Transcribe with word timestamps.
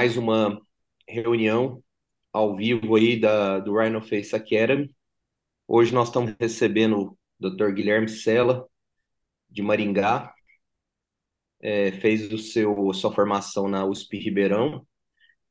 mais 0.00 0.16
uma 0.16 0.58
reunião 1.06 1.84
ao 2.32 2.56
vivo 2.56 2.96
aí 2.96 3.20
da, 3.20 3.58
do 3.58 3.78
Rhino 3.78 4.00
Face 4.00 4.34
Academy. 4.34 4.90
Hoje 5.68 5.92
nós 5.92 6.08
estamos 6.08 6.34
recebendo 6.40 7.18
o 7.38 7.50
Dr. 7.50 7.70
Guilherme 7.74 8.08
Sela, 8.08 8.66
de 9.50 9.60
Maringá, 9.60 10.34
é, 11.60 11.92
fez 11.92 12.32
o 12.32 12.38
seu, 12.38 12.90
sua 12.94 13.12
formação 13.12 13.68
na 13.68 13.84
USP 13.84 14.16
Ribeirão 14.16 14.86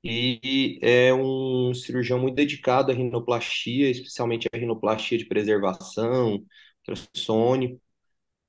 e 0.03 0.79
é 0.81 1.13
um 1.13 1.71
cirurgião 1.71 2.17
muito 2.17 2.33
dedicado 2.33 2.91
à 2.91 2.95
rinoplastia, 2.95 3.87
especialmente 3.87 4.49
à 4.51 4.57
rinoplastia 4.57 5.19
de 5.19 5.25
preservação, 5.25 6.43
ultrassônico. 6.79 7.79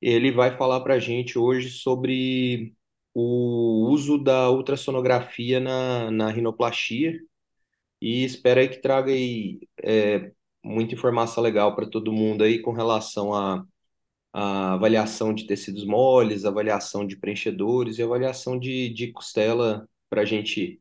Ele 0.01 0.33
vai 0.33 0.57
falar 0.57 0.81
para 0.81 0.95
a 0.95 0.99
gente 0.99 1.39
hoje 1.39 1.69
sobre 1.69 2.75
o 3.15 3.89
uso 3.91 4.19
da 4.19 4.51
ultrassonografia 4.51 5.61
na, 5.61 6.11
na 6.11 6.31
rinoplastia 6.31 7.19
e 8.01 8.25
espero 8.25 8.61
aí 8.61 8.69
que 8.69 8.81
traga 8.81 9.13
aí, 9.13 9.61
é, 9.83 10.33
muita 10.65 10.95
informação 10.95 11.43
legal 11.43 11.75
para 11.77 11.89
todo 11.89 12.13
mundo 12.13 12.45
aí 12.45 12.61
com 12.61 12.73
relação 12.73 13.35
a, 13.35 13.65
a 14.33 14.75
avaliação 14.75 15.35
de 15.35 15.47
tecidos 15.47 15.85
moles, 15.87 16.45
avaliação 16.45 17.07
de 17.07 17.17
preenchedores 17.19 17.99
e 17.99 18.03
avaliação 18.03 18.59
de, 18.59 18.91
de 18.95 19.13
costela 19.13 19.89
para 20.11 20.23
a 20.23 20.25
gente 20.25 20.81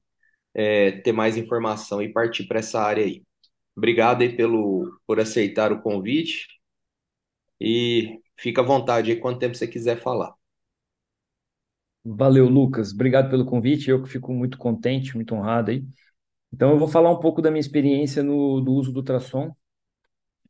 é, 0.53 0.91
ter 1.01 1.11
mais 1.13 1.37
informação 1.37 2.01
e 2.01 2.11
partir 2.13 2.45
para 2.47 2.59
essa 2.59 2.81
área 2.81 3.05
aí. 3.05 3.23
Obrigado 3.75 4.21
aí 4.23 4.35
pelo, 4.35 4.99
por 5.07 5.19
aceitar 5.19 5.71
o 5.73 5.81
convite 5.81 6.47
e 7.61 8.19
fica 8.37 8.61
à 8.61 8.63
vontade 8.65 9.11
aí 9.11 9.17
quanto 9.19 9.39
tempo 9.39 9.55
você 9.55 9.67
quiser 9.67 10.01
falar. 10.01 10.33
Valeu, 12.11 12.47
Lucas. 12.49 12.91
Obrigado 12.91 13.29
pelo 13.29 13.45
convite. 13.45 13.89
Eu 13.89 14.01
que 14.01 14.09
fico 14.09 14.33
muito 14.33 14.57
contente, 14.57 15.15
muito 15.15 15.35
honrado 15.35 15.71
aí. 15.71 15.85
Então, 16.51 16.71
eu 16.71 16.79
vou 16.79 16.87
falar 16.87 17.11
um 17.11 17.19
pouco 17.19 17.41
da 17.41 17.51
minha 17.51 17.59
experiência 17.59 18.23
no 18.23 18.61
do 18.61 18.73
uso 18.73 18.91
do 18.91 18.97
ultrassom 18.97 19.51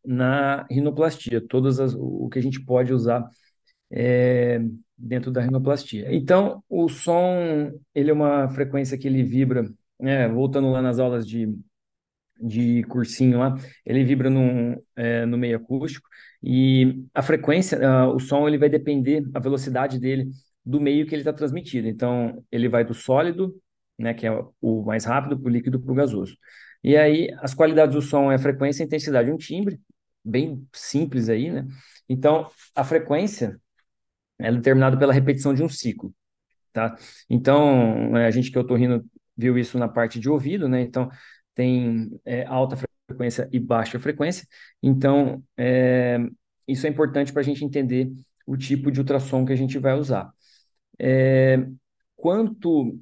na 0.05 0.65
rinoplastia, 0.71 1.41
todas 1.41 1.79
as, 1.79 1.93
o 1.93 2.29
que 2.29 2.39
a 2.39 2.41
gente 2.41 2.63
pode 2.63 2.93
usar 2.93 3.27
é, 3.91 4.61
dentro 4.97 5.31
da 5.31 5.41
rinoplastia. 5.41 6.07
Então, 6.13 6.63
o 6.69 6.87
som, 6.87 7.71
ele 7.93 8.09
é 8.09 8.13
uma 8.13 8.49
frequência 8.49 8.97
que 8.97 9.07
ele 9.07 9.23
vibra, 9.23 9.69
né, 9.99 10.27
voltando 10.29 10.71
lá 10.71 10.81
nas 10.81 10.99
aulas 10.99 11.27
de, 11.27 11.53
de 12.41 12.83
cursinho 12.83 13.39
lá, 13.39 13.55
ele 13.85 14.03
vibra 14.03 14.29
no, 14.29 14.81
é, 14.95 15.25
no 15.25 15.37
meio 15.37 15.57
acústico, 15.57 16.07
e 16.41 17.03
a 17.13 17.21
frequência, 17.21 17.77
uh, 17.79 18.15
o 18.15 18.19
som, 18.19 18.47
ele 18.47 18.57
vai 18.57 18.69
depender, 18.69 19.23
a 19.33 19.39
velocidade 19.39 19.99
dele, 19.99 20.29
do 20.65 20.79
meio 20.79 21.05
que 21.07 21.15
ele 21.15 21.21
está 21.21 21.33
transmitido. 21.33 21.87
Então, 21.87 22.43
ele 22.51 22.69
vai 22.69 22.83
do 22.83 22.93
sólido, 22.93 23.55
né, 23.97 24.13
que 24.13 24.25
é 24.27 24.31
o 24.61 24.83
mais 24.83 25.05
rápido, 25.05 25.39
para 25.39 25.47
o 25.49 25.51
líquido, 25.51 25.79
para 25.79 25.91
o 25.91 25.95
gasoso. 25.95 26.37
E 26.83 26.95
aí, 26.97 27.29
as 27.39 27.53
qualidades 27.53 27.95
do 27.95 28.01
som 28.01 28.31
é 28.31 28.35
a 28.35 28.39
frequência, 28.39 28.83
a 28.83 28.85
intensidade, 28.85 29.31
um 29.31 29.37
timbre, 29.37 29.79
bem 30.23 30.65
simples 30.73 31.29
aí, 31.29 31.51
né? 31.51 31.65
Então, 32.07 32.49
a 32.75 32.83
frequência 32.83 33.59
é 34.39 34.51
determinada 34.51 34.97
pela 34.97 35.13
repetição 35.13 35.53
de 35.53 35.63
um 35.63 35.69
ciclo, 35.69 36.13
tá? 36.73 36.95
Então, 37.29 38.11
né, 38.11 38.25
a 38.25 38.31
gente 38.31 38.51
que 38.51 38.57
é 38.57 38.61
otorrino 38.61 39.05
viu 39.37 39.57
isso 39.57 39.77
na 39.79 39.87
parte 39.87 40.19
de 40.19 40.29
ouvido, 40.29 40.69
né? 40.69 40.81
Então, 40.81 41.09
tem 41.55 42.09
é, 42.25 42.45
alta 42.45 42.77
frequência 43.07 43.49
e 43.51 43.59
baixa 43.59 43.99
frequência. 43.99 44.47
Então, 44.81 45.43
é, 45.57 46.19
isso 46.67 46.85
é 46.87 46.89
importante 46.89 47.33
para 47.33 47.41
a 47.41 47.45
gente 47.45 47.65
entender 47.65 48.11
o 48.45 48.57
tipo 48.57 48.91
de 48.91 48.99
ultrassom 48.99 49.45
que 49.45 49.53
a 49.53 49.55
gente 49.55 49.77
vai 49.77 49.93
usar. 49.93 50.31
É, 50.99 51.65
quanto 52.15 52.99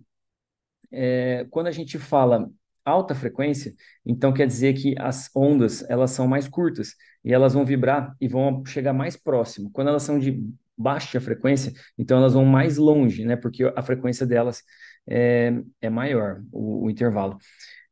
é, 0.92 1.46
quando 1.50 1.68
a 1.68 1.72
gente 1.72 1.98
fala 1.98 2.50
alta 2.86 3.14
frequência, 3.14 3.74
então 4.06 4.34
quer 4.34 4.48
dizer 4.48 4.74
que 4.74 4.96
as 4.98 5.30
ondas 5.36 5.84
elas 5.90 6.12
são 6.12 6.28
mais 6.28 6.48
curtas 6.48 6.96
e 7.24 7.34
elas 7.34 7.54
vão 7.54 7.66
vibrar 7.66 8.16
e 8.22 8.28
vão 8.28 8.66
chegar 8.66 8.94
mais 8.94 9.18
próximo. 9.18 9.70
Quando 9.72 9.90
elas 9.90 10.04
são 10.04 10.18
de 10.18 10.42
baixa 10.78 11.20
frequência, 11.20 11.74
então 11.98 12.18
elas 12.18 12.34
vão 12.34 12.46
mais 12.46 12.78
longe, 12.78 13.26
né? 13.26 13.36
Porque 13.36 13.64
a 13.76 13.82
frequência 13.82 14.26
delas 14.26 14.64
é, 15.10 15.54
é 15.82 15.90
maior, 15.90 16.42
o, 16.52 16.86
o 16.86 16.90
intervalo. 16.90 17.38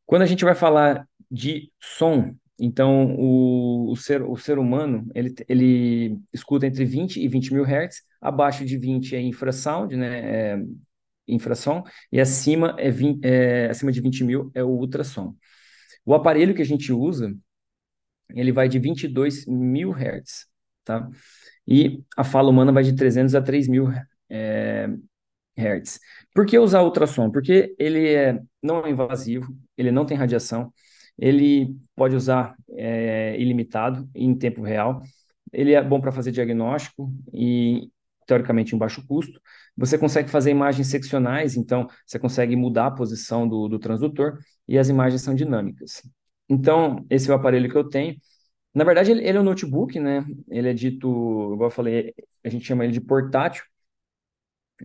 Quando 0.05 0.21
a 0.21 0.25
gente 0.25 0.45
vai 0.45 0.55
falar 0.55 1.07
de 1.29 1.71
som, 1.81 2.35
então, 2.59 3.15
o, 3.15 3.91
o, 3.91 3.95
ser, 3.95 4.21
o 4.21 4.35
ser 4.37 4.57
humano, 4.57 5.07
ele, 5.13 5.33
ele 5.47 6.17
escuta 6.33 6.65
entre 6.65 6.85
20 6.85 7.19
e 7.21 7.27
20 7.27 7.53
mil 7.53 7.63
hertz, 7.63 8.01
abaixo 8.21 8.65
de 8.65 8.77
20 8.77 9.15
é 9.15 9.21
infrasound, 9.21 9.95
né, 9.95 10.53
é 10.53 10.63
infrasom, 11.27 11.83
e 12.11 12.19
acima, 12.19 12.75
é, 12.79 12.89
20, 12.89 13.25
é 13.25 13.69
acima 13.69 13.91
de 13.91 13.99
20 14.01 14.23
mil 14.23 14.51
é 14.53 14.63
o 14.63 14.69
ultrassom. 14.69 15.35
O 16.05 16.13
aparelho 16.13 16.53
que 16.55 16.61
a 16.61 16.65
gente 16.65 16.93
usa, 16.93 17.35
ele 18.29 18.51
vai 18.51 18.69
de 18.69 18.79
22 18.79 19.45
mil 19.47 19.91
hertz, 19.91 20.47
tá? 20.83 21.09
E 21.67 22.03
a 22.15 22.23
fala 22.23 22.49
humana 22.49 22.71
vai 22.71 22.83
de 22.83 22.95
300 22.95 23.35
a 23.35 23.41
3 23.41 23.67
mil 23.67 23.87
é, 24.29 24.87
hertz. 25.57 25.99
Por 26.33 26.45
que 26.45 26.57
usar 26.59 26.83
ultrassom? 26.83 27.31
Porque 27.31 27.75
ele 27.79 28.13
é, 28.13 28.39
não 28.61 28.85
é 28.85 28.89
invasivo, 28.91 29.47
ele 29.77 29.91
não 29.91 30.05
tem 30.05 30.17
radiação, 30.17 30.71
ele 31.17 31.75
pode 31.95 32.15
usar 32.15 32.55
é, 32.71 33.39
ilimitado 33.39 34.09
em 34.13 34.35
tempo 34.35 34.61
real. 34.61 35.01
Ele 35.51 35.73
é 35.73 35.81
bom 35.83 36.01
para 36.01 36.11
fazer 36.11 36.31
diagnóstico 36.31 37.11
e, 37.33 37.89
teoricamente, 38.27 38.75
em 38.75 38.77
baixo 38.77 39.05
custo. 39.07 39.39
Você 39.77 39.97
consegue 39.97 40.29
fazer 40.29 40.51
imagens 40.51 40.87
seccionais, 40.87 41.55
então 41.55 41.87
você 42.05 42.19
consegue 42.19 42.55
mudar 42.55 42.87
a 42.87 42.91
posição 42.91 43.47
do, 43.47 43.67
do 43.67 43.79
transdutor 43.79 44.37
e 44.67 44.77
as 44.77 44.89
imagens 44.89 45.21
são 45.21 45.35
dinâmicas. 45.35 46.01
Então, 46.49 47.05
esse 47.09 47.29
é 47.29 47.33
o 47.33 47.35
aparelho 47.37 47.69
que 47.69 47.77
eu 47.77 47.87
tenho. 47.87 48.15
Na 48.73 48.83
verdade, 48.83 49.11
ele, 49.11 49.27
ele 49.27 49.37
é 49.37 49.41
um 49.41 49.43
notebook, 49.43 49.99
né? 49.99 50.25
Ele 50.49 50.69
é 50.69 50.73
dito, 50.73 51.07
igual 51.53 51.69
eu 51.69 51.71
falei, 51.71 52.13
a 52.43 52.49
gente 52.49 52.65
chama 52.65 52.83
ele 52.83 52.93
de 52.93 53.01
portátil. 53.01 53.63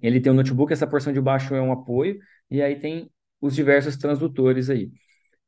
Ele 0.03 0.21
tem 0.21 0.33
um 0.33 0.37
notebook, 0.37 0.73
essa 0.73 0.87
porção 0.87 1.13
de 1.13 1.21
baixo 1.21 1.55
é 1.55 1.61
um 1.61 1.73
apoio, 1.73 2.19
e 2.51 2.63
aí 2.63 2.79
tem 2.79 3.11
os 3.41 3.55
diversos 3.55 3.97
transdutores 3.97 4.71
aí. 4.71 4.91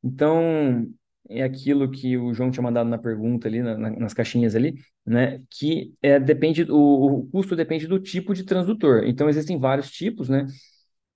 Então, 0.03 0.87
é 1.29 1.43
aquilo 1.43 1.91
que 1.91 2.17
o 2.17 2.35
João 2.35 2.51
tinha 2.51 2.63
mandado 2.63 2.89
na 2.89 2.99
pergunta 2.99 3.49
ali, 3.49 3.63
na, 3.63 3.77
nas 3.77 4.15
caixinhas 4.15 4.55
ali, 4.55 4.75
né? 5.07 5.41
Que 5.51 5.95
é, 6.03 6.19
depende, 6.21 6.65
o, 6.65 6.77
o, 6.77 7.27
custo 7.29 7.57
depende 7.57 7.87
do 7.87 7.99
tipo 8.01 8.35
de 8.35 8.45
transdutor. 8.45 9.05
Então, 9.07 9.29
existem 9.29 9.59
vários 9.59 9.91
tipos, 9.91 10.29
né? 10.29 10.47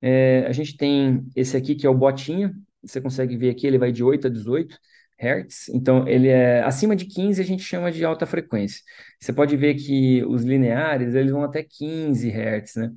É, 0.00 0.46
a 0.46 0.52
gente 0.52 0.76
tem 0.76 1.26
esse 1.34 1.56
aqui 1.56 1.74
que 1.74 1.86
é 1.86 1.90
o 1.90 1.94
botinha, 1.94 2.52
você 2.82 3.00
consegue 3.00 3.36
ver 3.36 3.50
aqui, 3.50 3.66
ele 3.66 3.78
vai 3.78 3.92
de 3.92 4.04
8 4.04 4.26
a 4.28 4.30
18 4.30 4.78
Hz, 5.18 5.70
então 5.70 6.06
ele 6.06 6.28
é 6.28 6.62
acima 6.62 6.94
de 6.94 7.06
15 7.06 7.40
a 7.40 7.44
gente 7.44 7.62
chama 7.62 7.90
de 7.90 8.04
alta 8.04 8.26
frequência. 8.26 8.82
Você 9.20 9.32
pode 9.32 9.56
ver 9.56 9.74
que 9.74 10.22
os 10.26 10.42
lineares, 10.44 11.14
eles 11.14 11.32
vão 11.32 11.42
até 11.42 11.62
15 11.62 12.30
Hz, 12.30 12.76
né? 12.76 12.92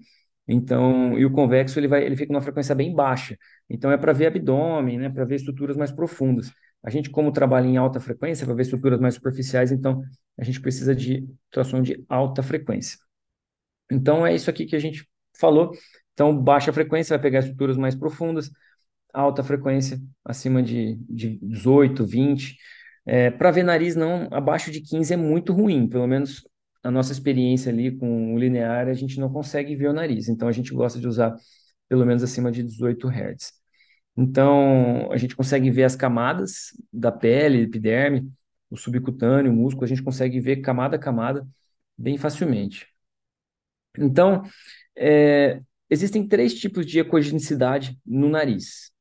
Então, 0.52 1.16
e 1.20 1.24
o 1.26 1.32
convexo 1.32 1.80
ele 1.80 1.88
vai, 1.88 2.04
ele 2.04 2.16
fica 2.16 2.34
numa 2.34 2.42
frequência 2.42 2.74
bem 2.74 2.94
baixa. 2.94 3.38
Então 3.70 3.92
é 3.92 3.98
para 3.98 4.12
ver 4.12 4.26
abdômen, 4.26 4.98
né, 4.98 5.08
para 5.08 5.24
ver 5.24 5.36
estruturas 5.36 5.78
mais 5.78 5.92
profundas. 5.92 6.52
A 6.84 6.90
gente 6.90 7.12
como 7.12 7.32
trabalha 7.32 7.68
em 7.68 7.78
alta 7.78 8.00
frequência, 8.00 8.48
para 8.48 8.56
ver 8.56 8.64
estruturas 8.64 9.00
mais 9.00 9.14
superficiais, 9.14 9.72
então 9.72 10.02
a 10.40 10.44
gente 10.44 10.60
precisa 10.60 10.96
de 10.96 11.28
ultrassom 11.46 11.84
de 11.84 12.04
alta 12.10 12.42
frequência. 12.42 12.98
Então 13.92 14.26
é 14.26 14.34
isso 14.34 14.50
aqui 14.50 14.66
que 14.66 14.76
a 14.76 14.80
gente 14.80 15.08
falou. 15.40 15.72
Então 16.14 16.36
baixa 16.36 16.74
frequência 16.74 17.16
vai 17.16 17.22
pegar 17.22 17.40
estruturas 17.40 17.78
mais 17.78 17.94
profundas, 17.94 18.50
alta 19.14 19.44
frequência 19.44 20.00
acima 20.26 20.64
de, 20.64 20.96
de 21.08 21.38
18, 21.44 22.04
20. 22.08 22.58
É, 23.06 23.30
para 23.30 23.52
ver 23.52 23.64
nariz 23.64 23.96
não, 23.96 24.28
abaixo 24.32 24.72
de 24.72 24.82
15 24.82 25.14
é 25.14 25.18
muito 25.18 25.54
ruim, 25.54 25.88
pelo 25.88 26.08
menos 26.08 26.44
a 26.84 26.92
nossa 26.92 27.12
experiência 27.12 27.72
ali 27.72 27.96
com 27.98 28.34
o 28.34 28.38
linear, 28.40 28.88
a 28.88 28.94
gente 28.94 29.20
não 29.20 29.32
consegue 29.32 29.76
ver 29.76 29.90
o 29.90 29.94
nariz. 29.94 30.30
Então, 30.30 30.48
a 30.48 30.52
gente 30.52 30.74
gosta 30.74 31.00
de 31.00 31.08
usar 31.08 31.36
pelo 31.88 32.06
menos 32.06 32.24
acima 32.24 32.52
de 32.52 32.64
18 32.64 33.08
Hz. 33.10 33.52
Então, 34.18 35.12
a 35.12 35.18
gente 35.18 35.36
consegue 35.36 35.72
ver 35.72 35.84
as 35.84 35.96
camadas 35.96 36.72
da 36.92 37.12
pele, 37.12 37.64
epiderme, 37.64 38.32
o 38.70 38.78
subcutâneo, 38.78 39.52
o 39.52 39.56
músculo, 39.56 39.86
a 39.86 39.88
gente 39.88 40.04
consegue 40.04 40.40
ver 40.40 40.58
camada 40.58 40.96
a 40.98 41.00
camada 41.00 41.48
bem 41.98 42.18
facilmente. 42.18 42.88
Então, 43.98 44.44
é, 44.96 45.62
existem 45.90 46.28
três 46.28 46.54
tipos 46.54 46.86
de 46.86 47.00
ecogenicidade 47.00 47.98
no 48.06 48.30
nariz. 48.30 48.92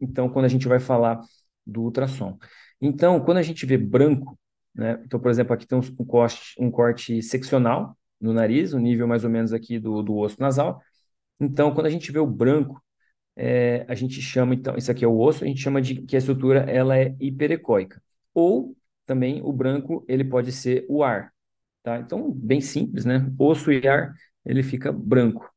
Então, 0.00 0.28
quando 0.28 0.44
a 0.44 0.48
gente 0.48 0.68
vai 0.68 0.78
falar 0.78 1.20
do 1.66 1.82
ultrassom. 1.82 2.38
Então, 2.80 3.20
quando 3.20 3.38
a 3.38 3.42
gente 3.42 3.66
vê 3.66 3.76
branco, 3.76 4.38
né? 4.78 5.02
Então, 5.04 5.18
por 5.18 5.30
exemplo, 5.30 5.52
aqui 5.52 5.66
tem 5.66 5.76
um, 5.76 6.04
corte, 6.06 6.54
um 6.58 6.70
corte 6.70 7.20
seccional 7.20 7.98
no 8.20 8.32
nariz, 8.32 8.72
o 8.72 8.78
nível 8.78 9.08
mais 9.08 9.24
ou 9.24 9.30
menos 9.30 9.52
aqui 9.52 9.78
do, 9.78 10.02
do 10.02 10.16
osso 10.16 10.36
nasal. 10.40 10.80
Então, 11.40 11.74
quando 11.74 11.86
a 11.86 11.90
gente 11.90 12.12
vê 12.12 12.18
o 12.20 12.26
branco, 12.26 12.80
é, 13.36 13.84
a 13.88 13.94
gente 13.94 14.22
chama, 14.22 14.54
então, 14.54 14.76
isso 14.76 14.90
aqui 14.90 15.04
é 15.04 15.08
o 15.08 15.18
osso, 15.18 15.44
a 15.44 15.48
gente 15.48 15.60
chama 15.60 15.82
de 15.82 16.02
que 16.02 16.16
a 16.16 16.18
estrutura 16.20 16.60
ela 16.70 16.96
é 16.96 17.14
hiperecóica. 17.20 18.00
Ou 18.34 18.76
também 19.06 19.42
o 19.42 19.52
branco, 19.52 20.04
ele 20.08 20.24
pode 20.24 20.52
ser 20.52 20.86
o 20.88 21.02
ar, 21.02 21.32
tá? 21.82 21.98
Então, 21.98 22.30
bem 22.32 22.60
simples, 22.60 23.04
né? 23.04 23.28
Osso 23.38 23.72
e 23.72 23.86
ar, 23.88 24.14
ele 24.44 24.62
fica 24.62 24.92
branco. 24.92 25.50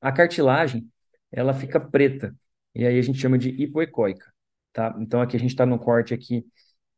A 0.00 0.12
cartilagem, 0.12 0.88
ela 1.32 1.52
fica 1.54 1.80
preta. 1.80 2.34
e 2.74 2.86
aí 2.86 2.98
a 2.98 3.02
gente 3.02 3.18
chama 3.18 3.38
de 3.38 3.50
hipoecóica, 3.50 4.32
tá? 4.72 4.96
Então 5.00 5.20
aqui 5.20 5.36
a 5.36 5.40
gente 5.40 5.50
está 5.50 5.66
no 5.66 5.78
corte 5.78 6.14
aqui 6.14 6.44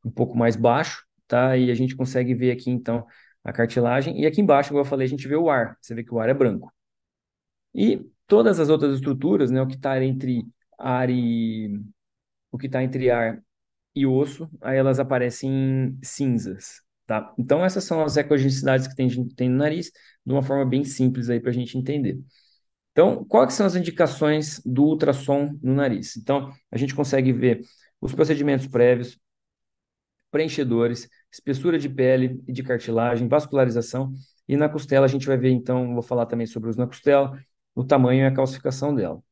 um 0.04 0.10
pouco 0.10 0.36
mais 0.36 0.56
baixo, 0.56 1.04
tá? 1.26 1.56
E 1.56 1.70
a 1.70 1.74
gente 1.74 1.96
consegue 1.96 2.34
ver 2.34 2.52
aqui 2.52 2.70
então 2.70 3.06
a 3.44 3.52
cartilagem 3.52 4.20
e 4.20 4.26
aqui 4.26 4.40
embaixo, 4.40 4.70
como 4.70 4.80
eu 4.80 4.84
falei, 4.84 5.06
a 5.06 5.08
gente 5.08 5.26
vê 5.28 5.36
o 5.36 5.50
ar. 5.50 5.76
Você 5.80 5.94
vê 5.94 6.04
que 6.04 6.14
o 6.14 6.20
ar 6.20 6.28
é 6.28 6.34
branco. 6.34 6.72
E 7.74 8.00
todas 8.26 8.60
as 8.60 8.68
outras 8.68 8.94
estruturas, 8.94 9.50
né, 9.50 9.62
o 9.62 9.66
que 9.66 9.76
está 9.76 10.02
entre 10.02 10.44
ar 10.78 11.10
e 11.10 11.80
o 12.50 12.58
que 12.58 12.66
está 12.66 12.82
entre 12.82 13.10
ar 13.10 13.42
e 13.94 14.06
osso, 14.06 14.48
aí 14.60 14.78
elas 14.78 14.98
aparecem 15.00 15.98
cinzas, 16.02 16.82
tá? 17.06 17.32
Então 17.38 17.64
essas 17.64 17.84
são 17.84 18.02
as 18.02 18.16
ecogenicidades 18.16 18.86
que 18.86 18.94
tem, 18.94 19.08
tem 19.36 19.48
no 19.48 19.56
nariz, 19.56 19.90
de 20.24 20.32
uma 20.32 20.42
forma 20.42 20.64
bem 20.64 20.84
simples 20.84 21.30
aí 21.30 21.40
para 21.40 21.50
a 21.50 21.54
gente 21.54 21.76
entender. 21.78 22.18
Então, 22.92 23.24
quais 23.24 23.54
são 23.54 23.66
as 23.66 23.76
indicações 23.76 24.60
do 24.64 24.84
ultrassom 24.84 25.56
no 25.62 25.74
nariz? 25.74 26.16
Então, 26.16 26.52
a 26.70 26.76
gente 26.76 26.94
consegue 26.94 27.32
ver 27.32 27.60
os 28.00 28.12
procedimentos 28.12 28.66
prévios, 28.66 29.18
preenchedores, 30.30 31.08
espessura 31.32 31.78
de 31.78 31.88
pele 31.88 32.42
e 32.46 32.52
de 32.52 32.62
cartilagem, 32.62 33.28
vascularização, 33.28 34.12
e 34.48 34.56
na 34.56 34.68
costela 34.68 35.06
a 35.06 35.08
gente 35.08 35.26
vai 35.26 35.36
ver, 35.36 35.50
então, 35.50 35.94
vou 35.94 36.02
falar 36.02 36.26
também 36.26 36.46
sobre 36.46 36.70
os 36.70 36.76
na 36.76 36.86
costela, 36.86 37.38
o 37.74 37.84
tamanho 37.84 38.22
e 38.22 38.26
a 38.26 38.32
calcificação 38.32 38.94
dela. 38.94 39.22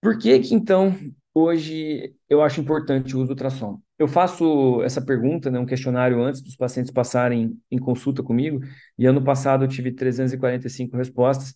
Por 0.00 0.18
que 0.18 0.38
que, 0.40 0.54
então, 0.54 0.96
hoje 1.34 2.14
eu 2.28 2.42
acho 2.42 2.60
importante 2.60 3.14
o 3.14 3.18
uso 3.18 3.28
do 3.28 3.30
ultrassom? 3.30 3.80
Eu 3.98 4.08
faço 4.08 4.82
essa 4.82 5.00
pergunta, 5.00 5.50
né, 5.50 5.58
um 5.58 5.66
questionário 5.66 6.22
antes 6.22 6.40
dos 6.40 6.56
pacientes 6.56 6.90
passarem 6.90 7.58
em 7.70 7.78
consulta 7.78 8.22
comigo, 8.22 8.60
e 8.98 9.06
ano 9.06 9.22
passado 9.22 9.64
eu 9.64 9.68
tive 9.68 9.92
345 9.92 10.96
respostas, 10.96 11.54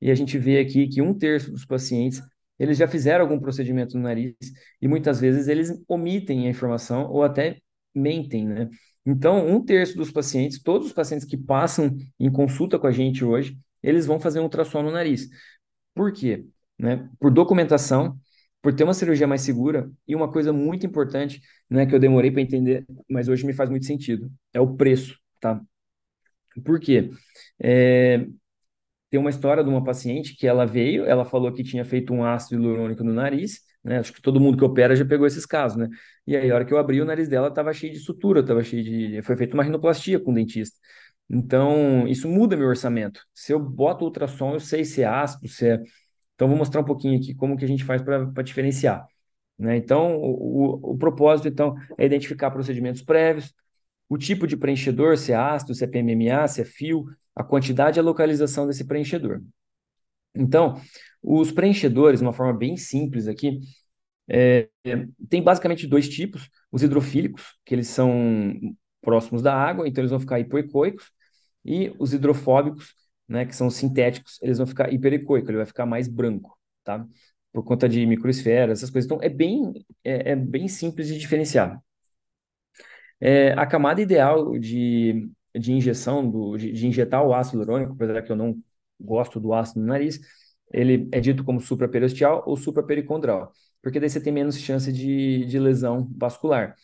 e 0.00 0.10
a 0.10 0.14
gente 0.14 0.38
vê 0.38 0.58
aqui 0.58 0.88
que 0.88 1.02
um 1.02 1.14
terço 1.14 1.50
dos 1.50 1.64
pacientes 1.64 2.22
eles 2.58 2.78
já 2.78 2.86
fizeram 2.86 3.24
algum 3.24 3.38
procedimento 3.38 3.96
no 3.96 4.04
nariz 4.04 4.34
e 4.80 4.86
muitas 4.86 5.20
vezes 5.20 5.48
eles 5.48 5.72
omitem 5.88 6.46
a 6.46 6.50
informação 6.50 7.10
ou 7.10 7.22
até 7.22 7.58
mentem, 7.94 8.46
né? 8.46 8.68
Então, 9.06 9.46
um 9.46 9.62
terço 9.62 9.96
dos 9.96 10.10
pacientes, 10.10 10.62
todos 10.62 10.88
os 10.88 10.92
pacientes 10.92 11.26
que 11.26 11.36
passam 11.36 11.96
em 12.18 12.30
consulta 12.30 12.78
com 12.78 12.86
a 12.86 12.92
gente 12.92 13.24
hoje, 13.24 13.58
eles 13.82 14.06
vão 14.06 14.18
fazer 14.18 14.40
um 14.40 14.44
ultrassom 14.44 14.82
no 14.82 14.90
nariz. 14.90 15.28
Por 15.94 16.12
quê? 16.12 16.46
Né? 16.78 17.08
Por 17.20 17.30
documentação, 17.30 18.18
por 18.62 18.74
ter 18.74 18.84
uma 18.84 18.94
cirurgia 18.94 19.26
mais 19.26 19.42
segura 19.42 19.90
e 20.08 20.16
uma 20.16 20.30
coisa 20.32 20.52
muito 20.52 20.86
importante, 20.86 21.42
né, 21.68 21.84
que 21.84 21.94
eu 21.94 22.00
demorei 22.00 22.30
para 22.30 22.40
entender, 22.40 22.86
mas 23.08 23.28
hoje 23.28 23.44
me 23.44 23.52
faz 23.52 23.68
muito 23.68 23.84
sentido, 23.84 24.32
é 24.54 24.60
o 24.60 24.74
preço, 24.74 25.18
tá? 25.38 25.60
Por 26.64 26.80
quê? 26.80 27.10
É, 27.60 28.26
tem 29.10 29.20
uma 29.20 29.30
história 29.30 29.62
de 29.62 29.68
uma 29.70 29.84
paciente 29.84 30.36
que 30.36 30.46
ela 30.46 30.64
veio, 30.64 31.04
ela 31.04 31.24
falou 31.24 31.52
que 31.52 31.62
tinha 31.62 31.84
feito 31.84 32.12
um 32.12 32.24
ácido 32.24 32.62
hialurônico 32.62 33.04
no 33.04 33.12
nariz, 33.12 33.60
né? 33.84 33.98
Acho 33.98 34.12
que 34.12 34.22
todo 34.22 34.40
mundo 34.40 34.56
que 34.56 34.64
opera 34.64 34.96
já 34.96 35.04
pegou 35.04 35.26
esses 35.26 35.44
casos, 35.44 35.76
né? 35.76 35.88
E 36.26 36.36
aí, 36.36 36.50
a 36.50 36.54
hora 36.54 36.64
que 36.64 36.72
eu 36.72 36.78
abri, 36.78 37.00
o 37.00 37.04
nariz 37.04 37.28
dela 37.28 37.48
estava 37.48 37.72
cheio 37.72 37.92
de 37.92 37.98
sutura, 38.00 38.40
estava 38.40 38.62
cheio 38.62 38.82
de. 38.82 39.22
Foi 39.22 39.36
feita 39.36 39.54
uma 39.54 39.62
rinoplastia 39.62 40.18
com 40.18 40.32
o 40.32 40.34
dentista. 40.34 40.78
Então, 41.28 42.06
isso 42.08 42.28
muda 42.28 42.56
meu 42.56 42.68
orçamento. 42.68 43.20
Se 43.34 43.52
eu 43.52 43.58
boto 43.58 44.04
ultrassom, 44.04 44.54
eu 44.54 44.60
sei 44.60 44.84
se 44.84 45.02
é 45.02 45.06
ácido, 45.06 45.48
se 45.48 45.68
é. 45.68 45.82
Então, 46.34 46.48
vou 46.48 46.56
mostrar 46.56 46.80
um 46.80 46.84
pouquinho 46.84 47.18
aqui 47.18 47.34
como 47.34 47.56
que 47.56 47.64
a 47.64 47.68
gente 47.68 47.84
faz 47.84 48.02
para 48.02 48.42
diferenciar. 48.42 49.06
Né? 49.58 49.76
Então, 49.76 50.16
o, 50.16 50.92
o, 50.92 50.98
propósito, 50.98 51.48
então, 51.48 51.76
é 51.96 52.06
identificar 52.06 52.50
procedimentos 52.50 53.02
prévios, 53.02 53.54
o 54.08 54.18
tipo 54.18 54.46
de 54.46 54.56
preenchedor, 54.56 55.16
se 55.16 55.32
é 55.32 55.36
ácido, 55.36 55.74
se 55.74 55.84
é 55.84 55.86
PMMA, 55.86 56.46
se 56.48 56.60
é 56.60 56.64
fio, 56.64 57.04
a 57.34 57.44
quantidade 57.44 57.98
e 57.98 58.00
a 58.00 58.02
localização 58.02 58.66
desse 58.66 58.84
preenchedor. 58.84 59.42
Então, 60.34 60.80
os 61.24 61.52
preenchedores, 61.52 62.20
de 62.20 62.26
uma 62.26 62.32
forma 62.32 62.52
bem 62.52 62.76
simples 62.76 63.26
aqui, 63.28 63.60
é, 64.28 64.68
tem 65.28 65.42
basicamente 65.42 65.86
dois 65.86 66.08
tipos: 66.08 66.48
os 66.70 66.82
hidrofílicos, 66.82 67.58
que 67.64 67.74
eles 67.74 67.88
são 67.88 68.54
próximos 69.00 69.42
da 69.42 69.54
água, 69.54 69.88
então 69.88 70.02
eles 70.02 70.10
vão 70.10 70.20
ficar 70.20 70.40
hipoecoicos, 70.40 71.10
e 71.64 71.94
os 71.98 72.12
hidrofóbicos, 72.12 72.94
né, 73.28 73.46
que 73.46 73.56
são 73.56 73.70
sintéticos, 73.70 74.38
eles 74.42 74.58
vão 74.58 74.66
ficar 74.66 74.92
hiperecoicos, 74.92 75.48
ele 75.48 75.58
vai 75.58 75.66
ficar 75.66 75.86
mais 75.86 76.08
branco, 76.08 76.58
tá? 76.84 77.06
Por 77.52 77.64
conta 77.64 77.88
de 77.88 78.04
microesferas, 78.06 78.80
essas 78.80 78.90
coisas. 78.90 79.06
Então, 79.10 79.22
é 79.22 79.28
bem, 79.28 79.72
é, 80.04 80.32
é 80.32 80.36
bem 80.36 80.68
simples 80.68 81.08
de 81.08 81.18
diferenciar. 81.18 81.80
É, 83.20 83.52
a 83.52 83.66
camada 83.66 84.02
ideal 84.02 84.58
de 84.58 85.30
de 85.56 85.72
injeção, 85.72 86.28
do, 86.28 86.56
de, 86.56 86.72
de 86.72 86.86
injetar 86.86 87.24
o 87.24 87.32
ácido 87.32 87.58
hialurônico, 87.62 87.92
apesar 87.94 88.22
que 88.22 88.32
eu 88.32 88.36
não 88.36 88.60
gosto 88.98 89.38
do 89.38 89.52
ácido 89.54 89.80
no 89.80 89.86
nariz, 89.86 90.18
ele 90.74 91.08
é 91.12 91.20
dito 91.20 91.44
como 91.44 91.60
supraperiosteal 91.60 92.42
ou 92.46 92.56
suprapericondral, 92.56 93.52
porque 93.82 94.00
daí 94.00 94.10
você 94.10 94.20
tem 94.20 94.32
menos 94.32 94.58
chance 94.58 94.92
de, 94.92 95.44
de 95.46 95.58
lesão 95.58 96.10
vascular. 96.16 96.74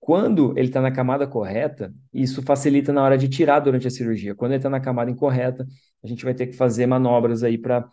Quando 0.00 0.52
ele 0.58 0.68
está 0.68 0.80
na 0.80 0.90
camada 0.90 1.26
correta, 1.28 1.94
isso 2.12 2.42
facilita 2.42 2.92
na 2.92 3.04
hora 3.04 3.16
de 3.16 3.28
tirar 3.28 3.60
durante 3.60 3.86
a 3.86 3.90
cirurgia. 3.90 4.34
Quando 4.34 4.50
ele 4.50 4.58
está 4.58 4.68
na 4.68 4.80
camada 4.80 5.10
incorreta, 5.10 5.64
a 6.02 6.06
gente 6.08 6.24
vai 6.24 6.34
ter 6.34 6.48
que 6.48 6.54
fazer 6.54 6.86
manobras 6.86 7.44
aí 7.44 7.56
para 7.56 7.88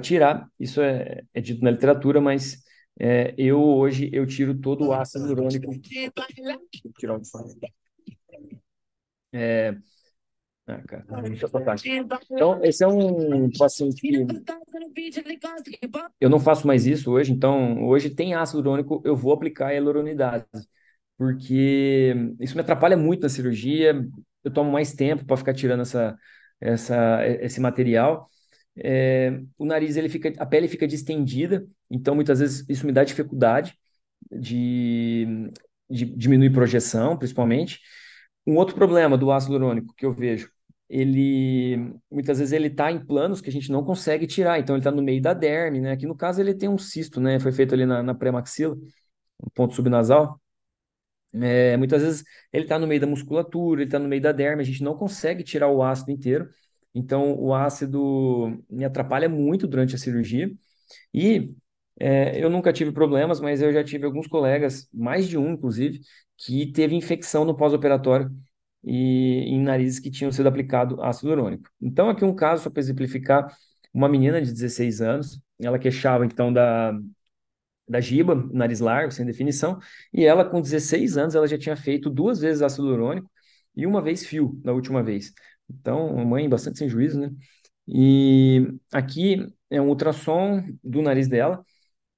tirar. 0.00 0.48
Isso 0.60 0.80
é, 0.80 1.22
é 1.34 1.40
dito 1.40 1.64
na 1.64 1.72
literatura, 1.72 2.20
mas 2.20 2.62
é, 3.00 3.34
eu 3.36 3.60
hoje 3.60 4.08
eu 4.12 4.24
tiro 4.26 4.54
todo 4.60 4.86
o 4.86 4.92
ácido 4.92 5.26
hialurônico. 5.26 5.72
tirar 6.96 7.16
o 7.16 7.22
é... 9.32 9.76
Ah, 10.70 10.82
cara, 10.86 11.04
Então, 12.32 12.64
esse 12.64 12.84
é 12.84 12.86
um 12.86 13.50
paciente 13.50 14.00
que 14.00 14.24
eu 16.20 16.28
não 16.28 16.38
faço 16.40 16.66
mais 16.66 16.86
isso 16.86 17.10
hoje, 17.10 17.32
então 17.32 17.84
hoje 17.86 18.10
tem 18.10 18.34
ácido 18.34 18.58
hialurônico, 18.58 19.02
eu 19.04 19.16
vou 19.16 19.32
aplicar 19.32 19.68
a 19.68 19.72
hialuronidase, 19.72 20.44
porque 21.16 22.14
isso 22.40 22.54
me 22.54 22.60
atrapalha 22.62 22.96
muito 22.96 23.22
na 23.22 23.28
cirurgia, 23.28 24.06
eu 24.44 24.52
tomo 24.52 24.70
mais 24.70 24.92
tempo 24.94 25.24
para 25.24 25.36
ficar 25.36 25.54
tirando 25.54 25.80
essa, 25.82 26.16
essa, 26.60 27.26
esse 27.26 27.60
material. 27.60 28.28
É, 28.76 29.40
o 29.58 29.64
nariz, 29.64 29.96
ele 29.96 30.08
fica, 30.08 30.32
a 30.38 30.46
pele 30.46 30.68
fica 30.68 30.86
distendida, 30.86 31.66
então 31.90 32.14
muitas 32.14 32.40
vezes 32.40 32.64
isso 32.68 32.86
me 32.86 32.92
dá 32.92 33.04
dificuldade 33.04 33.74
de, 34.30 35.26
de 35.90 36.04
diminuir 36.06 36.52
projeção, 36.52 37.16
principalmente. 37.16 37.80
Um 38.46 38.56
outro 38.56 38.74
problema 38.74 39.18
do 39.18 39.30
ácido 39.32 39.54
hialurônico 39.54 39.94
que 39.94 40.06
eu 40.06 40.12
vejo, 40.12 40.50
ele 40.90 41.94
muitas 42.10 42.38
vezes 42.40 42.52
ele 42.52 42.66
está 42.66 42.90
em 42.90 43.04
planos 43.04 43.40
que 43.40 43.48
a 43.48 43.52
gente 43.52 43.70
não 43.70 43.84
consegue 43.84 44.26
tirar, 44.26 44.58
então 44.58 44.74
ele 44.74 44.80
está 44.80 44.90
no 44.90 45.02
meio 45.02 45.22
da 45.22 45.32
derme, 45.32 45.80
né? 45.80 45.92
Aqui 45.92 46.04
no 46.06 46.16
caso 46.16 46.40
ele 46.40 46.54
tem 46.54 46.68
um 46.68 46.78
cisto, 46.78 47.20
né? 47.20 47.38
Foi 47.40 47.52
feito 47.52 47.74
ali 47.74 47.86
na, 47.86 48.02
na 48.02 48.14
pré-maxila, 48.14 48.74
no 48.74 49.50
ponto 49.54 49.74
subnasal. 49.74 50.40
É, 51.32 51.76
muitas 51.76 52.02
vezes 52.02 52.24
ele 52.52 52.64
está 52.64 52.78
no 52.78 52.86
meio 52.88 53.00
da 53.00 53.06
musculatura, 53.06 53.82
ele 53.82 53.88
está 53.88 53.98
no 54.00 54.08
meio 54.08 54.20
da 54.20 54.32
derme, 54.32 54.62
a 54.62 54.66
gente 54.66 54.82
não 54.82 54.96
consegue 54.96 55.44
tirar 55.44 55.68
o 55.68 55.82
ácido 55.82 56.10
inteiro, 56.10 56.48
então 56.92 57.38
o 57.38 57.54
ácido 57.54 58.60
me 58.68 58.84
atrapalha 58.84 59.28
muito 59.28 59.68
durante 59.68 59.94
a 59.94 59.98
cirurgia. 59.98 60.50
E 61.14 61.54
é, 62.00 62.42
eu 62.42 62.50
nunca 62.50 62.72
tive 62.72 62.92
problemas, 62.92 63.40
mas 63.40 63.62
eu 63.62 63.72
já 63.72 63.84
tive 63.84 64.06
alguns 64.06 64.26
colegas, 64.26 64.88
mais 64.92 65.28
de 65.28 65.38
um 65.38 65.52
inclusive, 65.52 66.00
que 66.36 66.72
teve 66.72 66.96
infecção 66.96 67.44
no 67.44 67.56
pós-operatório 67.56 68.30
e 68.82 69.44
em 69.48 69.62
narizes 69.62 69.98
que 69.98 70.10
tinham 70.10 70.32
sido 70.32 70.48
aplicado 70.48 71.02
ácido 71.02 71.28
hialurônico. 71.28 71.70
Então, 71.80 72.08
aqui 72.08 72.24
um 72.24 72.34
caso, 72.34 72.64
só 72.64 72.70
para 72.70 72.80
exemplificar, 72.80 73.54
uma 73.92 74.08
menina 74.08 74.40
de 74.40 74.52
16 74.52 75.00
anos, 75.00 75.40
ela 75.60 75.78
queixava 75.78 76.24
então 76.24 76.52
da, 76.52 76.92
da 77.88 78.00
giba, 78.00 78.34
nariz 78.52 78.80
largo, 78.80 79.12
sem 79.12 79.26
definição, 79.26 79.78
e 80.12 80.24
ela 80.24 80.44
com 80.44 80.60
16 80.60 81.16
anos, 81.16 81.34
ela 81.34 81.46
já 81.46 81.58
tinha 81.58 81.76
feito 81.76 82.08
duas 82.08 82.40
vezes 82.40 82.62
ácido 82.62 82.86
hialurônico 82.88 83.30
e 83.76 83.86
uma 83.86 84.00
vez 84.02 84.24
fio, 84.24 84.60
na 84.64 84.72
última 84.72 85.02
vez. 85.02 85.32
Então, 85.68 86.14
uma 86.14 86.24
mãe 86.24 86.48
bastante 86.48 86.78
sem 86.78 86.88
juízo, 86.88 87.20
né? 87.20 87.30
E 87.86 88.68
aqui 88.92 89.46
é 89.68 89.80
um 89.80 89.88
ultrassom 89.88 90.62
do 90.82 91.02
nariz 91.02 91.28
dela, 91.28 91.64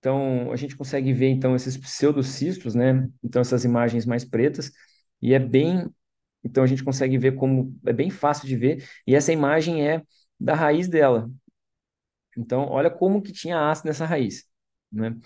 então, 0.03 0.51
a 0.51 0.57
gente 0.57 0.77
consegue 0.77 1.13
ver, 1.13 1.29
então, 1.29 1.55
esses 1.55 1.77
pseudocistos, 1.77 2.75
né? 2.75 3.09
Então, 3.23 3.41
essas 3.41 3.65
imagens 3.65 4.05
mais 4.05 4.25
pretas, 4.25 4.73
e 5.21 5.33
é 5.33 5.39
bem... 5.39 5.89
Então, 6.45 6.65
a 6.65 6.67
gente 6.67 6.85
consegue 6.85 7.19
ver 7.19 7.35
como... 7.35 7.77
É 7.87 7.93
bem 7.93 8.11
fácil 8.11 8.47
de 8.49 8.57
ver, 8.57 8.85
e 9.07 9.15
essa 9.15 9.33
imagem 9.33 9.87
é 9.89 10.03
da 10.39 10.55
raiz 10.55 10.89
dela. 10.89 11.31
Então, 12.37 12.67
olha 12.69 12.91
como 12.91 13.23
que 13.23 13.33
tinha 13.33 13.71
ácido 13.71 13.89
nessa 13.89 14.07
raiz, 14.07 14.45
né? 14.91 15.17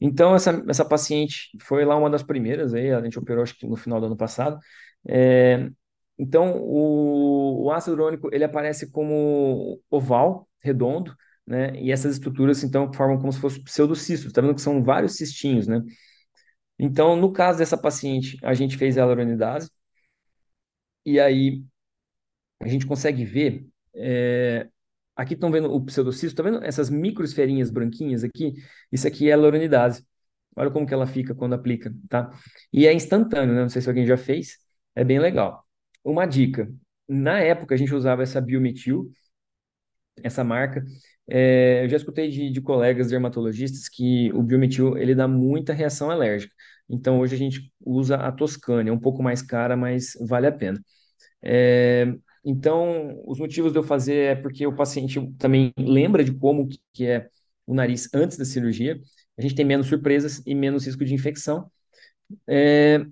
Então, 0.00 0.34
essa, 0.34 0.62
essa 0.68 0.84
paciente 0.84 1.50
foi 1.60 1.84
lá 1.84 1.96
uma 1.96 2.10
das 2.10 2.22
primeiras, 2.24 2.74
aí, 2.74 2.92
a 2.92 3.02
gente 3.02 3.18
operou 3.18 3.42
acho 3.42 3.56
que 3.56 3.66
no 3.66 3.76
final 3.76 4.00
do 4.00 4.06
ano 4.06 4.16
passado. 4.16 4.58
É, 5.08 5.70
então, 6.18 6.58
o, 6.60 7.64
o 7.66 7.70
ácido 7.72 7.92
hialurônico, 7.96 8.28
ele 8.32 8.44
aparece 8.44 8.90
como 8.90 9.80
oval, 9.90 10.48
redondo, 10.62 11.16
né? 11.46 11.74
E 11.80 11.92
essas 11.92 12.14
estruturas, 12.14 12.62
então, 12.64 12.92
formam 12.92 13.18
como 13.18 13.32
se 13.32 13.40
fossem 13.40 13.62
pseudocistos. 13.64 14.32
Tá 14.32 14.40
vendo 14.40 14.54
que 14.54 14.60
são 14.60 14.82
vários 14.82 15.16
cistinhos, 15.16 15.66
né? 15.68 15.82
Então, 16.78 17.16
no 17.16 17.32
caso 17.32 17.58
dessa 17.58 17.76
paciente, 17.76 18.38
a 18.42 18.54
gente 18.54 18.76
fez 18.76 18.96
a 18.98 19.02
hialuronidase, 19.02 19.70
e 21.04 21.20
aí 21.20 21.64
a 22.60 22.68
gente 22.68 22.86
consegue 22.86 23.24
ver 23.24 23.66
é, 23.94 24.68
Aqui 25.14 25.34
estão 25.34 25.50
vendo 25.50 25.72
o 25.72 25.80
pseudocisto, 25.84 26.36
tá 26.36 26.42
vendo 26.42 26.64
essas 26.64 26.88
microesferinhas 26.88 27.70
branquinhas 27.70 28.24
aqui? 28.24 28.54
Isso 28.90 29.06
aqui 29.06 29.28
é 29.28 29.32
a 29.32 29.36
hyaluronidase. 29.36 30.04
Olha 30.56 30.70
como 30.70 30.86
que 30.86 30.94
ela 30.94 31.06
fica 31.06 31.34
quando 31.34 31.54
aplica, 31.54 31.94
tá? 32.08 32.30
E 32.72 32.86
é 32.86 32.92
instantâneo, 32.94 33.54
né? 33.54 33.62
Não 33.62 33.68
sei 33.68 33.82
se 33.82 33.88
alguém 33.88 34.06
já 34.06 34.16
fez. 34.16 34.58
É 34.94 35.04
bem 35.04 35.18
legal. 35.18 35.66
Uma 36.04 36.26
dica. 36.26 36.72
Na 37.08 37.40
época, 37.40 37.74
a 37.74 37.78
gente 37.78 37.94
usava 37.94 38.22
essa 38.22 38.40
Biometil, 38.40 39.10
essa 40.22 40.42
marca. 40.44 40.84
É, 41.28 41.84
eu 41.84 41.88
já 41.88 41.96
escutei 41.96 42.28
de, 42.30 42.50
de, 42.50 42.60
colegas 42.60 43.08
dermatologistas 43.10 43.88
que 43.88 44.32
o 44.32 44.42
Biometil, 44.42 44.96
ele 44.98 45.14
dá 45.14 45.28
muita 45.28 45.72
reação 45.72 46.10
alérgica. 46.10 46.54
Então, 46.92 47.20
hoje 47.20 47.34
a 47.36 47.38
gente 47.38 47.72
usa 47.84 48.16
a 48.16 48.32
Toscane. 48.32 48.90
É 48.90 48.94
um 48.94 49.00
pouco 49.00 49.22
mais 49.22 49.42
cara, 49.42 49.76
mas 49.76 50.14
vale 50.28 50.46
a 50.48 50.52
pena. 50.52 50.80
É, 51.42 52.06
então, 52.44 53.20
os 53.26 53.38
motivos 53.38 53.72
de 53.72 53.78
eu 53.78 53.82
fazer 53.84 54.16
é 54.16 54.34
porque 54.36 54.66
o 54.66 54.74
paciente 54.76 55.20
também 55.38 55.72
lembra 55.78 56.24
de 56.24 56.32
como 56.34 56.68
que 56.94 57.06
é 57.06 57.28
o 57.66 57.74
nariz 57.74 58.08
antes 58.14 58.36
da 58.38 58.44
cirurgia. 58.44 59.00
A 59.38 59.42
gente 59.42 59.54
tem 59.54 59.64
menos 59.64 59.86
surpresas 59.88 60.42
e 60.46 60.54
menos 60.54 60.86
risco 60.86 61.04
de 61.04 61.14
infecção. 61.14 61.70
É, 62.48 63.04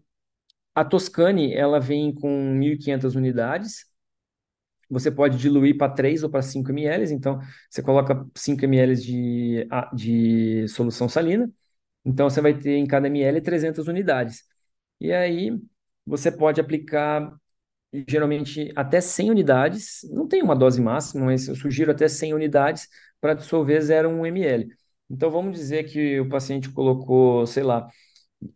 a 0.75 0.84
Toscane, 0.84 1.54
ela 1.54 1.80
vem 1.80 2.14
com 2.14 2.54
1.500 2.54 3.14
unidades. 3.16 3.87
Você 4.88 5.10
pode 5.10 5.38
diluir 5.38 5.76
para 5.78 5.92
3 5.92 6.22
ou 6.25 6.30
para 6.30 6.42
5 6.42 6.70
ml. 6.72 7.12
Então, 7.12 7.38
você 7.70 7.82
coloca 7.82 8.26
5 8.37 8.64
ml 8.64 8.96
de, 8.96 9.68
de 9.94 10.66
solução 10.68 11.08
salina. 11.08 11.50
Então, 12.04 12.28
você 12.30 12.40
vai 12.40 12.54
ter 12.59 12.76
em 12.76 12.87
cada 12.87 13.07
ml 13.09 13.40
300 13.42 13.88
unidades. 13.88 14.42
E 15.00 15.12
aí, 15.12 15.59
você 16.07 16.30
pode 16.33 16.61
aplicar 16.61 17.33
geralmente 18.09 18.73
até 18.76 19.00
100 19.00 19.30
unidades, 19.30 20.00
não 20.12 20.26
tem 20.28 20.42
uma 20.42 20.54
dose 20.57 20.80
máxima, 20.80 21.26
mas 21.26 21.49
eu 21.49 21.57
sugiro 21.57 21.90
até 21.90 22.09
100 22.09 22.35
unidades 22.35 22.88
para 23.21 23.35
dissolver 23.35 23.80
0,1 23.83 24.26
ml. 24.26 24.75
Então 25.11 25.30
vamos 25.30 25.57
dizer 25.59 25.85
que 25.85 26.21
o 26.21 26.28
paciente 26.28 26.71
colocou, 26.73 27.47
sei 27.47 27.62
lá, 27.64 27.88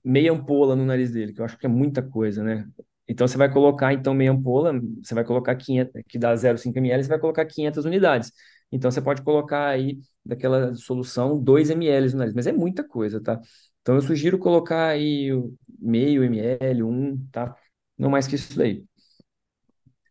meia 0.04 0.32
ampola 0.32 0.76
no 0.76 0.84
nariz 0.84 1.12
dele, 1.12 1.32
que 1.32 1.40
eu 1.40 1.44
acho 1.44 1.58
que 1.58 1.66
é 1.66 1.68
muita 1.68 2.02
coisa, 2.02 2.42
né? 2.44 2.68
Então 3.08 3.26
você 3.28 3.36
vai 3.36 3.52
colocar 3.52 3.92
então 3.92 4.14
meia 4.14 4.30
ampola, 4.32 4.72
você 5.02 5.14
vai 5.14 5.24
colocar 5.24 5.54
500, 5.56 6.02
que 6.08 6.18
dá 6.18 6.34
0,5 6.36 6.78
ml, 6.78 7.04
você 7.04 7.08
vai 7.10 7.18
colocar 7.20 7.44
500 7.46 7.84
unidades. 7.84 8.32
Então 8.72 8.90
você 8.90 9.02
pode 9.02 9.22
colocar 9.22 9.68
aí 9.68 9.98
daquela 10.24 10.74
solução 10.74 11.38
2 11.42 11.70
ml 11.70 12.12
no 12.12 12.18
nariz, 12.18 12.34
mas 12.34 12.46
é 12.46 12.52
muita 12.52 12.82
coisa, 12.82 13.20
tá? 13.20 13.40
Então 13.82 13.94
eu 13.94 14.00
sugiro 14.00 14.38
colocar 14.38 14.88
aí 14.88 15.30
meio 15.78 16.24
ml, 16.24 16.82
um, 16.82 17.26
tá? 17.30 17.54
Não 17.98 18.10
mais 18.10 18.26
que 18.26 18.34
isso 18.36 18.56
daí. 18.56 18.84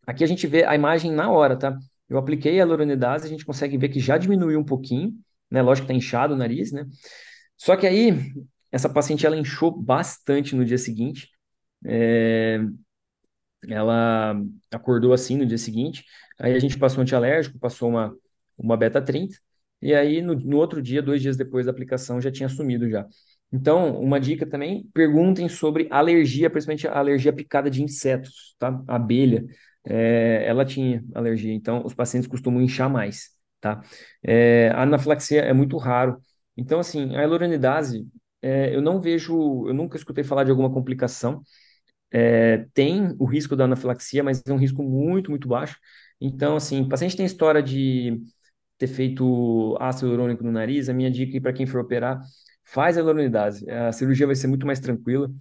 Aqui 0.05 0.23
a 0.23 0.27
gente 0.27 0.45
vê 0.47 0.63
a 0.65 0.75
imagem 0.75 1.11
na 1.11 1.31
hora, 1.31 1.57
tá? 1.57 1.77
Eu 2.09 2.17
apliquei 2.17 2.53
a 2.53 2.55
hyaluronidase, 2.63 3.25
a 3.25 3.29
gente 3.29 3.45
consegue 3.45 3.77
ver 3.77 3.89
que 3.89 3.99
já 3.99 4.17
diminuiu 4.17 4.59
um 4.59 4.63
pouquinho, 4.63 5.13
né? 5.49 5.61
Lógico 5.61 5.87
que 5.87 5.93
tá 5.93 5.97
inchado 5.97 6.33
o 6.33 6.37
nariz, 6.37 6.71
né? 6.71 6.85
Só 7.57 7.75
que 7.75 7.87
aí, 7.87 8.31
essa 8.71 8.89
paciente, 8.89 9.25
ela 9.25 9.37
inchou 9.37 9.71
bastante 9.71 10.55
no 10.55 10.65
dia 10.65 10.77
seguinte. 10.77 11.29
É... 11.85 12.59
Ela 13.69 14.35
acordou 14.71 15.13
assim 15.13 15.37
no 15.37 15.45
dia 15.45 15.57
seguinte. 15.57 16.03
Aí 16.39 16.53
a 16.53 16.59
gente 16.59 16.77
passou 16.77 16.99
um 16.99 17.03
antialérgico, 17.03 17.57
passou 17.59 17.89
uma, 17.89 18.13
uma 18.57 18.75
beta-30. 18.75 19.35
E 19.83 19.93
aí, 19.93 20.21
no, 20.21 20.35
no 20.35 20.57
outro 20.57 20.81
dia, 20.81 21.01
dois 21.01 21.21
dias 21.21 21.37
depois 21.37 21.65
da 21.65 21.71
aplicação, 21.71 22.21
já 22.21 22.31
tinha 22.31 22.49
sumido 22.49 22.89
já. 22.89 23.05
Então, 23.51 23.99
uma 24.01 24.19
dica 24.19 24.45
também, 24.47 24.89
perguntem 24.93 25.47
sobre 25.47 25.87
alergia, 25.91 26.49
principalmente 26.49 26.87
alergia 26.87 27.31
picada 27.33 27.69
de 27.69 27.83
insetos, 27.83 28.55
tá? 28.57 28.83
Abelha 28.87 29.45
é, 29.85 30.43
ela 30.47 30.65
tinha 30.65 31.03
alergia, 31.13 31.53
então 31.53 31.85
os 31.85 31.93
pacientes 31.93 32.27
costumam 32.27 32.61
inchar 32.61 32.89
mais, 32.89 33.29
tá? 33.59 33.81
É, 34.23 34.69
a 34.69 34.83
anafilaxia 34.83 35.41
é 35.41 35.53
muito 35.53 35.77
raro. 35.77 36.17
Então, 36.57 36.79
assim, 36.79 37.15
a 37.15 37.19
hyaluronidase, 37.21 38.07
é, 38.41 38.75
eu 38.75 38.81
não 38.81 38.99
vejo, 39.01 39.67
eu 39.67 39.73
nunca 39.73 39.97
escutei 39.97 40.23
falar 40.23 40.43
de 40.45 40.51
alguma 40.51 40.71
complicação. 40.71 41.41
Tem 42.73 43.15
o 43.19 43.25
risco 43.25 43.55
da 43.55 43.65
anafilaxia, 43.65 44.23
mas 44.23 44.41
é 44.45 44.53
um 44.53 44.57
risco 44.57 44.83
muito, 44.83 45.29
muito 45.31 45.47
baixo. 45.47 45.77
Então, 46.19 46.55
assim, 46.55 46.81
o 46.81 46.89
paciente 46.89 47.15
tem 47.17 47.25
história 47.25 47.61
de 47.61 48.21
ter 48.83 48.87
feito 48.87 49.77
ácido 49.79 50.07
hialurônico 50.07 50.43
no 50.43 50.51
nariz, 50.51 50.89
a 50.89 50.93
minha 50.93 51.09
dica 51.09 51.39
para 51.41 51.53
quem 51.53 51.65
for 51.65 51.79
operar, 51.79 52.21
faz 52.63 52.97
a 52.97 53.01
hyaluronidase. 53.01 53.69
A 53.69 53.91
cirurgia 53.93 54.27
vai 54.27 54.35
ser 54.35 54.47
muito 54.47 54.65
mais 54.67 54.79
tranquila 54.79 55.31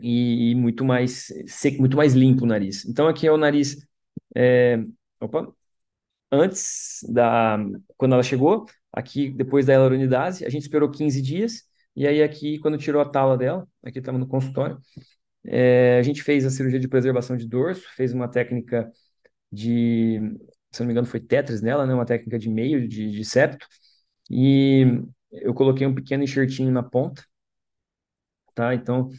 e, 0.00 0.50
e, 0.50 0.54
muito 0.54 0.84
mais 0.84 1.28
seco, 1.46 1.78
muito 1.80 1.96
mais 1.96 2.14
limpo 2.14 2.44
o 2.44 2.46
nariz. 2.46 2.84
Então 2.84 3.08
aqui 3.08 3.26
é 3.26 3.32
o 3.32 3.36
nariz, 3.36 3.86
é, 4.34 4.78
opa, 5.20 5.52
antes 6.30 7.00
da, 7.08 7.58
quando 7.96 8.14
ela 8.14 8.22
chegou, 8.22 8.66
aqui 8.92 9.30
depois 9.30 9.66
da 9.66 9.72
hyaluronidase, 9.74 10.44
a 10.44 10.50
gente 10.50 10.62
esperou 10.62 10.90
15 10.90 11.22
dias, 11.22 11.62
e 11.94 12.06
aí 12.06 12.22
aqui 12.22 12.58
quando 12.58 12.78
tirou 12.78 13.00
a 13.00 13.08
tala 13.08 13.36
dela, 13.38 13.68
aqui 13.84 14.00
estamos 14.00 14.20
no 14.20 14.26
consultório, 14.28 14.78
é, 15.44 15.98
a 15.98 16.02
gente 16.02 16.22
fez 16.22 16.44
a 16.44 16.50
cirurgia 16.50 16.80
de 16.80 16.88
preservação 16.88 17.36
de 17.36 17.46
dorso, 17.46 17.86
fez 17.94 18.12
uma 18.12 18.28
técnica 18.28 18.90
de, 19.52 20.20
se 20.76 20.82
não 20.82 20.86
me 20.88 20.92
engano 20.92 21.06
foi 21.06 21.20
tetras 21.20 21.62
nela, 21.62 21.86
né, 21.86 21.94
uma 21.94 22.06
técnica 22.06 22.38
de 22.38 22.48
meio 22.48 22.88
de, 22.88 23.10
de 23.10 23.24
septo, 23.24 23.66
e 24.30 25.02
eu 25.32 25.54
coloquei 25.54 25.86
um 25.86 25.94
pequeno 25.94 26.24
enxertinho 26.24 26.70
na 26.72 26.82
ponta, 26.82 27.22
tá? 28.54 28.74
Então 28.74 29.10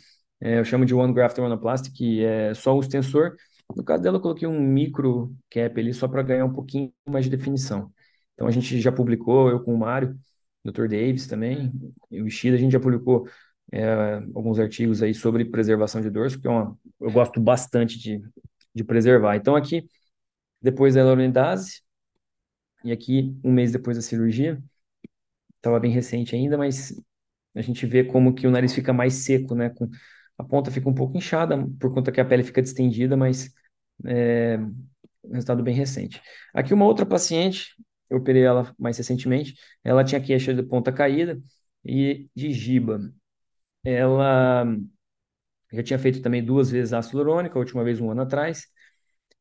é, 0.42 0.60
eu 0.60 0.66
chamo 0.66 0.86
de 0.86 0.94
One 0.94 1.14
Graft 1.14 1.38
Monoplastic, 1.40 1.94
que 1.94 2.24
é 2.24 2.54
só 2.54 2.76
o 2.76 2.80
extensor. 2.80 3.36
No 3.76 3.84
caso 3.84 4.04
dela, 4.04 4.18
eu 4.18 4.22
coloquei 4.22 4.48
um 4.48 4.60
micro 4.60 5.36
cap 5.50 5.80
ali 5.80 5.94
só 5.94 6.08
para 6.08 6.24
ganhar 6.24 6.46
um 6.46 6.54
pouquinho 6.54 6.94
mais 7.08 7.26
de 7.26 7.32
definição. 7.32 7.92
Então 8.34 8.48
a 8.48 8.52
gente 8.52 8.80
já 8.80 8.92
publicou, 8.92 9.50
eu 9.50 9.62
com 9.64 9.74
o 9.74 9.78
Mário, 9.78 10.18
Dr. 10.64 10.88
Davis 10.88 11.28
também, 11.28 11.72
e 12.12 12.22
o 12.22 12.28
Ishida, 12.28 12.56
a 12.56 12.60
gente 12.60 12.72
já 12.72 12.80
publicou 12.80 13.28
é, 13.72 14.16
alguns 14.36 14.60
artigos 14.60 15.02
aí 15.04 15.14
sobre 15.14 15.46
preservação 15.46 16.02
de 16.02 16.10
dorso, 16.10 16.40
que 16.40 16.48
é 16.48 16.50
uma, 16.50 16.78
eu 17.02 17.12
gosto 17.12 17.40
bastante 17.42 18.00
de, 18.00 18.22
de 18.74 18.84
preservar. 18.84 19.36
Então 19.36 19.56
aqui, 19.56 19.88
depois 20.70 20.96
da 20.96 21.02
hyaluronidase, 21.02 21.82
e 22.84 22.92
aqui 22.92 23.36
um 23.44 23.52
mês 23.52 23.72
depois 23.72 23.98
da 23.98 24.04
cirurgia, 24.04 24.62
estava 25.58 25.80
bem 25.80 25.92
recente 25.92 26.36
ainda, 26.36 26.58
mas 26.58 26.94
a 27.56 27.62
gente 27.62 27.86
vê 27.86 28.04
como 28.04 28.34
que 28.34 28.48
o 28.48 28.52
nariz 28.52 28.74
fica 28.74 28.94
mais 28.94 29.14
seco, 29.16 29.56
né, 29.56 29.70
com 29.72 29.90
a 30.38 30.44
ponta 30.44 30.72
fica 30.72 30.90
um 30.90 30.94
pouco 30.94 31.18
inchada 31.18 31.58
por 31.80 31.94
conta 31.94 32.12
que 32.12 32.22
a 32.22 32.26
pele 32.26 32.44
fica 32.44 32.62
distendida, 32.62 33.18
mas 33.18 33.52
é 34.06 34.58
resultado 35.32 35.64
bem 35.64 35.76
recente. 35.76 36.22
Aqui 36.54 36.74
uma 36.74 36.86
outra 36.86 37.06
paciente, 37.06 37.76
eu 38.10 38.20
operei 38.20 38.44
ela 38.44 38.74
mais 38.80 38.98
recentemente, 38.98 39.56
ela 39.84 40.04
tinha 40.04 40.22
queixa 40.22 40.54
de 40.54 40.64
ponta 40.64 40.92
caída 40.92 41.42
e 41.86 42.30
de 42.36 42.52
giba. 42.54 43.00
Ela 43.84 44.66
já 45.72 45.84
tinha 45.84 46.00
feito 46.00 46.22
também 46.22 46.44
duas 46.44 46.70
vezes 46.72 46.94
ácido 46.94 47.18
hialurônico, 47.20 47.58
a 47.58 47.62
última 47.62 47.84
vez 47.84 48.00
um 48.00 48.12
ano 48.12 48.22
atrás. 48.22 48.66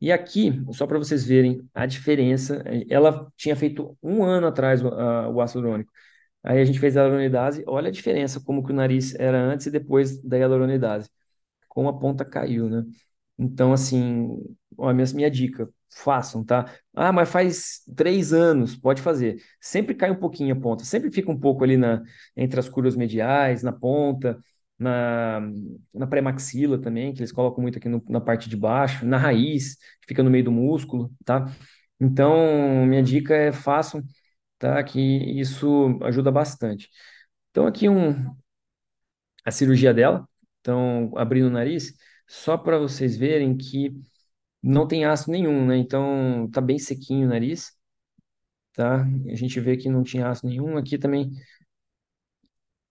E 0.00 0.12
aqui, 0.12 0.52
só 0.72 0.86
para 0.86 0.98
vocês 0.98 1.24
verem 1.24 1.66
a 1.74 1.86
diferença, 1.86 2.62
ela 2.90 3.32
tinha 3.36 3.56
feito 3.56 3.96
um 4.02 4.22
ano 4.22 4.46
atrás 4.46 4.82
o, 4.82 4.88
a, 4.88 5.28
o 5.30 5.40
ácido 5.40 5.60
hialurônico. 5.60 5.92
Aí 6.44 6.60
a 6.60 6.64
gente 6.64 6.78
fez 6.80 6.96
a 6.96 7.02
hyaluronidase, 7.02 7.64
olha 7.66 7.88
a 7.88 7.92
diferença, 7.92 8.40
como 8.40 8.64
que 8.64 8.72
o 8.72 8.74
nariz 8.74 9.14
era 9.16 9.38
antes 9.40 9.66
e 9.66 9.70
depois 9.70 10.22
da 10.22 10.36
hyaluronidase. 10.38 11.10
Como 11.68 11.88
a 11.88 11.98
ponta 11.98 12.24
caiu, 12.24 12.68
né? 12.70 12.84
Então, 13.38 13.72
assim, 13.72 14.38
ó, 14.78 14.92
minha, 14.92 15.06
minha 15.14 15.30
dica, 15.30 15.68
façam, 15.92 16.44
tá? 16.44 16.72
Ah, 16.94 17.12
mas 17.12 17.28
faz 17.30 17.82
três 17.96 18.32
anos, 18.32 18.76
pode 18.76 19.02
fazer. 19.02 19.42
Sempre 19.60 19.94
cai 19.94 20.10
um 20.10 20.16
pouquinho 20.20 20.54
a 20.56 20.60
ponta, 20.60 20.84
sempre 20.84 21.10
fica 21.12 21.30
um 21.30 21.38
pouco 21.38 21.64
ali 21.64 21.76
na, 21.76 22.02
entre 22.36 22.60
as 22.60 22.68
curvas 22.68 22.96
mediais, 22.96 23.62
na 23.62 23.72
ponta, 23.72 24.38
na, 24.78 25.40
na 25.94 26.06
pré-maxila 26.06 26.80
também, 26.80 27.12
que 27.14 27.20
eles 27.20 27.32
colocam 27.32 27.62
muito 27.62 27.78
aqui 27.78 27.88
no, 27.88 28.02
na 28.08 28.20
parte 28.20 28.48
de 28.48 28.56
baixo, 28.56 29.04
na 29.06 29.18
raiz, 29.18 29.76
que 30.00 30.08
fica 30.08 30.22
no 30.22 30.30
meio 30.30 30.44
do 30.44 30.52
músculo, 30.52 31.10
tá? 31.24 31.46
Então, 32.00 32.86
minha 32.86 33.02
dica 33.02 33.34
é 33.34 33.52
façam 33.52 34.02
tá? 34.58 34.82
Que 34.84 35.00
isso 35.40 35.98
ajuda 36.02 36.30
bastante. 36.32 36.90
Então, 37.50 37.66
aqui 37.66 37.88
um, 37.88 38.36
a 39.44 39.50
cirurgia 39.50 39.94
dela, 39.94 40.28
então, 40.60 41.12
abrindo 41.16 41.46
o 41.48 41.50
nariz, 41.50 41.94
só 42.28 42.56
para 42.58 42.78
vocês 42.78 43.16
verem 43.16 43.56
que 43.56 43.92
não 44.62 44.88
tem 44.88 45.04
ácido 45.06 45.32
nenhum, 45.32 45.66
né? 45.66 45.76
Então, 45.78 46.50
tá 46.52 46.60
bem 46.60 46.78
sequinho 46.78 47.26
o 47.26 47.30
nariz, 47.30 47.72
tá? 48.74 49.02
A 49.30 49.34
gente 49.34 49.60
vê 49.60 49.76
que 49.76 49.88
não 49.88 50.02
tinha 50.02 50.28
ácido 50.28 50.48
nenhum. 50.48 50.76
Aqui 50.76 50.98
também, 50.98 51.30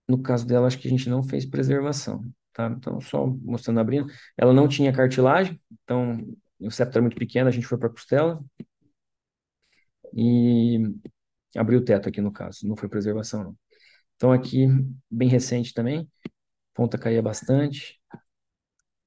no 0.08 0.22
caso 0.22 0.46
dela, 0.46 0.66
acho 0.66 0.78
que 0.78 0.86
a 0.88 0.90
gente 0.90 1.08
não 1.08 1.22
fez 1.22 1.44
preservação, 1.46 2.22
tá? 2.52 2.68
Então, 2.68 3.00
só 3.00 3.26
mostrando 3.26 3.80
abrindo. 3.80 4.06
Ela 4.36 4.52
não 4.52 4.68
tinha 4.68 4.92
cartilagem, 4.92 5.60
então 5.84 6.18
o 6.60 6.70
septo 6.70 6.92
era 6.98 7.02
muito 7.02 7.16
pequeno, 7.16 7.48
a 7.48 7.52
gente 7.52 7.66
foi 7.66 7.78
para 7.78 7.90
costela. 7.90 8.40
E 10.14 10.78
abriu 11.56 11.80
o 11.80 11.84
teto 11.84 12.08
aqui 12.08 12.20
no 12.20 12.32
caso, 12.32 12.66
não 12.68 12.76
foi 12.76 12.88
preservação 12.88 13.44
não. 13.44 13.58
Então 14.16 14.32
aqui, 14.32 14.66
bem 15.10 15.28
recente 15.28 15.74
também, 15.74 16.08
ponta 16.74 16.98
caía 16.98 17.22
bastante, 17.22 18.00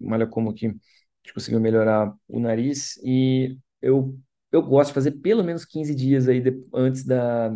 olha 0.03 0.27
como 0.27 0.53
que 0.53 0.67
a 0.67 0.69
gente 0.71 1.33
conseguiu 1.33 1.59
melhorar 1.59 2.13
o 2.27 2.39
nariz 2.39 2.97
e 3.03 3.57
eu 3.81 4.17
eu 4.51 4.63
gosto 4.63 4.89
de 4.89 4.93
fazer 4.95 5.11
pelo 5.21 5.43
menos 5.43 5.63
15 5.63 5.93
dias 5.93 6.27
aí 6.27 6.41
de- 6.41 6.65
antes 6.73 7.03
da, 7.05 7.55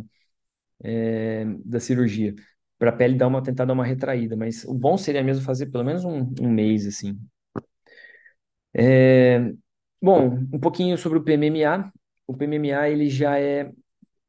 é, 0.83 1.45
da 1.65 1.79
cirurgia, 1.79 2.35
para 2.83 2.89
a 2.89 2.97
pele 2.97 3.15
dar 3.15 3.27
uma, 3.29 3.41
tentar 3.41 3.63
dar 3.63 3.71
uma 3.71 3.85
retraída, 3.85 4.35
mas 4.35 4.65
o 4.65 4.73
bom 4.73 4.97
seria 4.97 5.23
mesmo 5.23 5.41
fazer 5.45 5.67
pelo 5.67 5.85
menos 5.85 6.03
um, 6.03 6.33
um 6.41 6.51
mês, 6.51 6.85
assim. 6.85 7.17
É, 8.73 9.53
bom, 10.01 10.37
um 10.51 10.59
pouquinho 10.59 10.97
sobre 10.97 11.17
o 11.17 11.23
PMMA. 11.23 11.89
O 12.27 12.35
PMMA, 12.35 12.89
ele 12.89 13.09
já 13.09 13.39
é, 13.39 13.71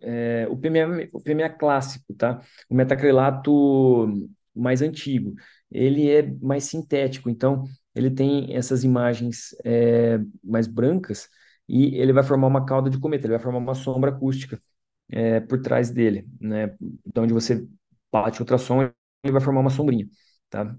é, 0.01 0.47
o 0.49 0.57
PMMA, 0.57 1.09
o 1.13 1.21
PMMA 1.21 1.51
clássico, 1.51 2.15
tá? 2.15 2.41
O 2.71 2.77
metacrilato 2.77 4.07
mais 4.55 4.83
antigo. 4.83 5.35
Ele 5.69 6.09
é 6.09 6.23
mais 6.41 6.63
sintético, 6.63 7.29
então 7.29 7.65
ele 7.93 8.09
tem 8.09 8.55
essas 8.55 8.85
imagens 8.85 9.49
é, 9.65 10.21
mais 10.45 10.69
brancas 10.69 11.29
e 11.69 11.97
ele 11.97 12.13
vai 12.13 12.23
formar 12.23 12.47
uma 12.47 12.65
cauda 12.65 12.89
de 12.89 13.01
cometa, 13.01 13.27
ele 13.27 13.35
vai 13.35 13.43
formar 13.43 13.59
uma 13.59 13.75
sombra 13.75 14.13
acústica 14.13 14.63
é, 15.09 15.41
por 15.41 15.61
trás 15.61 15.91
dele, 15.91 16.29
né? 16.41 16.77
Então, 17.05 17.25
onde 17.25 17.33
você 17.33 17.67
bate 18.15 18.41
ultrassom, 18.41 18.83
ele 19.25 19.33
vai 19.33 19.41
formar 19.41 19.61
uma 19.61 19.71
sombrinha, 19.71 20.07
tá? 20.51 20.77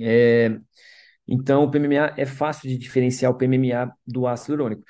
É, 0.00 0.58
então, 1.26 1.64
o 1.64 1.70
PMMA 1.70 2.14
é 2.18 2.26
fácil 2.26 2.68
de 2.68 2.78
diferenciar 2.78 3.32
o 3.32 3.36
PMMA 3.38 3.92
do 4.06 4.26
ácido 4.26 4.52
hialurônico. 4.54 4.84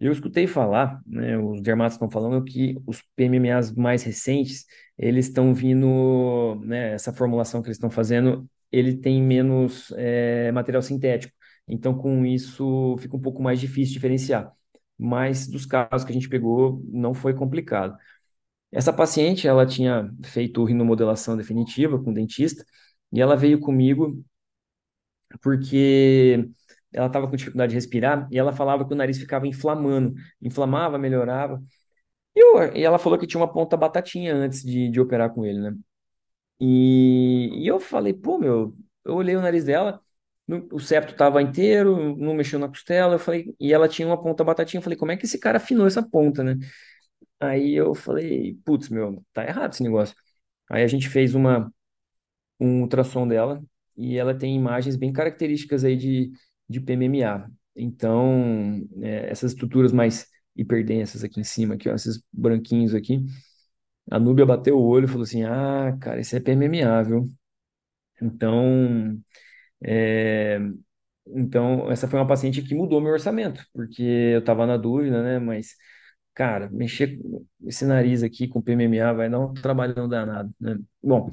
Eu 0.00 0.12
escutei 0.12 0.46
falar, 0.46 1.00
né, 1.06 1.38
os 1.38 1.62
dermatos 1.62 1.94
estão 1.94 2.10
falando 2.10 2.44
que 2.44 2.76
os 2.86 3.02
PMMAs 3.16 3.72
mais 3.72 4.02
recentes, 4.02 4.66
eles 4.98 5.26
estão 5.28 5.54
vindo, 5.54 6.56
né, 6.64 6.92
essa 6.94 7.12
formulação 7.14 7.62
que 7.62 7.68
eles 7.68 7.76
estão 7.78 7.90
fazendo, 7.90 8.48
ele 8.72 8.96
tem 8.98 9.22
menos 9.22 9.92
é, 9.96 10.52
material 10.52 10.82
sintético. 10.82 11.34
Então, 11.68 11.96
com 11.96 12.26
isso, 12.26 12.96
fica 12.98 13.16
um 13.16 13.20
pouco 13.22 13.42
mais 13.42 13.60
difícil 13.60 13.94
diferenciar. 13.94 14.52
Mas 14.98 15.46
dos 15.48 15.66
casos 15.66 16.04
que 16.04 16.10
a 16.12 16.14
gente 16.14 16.28
pegou, 16.28 16.82
não 16.92 17.14
foi 17.14 17.34
complicado. 17.34 17.96
Essa 18.72 18.92
paciente, 18.92 19.48
ela 19.48 19.66
tinha 19.66 20.10
feito 20.24 20.64
rinomodelação 20.64 21.36
definitiva 21.36 22.02
com 22.02 22.10
o 22.10 22.14
dentista, 22.14 22.64
e 23.12 23.20
ela 23.20 23.36
veio 23.36 23.60
comigo 23.60 24.22
porque 25.42 26.48
ela 26.92 27.06
estava 27.06 27.28
com 27.28 27.36
dificuldade 27.36 27.70
de 27.70 27.74
respirar 27.76 28.28
e 28.30 28.38
ela 28.38 28.52
falava 28.52 28.86
que 28.86 28.92
o 28.94 28.96
nariz 28.96 29.18
ficava 29.18 29.46
inflamando, 29.46 30.14
inflamava, 30.40 30.98
melhorava. 30.98 31.62
E, 32.36 32.40
eu- 32.40 32.76
e 32.76 32.84
ela 32.84 32.98
falou 32.98 33.18
que 33.18 33.26
tinha 33.28 33.40
uma 33.40 33.52
ponta 33.52 33.76
batatinha 33.76 34.34
antes 34.34 34.62
de, 34.64 34.90
de 34.90 35.00
operar 35.00 35.32
com 35.34 35.46
ele, 35.46 35.60
né? 35.60 35.76
E, 36.60 37.50
e 37.64 37.66
eu 37.68 37.80
falei, 37.80 38.14
pô, 38.14 38.38
meu, 38.38 38.76
eu 39.04 39.14
olhei 39.16 39.36
o 39.36 39.42
nariz 39.42 39.64
dela, 39.64 40.00
no- 40.48 40.68
o 40.72 40.80
septo 40.80 41.12
estava 41.12 41.42
inteiro, 41.42 42.16
não 42.16 42.34
mexeu 42.34 42.58
na 42.60 42.68
costela, 42.68 43.14
eu 43.16 43.20
falei, 43.20 43.54
e 43.60 43.72
ela 43.74 43.88
tinha 43.88 44.08
uma 44.08 44.20
ponta 44.22 44.44
batatinha, 44.44 44.78
eu 44.80 44.84
falei, 44.84 44.98
como 44.98 45.12
é 45.12 45.16
que 45.18 45.26
esse 45.26 45.38
cara 45.40 45.58
afinou 45.58 45.86
essa 45.86 46.02
ponta, 46.02 46.44
né? 46.44 46.56
Aí 47.40 47.74
eu 47.74 47.94
falei, 47.94 48.54
putz, 48.64 48.88
meu, 48.88 49.24
tá 49.32 49.44
errado 49.46 49.72
esse 49.72 49.82
negócio. 49.82 50.14
Aí 50.70 50.82
a 50.84 50.86
gente 50.88 51.08
fez 51.08 51.34
uma 51.34 51.72
um 52.60 52.82
ultrassom 52.82 53.26
dela 53.28 53.62
e 53.96 54.16
ela 54.16 54.34
tem 54.36 54.56
imagens 54.56 54.96
bem 54.96 55.12
características 55.12 55.84
aí 55.84 55.96
de, 55.96 56.32
de 56.68 56.80
PMMA. 56.80 57.50
Então, 57.76 58.80
é, 59.02 59.30
essas 59.30 59.52
estruturas 59.52 59.92
mais 59.92 60.26
hiperdensas 60.56 61.22
aqui 61.24 61.40
em 61.40 61.44
cima, 61.44 61.74
aqui, 61.74 61.88
ó, 61.88 61.94
esses 61.94 62.22
branquinhos 62.32 62.94
aqui, 62.94 63.24
a 64.10 64.18
Núbia 64.18 64.46
bateu 64.46 64.78
o 64.78 64.86
olho 64.86 65.06
e 65.06 65.08
falou 65.08 65.24
assim: 65.24 65.44
Ah, 65.44 65.96
cara, 66.00 66.20
esse 66.20 66.36
é 66.36 66.40
PMMA, 66.40 67.02
viu? 67.02 67.28
Então, 68.22 69.20
é, 69.84 70.58
então, 71.28 71.90
essa 71.90 72.08
foi 72.08 72.18
uma 72.20 72.26
paciente 72.26 72.62
que 72.62 72.74
mudou 72.74 73.00
meu 73.00 73.12
orçamento, 73.12 73.64
porque 73.74 74.02
eu 74.02 74.44
tava 74.44 74.66
na 74.66 74.76
dúvida, 74.76 75.22
né? 75.22 75.38
Mas, 75.40 75.76
cara, 76.36 76.70
mexer 76.70 77.18
esse 77.66 77.86
nariz 77.86 78.22
aqui 78.22 78.48
com 78.48 78.62
PMMA 78.62 79.14
vai 79.14 79.30
dar 79.30 79.40
um 79.40 79.54
trabalhão 79.54 80.08
danado, 80.08 80.54
né? 80.60 80.78
Bom, 81.02 81.30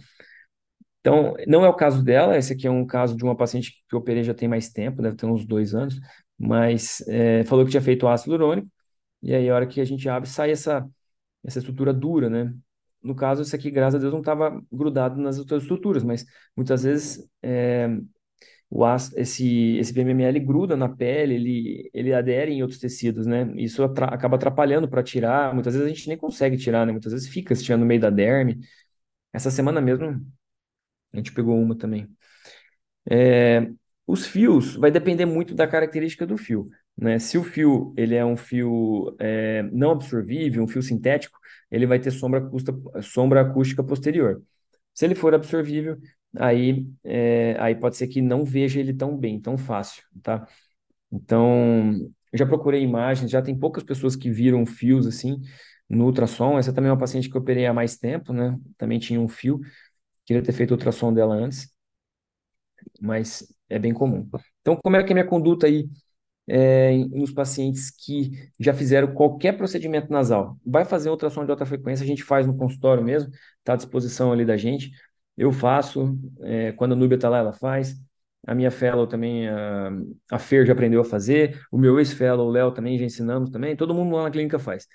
Então, 1.00 1.34
não 1.48 1.66
é 1.66 1.70
o 1.70 1.74
caso 1.76 2.04
dela, 2.04 2.38
esse 2.38 2.54
aqui 2.54 2.66
é 2.68 2.72
um 2.72 2.86
caso 2.86 3.16
de 3.18 3.24
uma 3.24 3.36
paciente 3.36 3.84
que 3.90 3.96
eu 3.96 4.00
operei 4.00 4.24
já 4.24 4.34
tem 4.34 4.48
mais 4.48 4.70
tempo, 4.72 5.02
deve 5.02 5.18
ter 5.18 5.26
uns 5.26 5.46
dois 5.46 5.76
anos, 5.76 6.00
mas 6.40 7.02
é, 7.08 7.44
falou 7.44 7.66
que 7.66 7.72
tinha 7.72 7.82
feito 7.82 8.08
ácido 8.08 8.32
hialurônico, 8.34 8.70
e 9.22 9.34
aí 9.36 9.50
a 9.50 9.56
hora 9.56 9.68
que 9.68 9.82
a 9.82 9.86
gente 9.86 10.08
abre, 10.10 10.30
sai 10.30 10.52
essa, 10.52 10.88
essa 11.44 11.60
estrutura 11.60 11.94
dura, 11.94 12.30
né? 12.30 12.54
No 13.04 13.16
caso, 13.16 13.42
esse 13.44 13.56
aqui, 13.56 13.72
graças 13.72 13.96
a 13.96 14.00
Deus, 14.00 14.14
não 14.14 14.22
estava 14.22 14.62
grudado 14.72 15.22
nas 15.22 15.40
outras 15.40 15.64
estruturas, 15.64 16.04
mas 16.04 16.26
muitas 16.56 16.84
vezes 16.84 17.28
é, 17.44 17.90
o 18.70 18.84
ácido, 18.86 19.20
esse, 19.20 19.78
esse 19.78 19.94
PMML 19.94 20.40
gruda 20.40 20.76
na 20.76 20.90
pele, 20.90 21.36
ele, 21.36 21.92
ele 21.94 22.14
adere 22.14 22.52
em 22.52 22.62
outros 22.64 22.80
tecidos, 22.80 23.26
né? 23.28 23.52
Isso 23.58 23.84
atra- 23.84 24.08
acaba 24.08 24.36
atrapalhando 24.38 24.88
para 24.90 25.04
tirar, 25.04 25.54
muitas 25.54 25.74
vezes 25.76 25.88
a 25.88 25.94
gente 25.94 26.08
nem 26.08 26.18
consegue 26.18 26.58
tirar, 26.58 26.86
né? 26.86 26.92
Muitas 26.92 27.14
vezes 27.14 27.28
fica 27.30 27.56
se 27.56 27.64
tiver 27.64 27.78
no 27.78 27.86
meio 27.86 28.02
da 28.02 28.10
derme. 28.10 28.60
Essa 29.34 29.52
semana 29.52 29.82
mesmo 29.82 30.26
a 31.14 31.18
gente 31.18 31.34
pegou 31.34 31.58
uma 31.60 31.78
também. 31.78 32.10
É, 33.10 33.70
os 34.08 34.26
fios 34.28 34.76
vai 34.76 34.92
depender 34.92 35.26
muito 35.26 35.54
da 35.56 35.68
característica 35.68 36.26
do 36.26 36.38
fio, 36.38 36.70
né? 36.98 37.20
Se 37.20 37.38
o 37.38 37.44
fio 37.44 37.94
ele 37.98 38.16
é 38.16 38.26
um 38.26 38.38
fio 38.38 39.16
é, 39.20 39.64
não 39.72 39.92
absorvível, 39.92 40.64
um 40.64 40.68
fio 40.68 40.82
sintético, 40.82 41.38
ele 41.72 41.86
vai 41.88 42.00
ter 42.00 42.12
sombra, 42.12 42.40
acusta, 42.40 42.74
sombra 43.02 43.42
acústica 43.42 43.84
posterior. 43.84 44.42
Se 44.94 45.06
ele 45.06 45.16
for 45.16 45.34
absorvível, 45.34 45.98
aí, 46.38 46.88
é, 47.04 47.56
aí 47.60 47.76
pode 47.76 47.98
ser 47.98 48.08
que 48.08 48.22
não 48.22 48.46
veja 48.46 48.80
ele 48.80 48.94
tão 48.94 49.18
bem, 49.18 49.40
tão 49.42 49.58
fácil, 49.58 50.04
tá? 50.22 50.48
Então, 51.12 51.94
eu 52.32 52.40
já 52.40 52.46
procurei 52.46 52.82
imagens, 52.84 53.32
já 53.32 53.42
tem 53.42 53.58
poucas 53.58 53.84
pessoas 53.84 54.16
que 54.16 54.32
viram 54.32 54.66
fios 54.66 55.08
assim 55.08 55.42
no 55.90 56.06
ultrassom. 56.06 56.58
Essa 56.60 56.74
também 56.74 56.90
é 56.90 56.94
uma 56.94 57.00
paciente 57.00 57.30
que 57.30 57.38
eu 57.38 57.42
operei 57.42 57.66
há 57.68 57.74
mais 57.74 57.98
tempo, 57.98 58.34
né? 58.34 58.58
Também 58.78 59.00
tinha 59.00 59.20
um 59.22 59.28
fio, 59.30 59.60
queria 60.26 60.44
ter 60.44 60.54
feito 60.54 60.72
ultrassom 60.72 61.14
dela 61.14 61.36
antes 61.36 61.70
mas 63.02 63.44
é 63.70 63.80
bem 63.80 63.94
comum. 63.94 64.30
Então, 64.62 64.76
como 64.84 64.96
é 64.96 65.04
que 65.04 65.12
é 65.12 65.14
minha 65.16 65.26
conduta 65.28 65.68
aí 65.68 65.90
é, 66.48 66.96
nos 67.10 67.32
pacientes 67.32 67.90
que 67.90 68.32
já 68.60 68.74
fizeram 68.74 69.14
qualquer 69.14 69.54
procedimento 69.58 70.12
nasal? 70.12 70.58
Vai 70.66 70.86
fazer 70.86 71.10
ultrassom 71.10 71.46
de 71.46 71.52
alta 71.52 71.66
frequência, 71.66 72.04
a 72.04 72.08
gente 72.08 72.24
faz 72.24 72.46
no 72.48 72.56
consultório 72.58 73.04
mesmo, 73.04 73.32
está 73.60 73.74
à 73.74 73.76
disposição 73.76 74.32
ali 74.32 74.46
da 74.46 74.58
gente. 74.58 74.92
Eu 75.38 75.52
faço, 75.52 76.18
é, 76.42 76.72
quando 76.74 76.94
a 76.94 76.96
Núbia 76.96 77.16
está 77.16 77.30
lá, 77.30 77.40
ela 77.40 77.54
faz. 77.54 77.96
A 78.46 78.54
minha 78.54 78.70
fellow 78.70 79.08
também, 79.08 79.48
a, 79.48 79.90
a 80.32 80.40
Fer 80.40 80.66
já 80.66 80.74
aprendeu 80.74 81.02
a 81.02 81.06
fazer. 81.06 81.62
O 81.72 81.78
meu 81.78 81.98
ex-fellow, 81.98 82.48
o 82.48 82.52
Léo, 82.52 82.72
também 82.72 82.98
já 82.98 83.06
ensinamos 83.06 83.50
também. 83.50 83.76
Todo 83.76 83.94
mundo 83.94 84.16
lá 84.16 84.24
na 84.24 84.32
clínica 84.32 84.60
faz. 84.60 84.88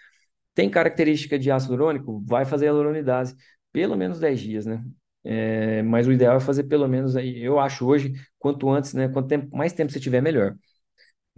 Tem 0.54 0.68
característica 0.70 1.38
de 1.38 1.50
ácido 1.50 1.74
hialurônico? 1.74 2.22
Vai 2.26 2.44
fazer 2.44 2.66
a 2.66 2.68
hialuronidase, 2.68 3.36
pelo 3.72 3.96
menos 3.96 4.18
10 4.20 4.40
dias, 4.40 4.66
né? 4.66 4.84
É, 5.24 5.82
mas 5.82 6.06
o 6.06 6.12
ideal 6.12 6.36
é 6.36 6.40
fazer 6.40 6.64
pelo 6.64 6.88
menos 6.88 7.16
aí, 7.16 7.42
eu 7.42 7.58
acho 7.60 7.86
hoje, 7.86 8.12
quanto 8.38 8.68
antes, 8.70 8.94
né? 8.94 9.08
Quanto 9.08 9.28
tempo, 9.28 9.56
mais 9.56 9.72
tempo 9.72 9.92
você 9.92 10.00
tiver, 10.00 10.20
melhor. 10.20 10.56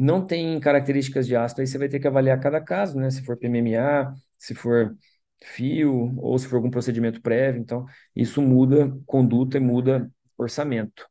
Não 0.01 0.27
tem 0.27 0.59
características 0.61 1.27
de 1.27 1.37
ácido, 1.37 1.61
aí 1.61 1.67
você 1.67 1.77
vai 1.77 1.89
ter 1.89 2.01
que 2.01 2.09
avaliar 2.09 2.41
cada 2.41 2.59
caso, 2.61 2.99
né? 2.99 3.11
Se 3.11 3.23
for 3.23 3.37
PMMA, 3.37 4.15
se 4.39 4.55
for 4.55 4.97
fio, 5.45 6.15
ou 6.19 6.39
se 6.39 6.49
for 6.49 6.57
algum 6.57 6.71
procedimento 6.71 7.21
prévio. 7.21 7.61
Então, 7.61 7.85
isso 8.17 8.41
muda 8.41 8.97
conduta 9.07 9.59
e 9.59 9.61
muda 9.61 10.11
orçamento. 10.39 11.07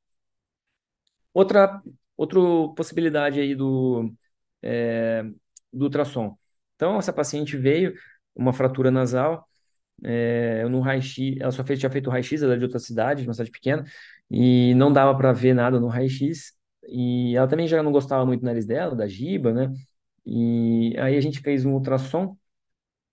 Outra, 1.34 1.82
outra 2.18 2.40
possibilidade 2.76 3.40
aí 3.40 3.56
do, 3.56 4.12
é, 4.62 5.24
do 5.72 5.86
ultrassom. 5.86 6.36
Então, 6.76 6.98
essa 6.98 7.14
paciente 7.14 7.58
veio, 7.58 7.94
uma 8.36 8.54
fratura 8.54 8.90
nasal, 8.90 9.48
é, 10.04 10.68
no 10.68 10.80
raio-x, 10.82 11.38
ela 11.40 11.52
só 11.52 11.64
fez, 11.64 11.80
tinha 11.80 11.92
feito 11.92 12.10
raio-x, 12.10 12.42
ela 12.42 12.56
é 12.56 12.58
de 12.58 12.64
outra 12.64 12.80
cidade, 12.80 13.22
de 13.22 13.28
uma 13.28 13.34
cidade 13.34 13.52
pequena, 13.52 13.84
e 14.32 14.74
não 14.76 14.92
dava 14.92 15.16
para 15.18 15.32
ver 15.34 15.54
nada 15.54 15.80
no 15.80 15.88
raio-x, 15.88 16.54
e 16.92 17.36
ela 17.36 17.48
também 17.48 17.68
já 17.68 17.82
não 17.84 17.92
gostava 17.92 18.26
muito 18.26 18.42
do 18.42 18.46
nariz 18.46 18.66
dela, 18.66 18.96
da 18.96 19.08
giba, 19.08 19.54
né? 19.54 19.74
E 20.26 20.96
aí 21.00 21.18
a 21.18 21.22
gente 21.22 21.40
fez 21.40 21.66
um 21.66 21.74
ultrassom, 21.74 22.38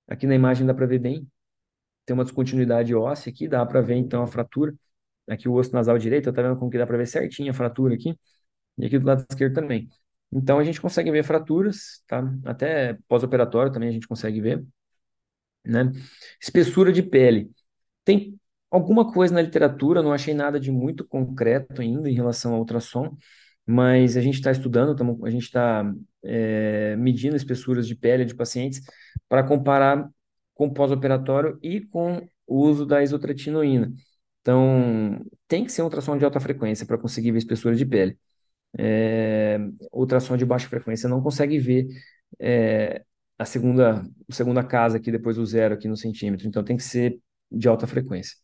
aqui 0.09 0.27
na 0.27 0.35
imagem 0.35 0.67
dá 0.67 0.75
para 0.75 0.87
ver 0.87 0.99
bem, 0.99 1.27
tem 2.05 2.15
uma 2.15 2.25
descontinuidade 2.25 2.95
óssea 2.95 3.31
aqui, 3.33 3.49
dá 3.49 3.65
para 3.67 3.81
ver 3.81 3.97
então 3.97 4.23
a 4.23 4.27
fratura, 4.27 4.75
aqui 5.29 5.49
o 5.49 5.55
osso 5.55 5.73
nasal 5.73 5.99
direito, 5.99 6.33
tá 6.33 6.43
vendo 6.43 6.57
como 6.59 6.71
que 6.71 6.79
dá 6.79 6.87
para 6.87 6.97
ver 6.97 7.07
certinho 7.07 7.51
a 7.51 7.55
fratura 7.55 7.95
aqui, 7.95 8.19
e 8.79 8.87
aqui 8.87 8.99
do 8.99 9.07
lado 9.07 9.25
esquerdo 9.29 9.55
também. 9.55 9.89
Então 10.33 10.59
a 10.59 10.65
gente 10.65 10.81
consegue 10.81 11.11
ver 11.11 11.25
fraturas, 11.25 12.03
tá? 12.07 12.23
Até 12.45 12.99
pós-operatório 13.09 13.73
também 13.73 13.89
a 13.89 13.93
gente 13.93 14.09
consegue 14.09 14.41
ver, 14.41 14.65
né? 15.65 15.91
Espessura 16.41 16.93
de 16.93 17.03
pele. 17.03 17.51
Tem 18.05 18.39
alguma 18.71 19.13
coisa 19.13 19.35
na 19.35 19.43
literatura, 19.43 20.03
não 20.03 20.13
achei 20.13 20.35
nada 20.35 20.61
de 20.61 20.71
muito 20.71 21.07
concreto 21.07 21.81
ainda 21.81 22.11
em 22.11 22.15
relação 22.15 22.53
ao 22.55 22.61
ultrassom, 22.61 23.17
mas 23.67 24.17
a 24.17 24.21
gente 24.21 24.35
está 24.37 24.51
estudando, 24.51 24.95
tamo, 24.97 25.25
a 25.27 25.31
gente 25.31 25.45
está 25.45 25.93
é, 26.25 26.97
medindo 26.97 27.37
espessuras 27.37 27.87
de 27.87 27.95
pele 27.97 28.25
de 28.25 28.35
pacientes 28.35 28.81
para 29.29 29.43
comparar 29.43 30.09
com 30.55 30.73
pós-operatório 30.73 31.59
e 31.63 31.81
com 31.81 32.29
o 32.47 32.61
uso 32.61 32.87
da 32.87 33.03
isotretinoína. 33.03 33.93
Então, 34.41 35.25
tem 35.49 35.65
que 35.65 35.73
ser 35.73 35.83
um 35.83 35.87
ultrassom 35.87 36.17
de 36.17 36.25
alta 36.25 36.41
frequência 36.41 36.87
para 36.87 36.99
conseguir 36.99 37.33
ver 37.33 37.39
espessura 37.39 37.75
de 37.75 37.85
pele. 37.85 38.19
É, 38.79 39.59
ultrassom 39.93 40.37
de 40.37 40.45
baixa 40.45 40.69
frequência 40.69 41.09
não 41.09 41.23
consegue 41.23 41.59
ver 41.59 41.89
é, 42.39 43.05
a 43.39 43.45
segunda, 43.45 44.05
segunda 44.31 44.65
casa 44.65 44.99
aqui 44.99 45.11
depois 45.11 45.37
do 45.37 45.47
zero 45.47 45.75
aqui 45.75 45.89
no 45.89 45.97
centímetro. 45.97 46.47
Então 46.47 46.65
tem 46.65 46.77
que 46.77 46.83
ser 46.83 47.21
de 47.51 47.69
alta 47.69 47.87
frequência. 47.87 48.37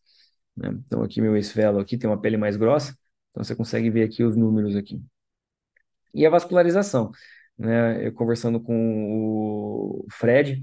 Né? 0.55 0.69
Então 0.85 1.03
aqui 1.03 1.21
meu 1.21 1.37
esfelo 1.37 1.79
aqui 1.79 1.97
tem 1.97 2.09
uma 2.09 2.19
pele 2.19 2.37
mais 2.37 2.57
grossa, 2.57 2.95
então 3.31 3.43
você 3.43 3.55
consegue 3.55 3.89
ver 3.89 4.03
aqui 4.03 4.23
os 4.23 4.35
números 4.35 4.75
aqui. 4.75 5.01
E 6.13 6.25
a 6.25 6.29
vascularização, 6.29 7.11
né? 7.57 8.05
Eu 8.07 8.13
conversando 8.13 8.59
com 8.61 8.73
o 10.03 10.05
Fred, 10.11 10.61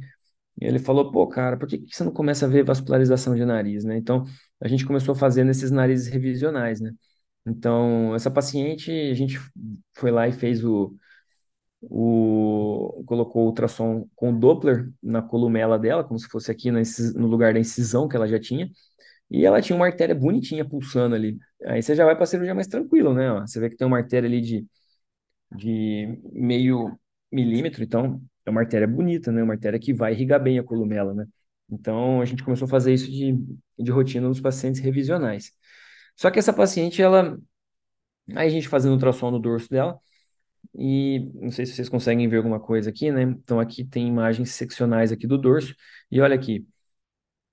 ele 0.60 0.78
falou, 0.78 1.10
pô, 1.12 1.26
cara, 1.28 1.56
por 1.58 1.68
que 1.68 1.78
que 1.78 1.96
você 1.96 2.04
não 2.04 2.12
começa 2.12 2.46
a 2.46 2.48
ver 2.48 2.64
vascularização 2.64 3.34
de 3.34 3.44
nariz, 3.44 3.84
né? 3.84 3.96
Então 3.96 4.24
a 4.60 4.68
gente 4.68 4.86
começou 4.86 5.14
a 5.14 5.18
fazer 5.18 5.44
nesses 5.44 5.70
narizes 5.70 6.08
revisionais, 6.08 6.80
né? 6.80 6.92
Então 7.46 8.14
essa 8.14 8.30
paciente, 8.30 8.90
a 8.92 9.14
gente 9.14 9.38
foi 9.96 10.10
lá 10.10 10.28
e 10.28 10.32
fez 10.32 10.64
o 10.64 10.96
o, 11.82 13.02
colocou 13.06 13.44
o 13.44 13.46
ultrassom 13.46 14.06
com 14.14 14.38
Doppler 14.38 14.90
na 15.02 15.22
columela 15.22 15.78
dela, 15.78 16.04
como 16.04 16.18
se 16.18 16.28
fosse 16.28 16.50
aqui 16.50 16.70
no, 16.70 16.80
no 17.16 17.26
lugar 17.26 17.54
da 17.54 17.60
incisão 17.60 18.08
que 18.08 18.16
ela 18.16 18.28
já 18.28 18.38
tinha, 18.38 18.70
e 19.30 19.46
ela 19.46 19.62
tinha 19.62 19.76
uma 19.76 19.86
artéria 19.86 20.14
bonitinha 20.14 20.64
pulsando 20.68 21.14
ali. 21.14 21.38
Aí 21.66 21.82
você 21.82 21.94
já 21.94 22.04
vai 22.04 22.14
para 22.14 22.24
a 22.24 22.26
cirurgia 22.26 22.54
mais 22.54 22.66
tranquilo, 22.68 23.14
né? 23.14 23.32
Ó, 23.32 23.42
você 23.46 23.60
vê 23.60 23.70
que 23.70 23.76
tem 23.76 23.86
uma 23.86 23.98
artéria 23.98 24.28
ali 24.28 24.40
de, 24.40 24.66
de 25.52 26.18
meio 26.32 26.98
milímetro, 27.32 27.82
então 27.82 28.22
é 28.46 28.50
uma 28.50 28.60
artéria 28.60 28.86
bonita, 28.88 29.32
né? 29.32 29.42
Uma 29.42 29.54
artéria 29.54 29.78
que 29.78 29.92
vai 29.94 30.12
irrigar 30.12 30.42
bem 30.42 30.58
a 30.58 30.64
columela, 30.64 31.14
né? 31.14 31.26
Então 31.70 32.20
a 32.20 32.24
gente 32.24 32.42
começou 32.44 32.66
a 32.66 32.68
fazer 32.68 32.92
isso 32.94 33.10
de, 33.10 33.34
de 33.78 33.90
rotina 33.90 34.28
nos 34.28 34.40
pacientes 34.40 34.80
revisionais. 34.80 35.52
Só 36.16 36.30
que 36.30 36.38
essa 36.38 36.52
paciente, 36.52 37.02
ela. 37.02 37.38
Aí 38.36 38.46
a 38.48 38.50
gente 38.50 38.68
fazendo 38.68 38.92
ultrassom 38.92 39.30
no 39.30 39.38
dorso 39.40 39.68
dela, 39.70 39.98
e 40.74 41.30
não 41.34 41.50
sei 41.50 41.66
se 41.66 41.74
vocês 41.74 41.88
conseguem 41.88 42.28
ver 42.28 42.38
alguma 42.38 42.60
coisa 42.60 42.90
aqui, 42.90 43.10
né? 43.12 43.22
Então 43.22 43.60
aqui 43.60 43.84
tem 43.84 44.08
imagens 44.08 44.52
seccionais 44.52 45.12
aqui 45.12 45.26
do 45.26 45.38
dorso. 45.38 45.74
E 46.10 46.20
olha 46.20 46.34
aqui, 46.36 46.66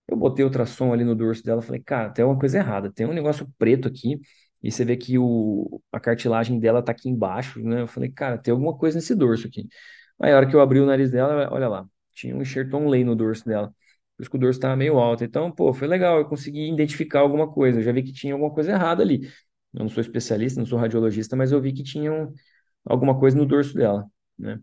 eu 0.07 0.17
botei 0.17 0.45
ultrassom 0.45 0.93
ali 0.93 1.03
no 1.03 1.15
dorso 1.15 1.43
dela, 1.43 1.61
falei, 1.61 1.81
cara, 1.81 2.09
tem 2.11 2.23
uma 2.25 2.37
coisa 2.39 2.57
errada, 2.59 2.91
tem 2.91 3.05
um 3.05 3.13
negócio 3.13 3.47
preto 3.57 3.87
aqui, 3.87 4.19
e 4.67 4.71
você 4.71 4.83
vê 4.83 4.97
que 4.97 5.17
o, 5.17 5.81
a 5.93 5.99
cartilagem 5.99 6.59
dela 6.59 6.83
tá 6.83 6.91
aqui 6.91 7.07
embaixo, 7.09 7.61
né? 7.63 7.81
Eu 7.83 7.87
falei, 7.87 8.11
cara, 8.11 8.37
tem 8.37 8.51
alguma 8.51 8.77
coisa 8.77 8.97
nesse 8.97 9.15
dorso 9.15 9.47
aqui. 9.47 9.65
Aí 10.19 10.33
a 10.33 10.35
hora 10.37 10.45
que 10.49 10.53
eu 10.55 10.59
abri 10.59 10.81
o 10.81 10.85
nariz 10.85 11.09
dela, 11.09 11.49
olha 11.53 11.69
lá, 11.69 11.87
tinha 12.13 12.35
um 12.35 12.41
enxerto 12.41 12.77
lei 12.89 13.01
no 13.05 13.15
dorso 13.15 13.45
dela. 13.45 13.69
Por 14.17 14.23
isso 14.23 14.29
que 14.29 14.35
o 14.35 14.39
dorso 14.39 14.57
estava 14.59 14.75
meio 14.75 14.99
alto. 14.99 15.23
Então, 15.23 15.49
pô, 15.51 15.73
foi 15.73 15.87
legal, 15.87 16.17
eu 16.19 16.25
consegui 16.25 16.69
identificar 16.69 17.21
alguma 17.21 17.49
coisa. 17.49 17.79
Eu 17.79 17.83
já 17.83 17.93
vi 17.93 18.03
que 18.03 18.11
tinha 18.11 18.33
alguma 18.33 18.53
coisa 18.53 18.71
errada 18.71 19.01
ali. 19.03 19.27
Eu 19.73 19.81
não 19.81 19.89
sou 19.89 20.01
especialista, 20.01 20.59
não 20.59 20.67
sou 20.67 20.77
radiologista, 20.77 21.35
mas 21.37 21.53
eu 21.53 21.61
vi 21.61 21.71
que 21.71 21.83
tinha 21.83 22.11
um, 22.11 22.33
alguma 22.85 23.17
coisa 23.19 23.37
no 23.37 23.45
dorso 23.45 23.73
dela, 23.73 24.05
né? 24.37 24.61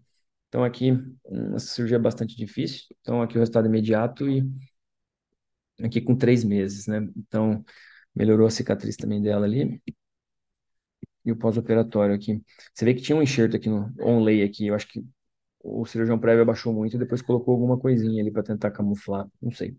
Então 0.49 0.65
aqui, 0.65 0.93
essa 1.55 1.67
cirurgia 1.69 1.99
bastante 1.99 2.37
difícil. 2.37 2.85
Então 3.01 3.23
aqui 3.23 3.37
o 3.37 3.41
resultado 3.41 3.67
imediato 3.69 4.29
e 4.29 4.45
aqui 5.83 6.01
com 6.01 6.17
três 6.17 6.45
meses, 6.45 6.87
né? 6.87 7.09
Então 7.17 7.65
melhorou 8.15 8.47
a 8.47 8.51
cicatriz 8.51 8.97
também 8.97 9.21
dela 9.23 9.47
ali. 9.47 9.81
E 11.25 11.33
o 11.33 11.37
pós-operatório 11.37 12.15
aqui. 12.15 12.43
Você 12.73 12.85
vê 12.85 12.95
que 12.95 13.03
tinha 13.03 13.17
um 13.17 13.23
enxerto 13.23 13.57
aqui 13.57 13.69
no 13.69 13.93
onlay 14.01 14.43
aqui. 14.43 14.67
Eu 14.67 14.75
acho 14.75 14.87
que 14.89 15.03
o 15.63 15.87
cirurgião 15.87 16.19
prévio 16.19 16.43
abaixou 16.43 16.73
muito 16.73 16.97
e 16.97 16.99
depois 16.99 17.23
colocou 17.23 17.55
alguma 17.55 17.79
coisinha 17.79 18.23
ali 18.23 18.31
para 18.31 18.43
tentar 18.43 18.71
camuflar. 18.71 19.27
Não 19.41 19.51
sei. 19.51 19.77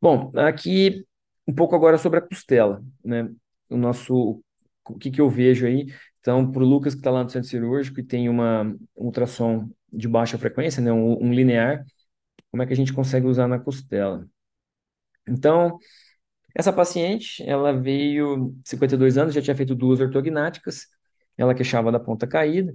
Bom, 0.00 0.30
aqui 0.36 1.04
um 1.46 1.54
pouco 1.54 1.74
agora 1.74 1.98
sobre 1.98 2.18
a 2.20 2.22
costela, 2.22 2.82
né? 3.04 3.28
O 3.68 3.76
nosso, 3.76 4.42
o 4.88 4.98
que 4.98 5.10
que 5.10 5.20
eu 5.20 5.28
vejo 5.28 5.66
aí? 5.66 5.86
Então, 6.20 6.50
para 6.50 6.62
o 6.62 6.66
Lucas 6.66 6.94
que 6.94 7.00
está 7.00 7.10
lá 7.10 7.24
no 7.24 7.30
centro 7.30 7.48
cirúrgico 7.48 8.00
e 8.00 8.04
tem 8.04 8.28
uma 8.28 8.62
um 8.64 8.78
ultrassom 9.06 9.68
de 9.92 10.06
baixa 10.06 10.38
frequência, 10.38 10.82
né, 10.82 10.92
um, 10.92 11.24
um, 11.24 11.32
linear, 11.32 11.84
como 12.50 12.62
é 12.62 12.66
que 12.66 12.72
a 12.72 12.76
gente 12.76 12.92
consegue 12.92 13.26
usar 13.26 13.48
na 13.48 13.58
costela? 13.58 14.28
Então, 15.26 15.78
essa 16.54 16.72
paciente, 16.72 17.42
ela 17.44 17.72
veio 17.72 18.54
52 18.64 19.18
anos, 19.18 19.34
já 19.34 19.42
tinha 19.42 19.56
feito 19.56 19.74
duas 19.74 20.00
ortognáticas, 20.00 20.86
ela 21.36 21.54
queixava 21.54 21.92
da 21.92 22.00
ponta 22.00 22.26
caída, 22.26 22.74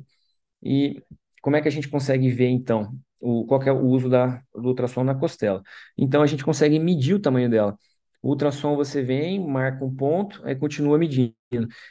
e 0.62 1.02
como 1.42 1.56
é 1.56 1.62
que 1.62 1.68
a 1.68 1.72
gente 1.72 1.90
consegue 1.90 2.30
ver, 2.32 2.48
então, 2.50 2.94
o, 3.22 3.46
qual 3.46 3.62
é 3.64 3.72
o 3.72 3.82
uso 3.82 4.10
da, 4.10 4.42
do 4.54 4.70
ultrassom 4.70 5.04
na 5.04 5.16
costela? 5.16 5.62
Então, 5.98 6.22
a 6.22 6.28
gente 6.28 6.44
consegue 6.46 6.80
medir 6.80 7.16
o 7.16 7.20
tamanho 7.20 7.50
dela. 7.50 7.78
O 8.22 8.30
ultrassom 8.30 8.76
você 8.76 9.02
vem, 9.04 9.46
marca 9.46 9.84
um 9.84 9.94
ponto, 9.94 10.42
aí 10.46 10.56
continua 10.56 10.98
medindo. 10.98 11.36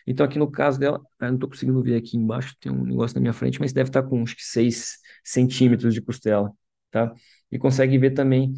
Então, 0.06 0.24
aqui 0.24 0.38
no 0.38 0.50
caso 0.50 0.78
dela, 0.78 1.00
eu 1.20 1.28
não 1.28 1.34
estou 1.34 1.48
conseguindo 1.48 1.82
ver 1.82 1.96
aqui 1.96 2.16
embaixo, 2.16 2.54
tem 2.60 2.72
um 2.72 2.84
negócio 2.84 3.14
na 3.16 3.20
minha 3.20 3.32
frente, 3.32 3.60
mas 3.60 3.72
deve 3.72 3.90
estar 3.90 4.02
com 4.02 4.22
acho 4.22 4.36
que 4.36 4.42
6 4.44 4.96
centímetros 5.24 5.94
de 5.94 6.00
costela, 6.00 6.50
tá? 6.90 7.14
E 7.50 7.58
consegue 7.58 7.98
ver 7.98 8.12
também 8.12 8.54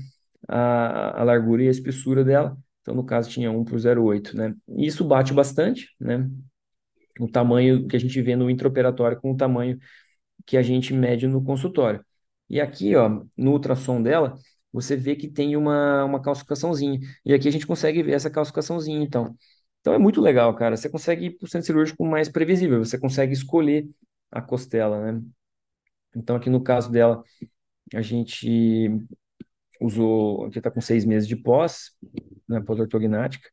a, 0.48 1.20
a 1.20 1.24
largura 1.24 1.64
e 1.64 1.68
a 1.68 1.70
espessura 1.70 2.24
dela. 2.24 2.56
Então, 2.84 2.94
no 2.94 3.04
caso, 3.04 3.30
tinha 3.30 3.50
1 3.50 3.64
por 3.64 3.78
0,8, 3.78 4.36
né? 4.36 4.54
E 4.68 4.86
isso 4.86 5.02
bate 5.06 5.32
bastante, 5.32 5.88
né? 5.98 6.28
O 7.18 7.26
tamanho 7.26 7.86
que 7.88 7.96
a 7.96 7.98
gente 7.98 8.20
vê 8.20 8.36
no 8.36 8.50
intraoperatório 8.50 9.18
com 9.18 9.32
o 9.32 9.36
tamanho 9.36 9.78
que 10.46 10.56
a 10.56 10.62
gente 10.62 10.92
mede 10.92 11.26
no 11.26 11.42
consultório. 11.42 12.04
E 12.50 12.60
aqui, 12.60 12.94
ó, 12.94 13.24
no 13.38 13.52
ultrassom 13.52 14.02
dela, 14.02 14.34
você 14.72 14.96
vê 14.96 15.16
que 15.16 15.28
tem 15.28 15.56
uma, 15.56 16.04
uma 16.04 16.20
calcificaçãozinha. 16.20 17.00
E 17.24 17.32
aqui 17.32 17.48
a 17.48 17.52
gente 17.52 17.66
consegue 17.66 18.02
ver 18.02 18.12
essa 18.12 18.30
calcificaçãozinha, 18.30 19.02
então. 19.02 19.34
Então 19.80 19.94
é 19.94 19.98
muito 19.98 20.20
legal, 20.20 20.54
cara. 20.54 20.76
Você 20.76 20.90
consegue 20.90 21.26
ir 21.26 21.30
para 21.38 21.46
o 21.46 21.48
centro 21.48 21.66
cirúrgico 21.66 22.04
mais 22.04 22.28
previsível, 22.28 22.84
você 22.84 22.98
consegue 22.98 23.32
escolher 23.32 23.88
a 24.30 24.42
costela, 24.42 25.12
né? 25.12 25.22
Então 26.14 26.36
aqui 26.36 26.50
no 26.50 26.62
caso 26.62 26.90
dela, 26.90 27.22
a 27.94 28.02
gente 28.02 28.90
usou, 29.80 30.46
aqui 30.46 30.58
está 30.58 30.70
com 30.70 30.80
seis 30.80 31.04
meses 31.04 31.28
de 31.28 31.36
pós, 31.36 31.92
né, 32.48 32.60
pós-ortognática. 32.60 33.48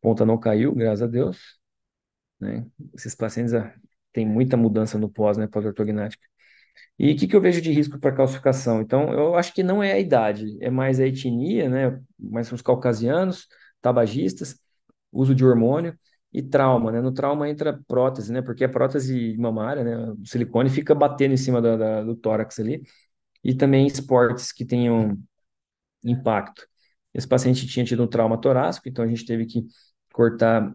Ponta 0.00 0.24
não 0.24 0.38
caiu, 0.38 0.74
graças 0.74 1.02
a 1.02 1.06
Deus. 1.06 1.58
Né? 2.40 2.66
Esses 2.94 3.14
pacientes 3.14 3.54
ah, 3.54 3.74
têm 4.12 4.26
muita 4.26 4.56
mudança 4.56 4.98
no 4.98 5.10
pós, 5.10 5.36
né, 5.36 5.46
pós-ortognática. 5.46 6.26
E 6.98 7.12
o 7.12 7.16
que, 7.16 7.26
que 7.26 7.36
eu 7.36 7.40
vejo 7.40 7.60
de 7.60 7.72
risco 7.72 7.98
para 7.98 8.14
calcificação? 8.14 8.80
Então, 8.80 9.12
eu 9.12 9.34
acho 9.34 9.54
que 9.54 9.62
não 9.62 9.82
é 9.82 9.92
a 9.92 9.98
idade, 9.98 10.56
é 10.60 10.70
mais 10.70 11.00
a 11.00 11.06
etnia, 11.06 11.68
né? 11.68 12.00
Mais 12.18 12.50
os 12.52 12.62
caucasianos, 12.62 13.48
tabagistas, 13.80 14.56
uso 15.12 15.34
de 15.34 15.44
hormônio 15.44 15.98
e 16.32 16.42
trauma, 16.42 16.92
né? 16.92 17.00
No 17.00 17.12
trauma 17.12 17.48
entra 17.48 17.80
prótese, 17.88 18.32
né? 18.32 18.42
Porque 18.42 18.64
a 18.64 18.68
prótese 18.68 19.36
mamária, 19.38 19.82
né? 19.84 20.12
O 20.12 20.26
silicone 20.26 20.70
fica 20.70 20.94
batendo 20.94 21.32
em 21.34 21.36
cima 21.36 21.60
da, 21.62 21.76
da, 21.76 22.02
do 22.04 22.14
tórax 22.16 22.58
ali. 22.60 22.82
E 23.42 23.54
também 23.54 23.86
esportes 23.86 24.52
que 24.52 24.64
tenham 24.64 25.18
impacto. 26.04 26.66
Esse 27.14 27.28
paciente 27.28 27.66
tinha 27.66 27.84
tido 27.84 28.02
um 28.04 28.06
trauma 28.08 28.40
torácico, 28.40 28.88
então 28.88 29.04
a 29.04 29.08
gente 29.08 29.26
teve 29.26 29.46
que 29.46 29.66
cortar 30.12 30.72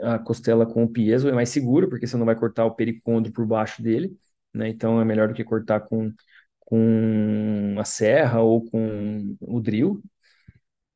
a 0.00 0.18
costela 0.18 0.66
com 0.66 0.84
o 0.84 0.88
piezo, 0.88 1.28
é 1.28 1.32
mais 1.32 1.48
seguro, 1.50 1.88
porque 1.88 2.06
você 2.06 2.16
não 2.16 2.26
vai 2.26 2.36
cortar 2.36 2.64
o 2.66 2.74
pericôndrio 2.74 3.32
por 3.34 3.46
baixo 3.46 3.82
dele 3.82 4.16
né? 4.54 4.68
Então 4.68 5.00
é 5.00 5.04
melhor 5.04 5.28
do 5.28 5.34
que 5.34 5.44
cortar 5.44 5.80
com, 5.80 6.12
com 6.60 7.76
a 7.78 7.84
serra 7.84 8.40
ou 8.42 8.64
com 8.70 9.36
o 9.40 9.60
drill. 9.60 10.02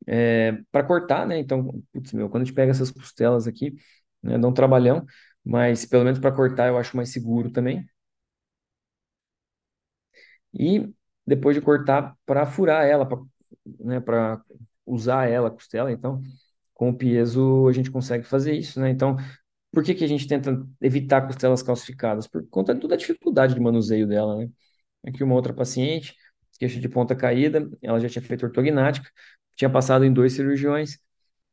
É, 0.07 0.53
para 0.73 0.85
cortar, 0.87 1.27
né? 1.27 1.39
Então, 1.39 1.83
putz, 1.93 2.13
meu, 2.13 2.29
quando 2.29 2.43
a 2.43 2.47
gente 2.47 2.55
pega 2.55 2.71
essas 2.73 2.91
costelas 2.91 3.47
aqui, 3.47 3.75
né, 4.23 4.39
dá 4.39 4.49
um 4.49 4.53
trabalhão, 4.55 5.05
mas 5.45 5.85
pelo 5.87 6.05
menos 6.05 6.19
para 6.21 6.33
cortar 6.35 6.69
eu 6.69 6.79
acho 6.79 6.97
mais 6.97 7.11
seguro 7.13 7.51
também. 7.53 7.87
E 10.55 10.93
depois 11.27 11.55
de 11.57 11.63
cortar, 11.63 12.17
para 12.27 12.47
furar 12.47 12.85
ela, 12.87 13.07
para 13.07 13.19
né, 13.81 14.01
para 14.01 14.43
usar 14.87 15.29
ela, 15.29 15.49
a 15.49 15.51
costela, 15.51 15.93
então, 15.93 16.21
com 16.75 16.91
o 16.91 16.97
piezo 16.97 17.69
a 17.69 17.73
gente 17.73 17.91
consegue 17.91 18.25
fazer 18.25 18.55
isso, 18.55 18.81
né? 18.81 18.91
Então, 18.91 19.17
por 19.73 19.83
que, 19.85 19.95
que 19.95 20.05
a 20.05 20.09
gente 20.09 20.27
tenta 20.29 20.67
evitar 20.81 21.27
costelas 21.27 21.63
calcificadas? 21.63 22.27
Por 22.27 22.47
conta 22.49 22.75
de 22.75 22.81
toda 22.81 22.95
a 22.95 22.99
dificuldade 22.99 23.55
de 23.55 23.61
manuseio 23.61 24.07
dela, 24.07 24.37
né? 24.39 24.51
Aqui 25.07 25.25
uma 25.25 25.35
outra 25.35 25.53
paciente, 25.55 26.15
queixa 26.59 26.81
de 26.81 26.89
ponta 26.89 27.15
caída, 27.17 27.69
ela 27.83 27.99
já 28.01 28.09
tinha 28.09 28.23
feito 28.23 28.45
ortognática, 28.47 29.09
tinha 29.57 29.71
passado 29.71 30.05
em 30.05 30.13
dois 30.13 30.35
cirurgiões, 30.35 30.97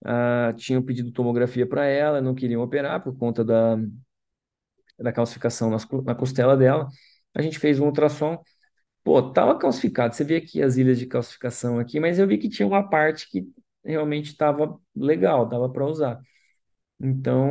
uh, 0.05 0.53
tinham 0.55 0.83
pedido 0.83 1.11
tomografia 1.11 1.67
para 1.67 1.85
ela, 1.85 2.21
não 2.21 2.35
queriam 2.35 2.61
operar 2.61 3.01
por 3.03 3.17
conta 3.17 3.43
da, 3.43 3.77
da 4.99 5.11
calcificação 5.11 5.69
nas, 5.69 5.87
na 6.05 6.15
costela 6.15 6.55
dela. 6.57 6.87
A 7.33 7.41
gente 7.41 7.59
fez 7.59 7.79
um 7.79 7.85
ultrassom, 7.85 8.41
pô, 9.09 9.31
tava 9.33 9.57
calcificado. 9.57 10.13
Você 10.15 10.23
vê 10.23 10.35
aqui 10.37 10.61
as 10.61 10.77
ilhas 10.77 10.99
de 10.99 11.07
calcificação 11.07 11.79
aqui, 11.79 11.99
mas 11.99 12.19
eu 12.19 12.27
vi 12.27 12.37
que 12.37 12.47
tinha 12.47 12.67
uma 12.67 12.87
parte 12.87 13.27
que 13.27 13.51
realmente 13.83 14.27
estava 14.27 14.79
legal, 14.95 15.47
dava 15.49 15.67
para 15.67 15.83
usar. 15.87 16.21
Então, 16.99 17.49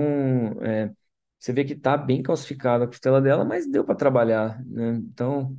é, 0.63 0.93
você 1.39 1.53
vê 1.53 1.65
que 1.65 1.75
está 1.75 1.97
bem 1.97 2.23
calcificada 2.23 2.85
a 2.85 2.87
costela 2.89 3.21
dela, 3.23 3.45
mas 3.45 3.67
deu 3.71 3.85
para 3.85 3.95
trabalhar, 3.97 4.65
né? 4.67 4.97
Então, 4.97 5.57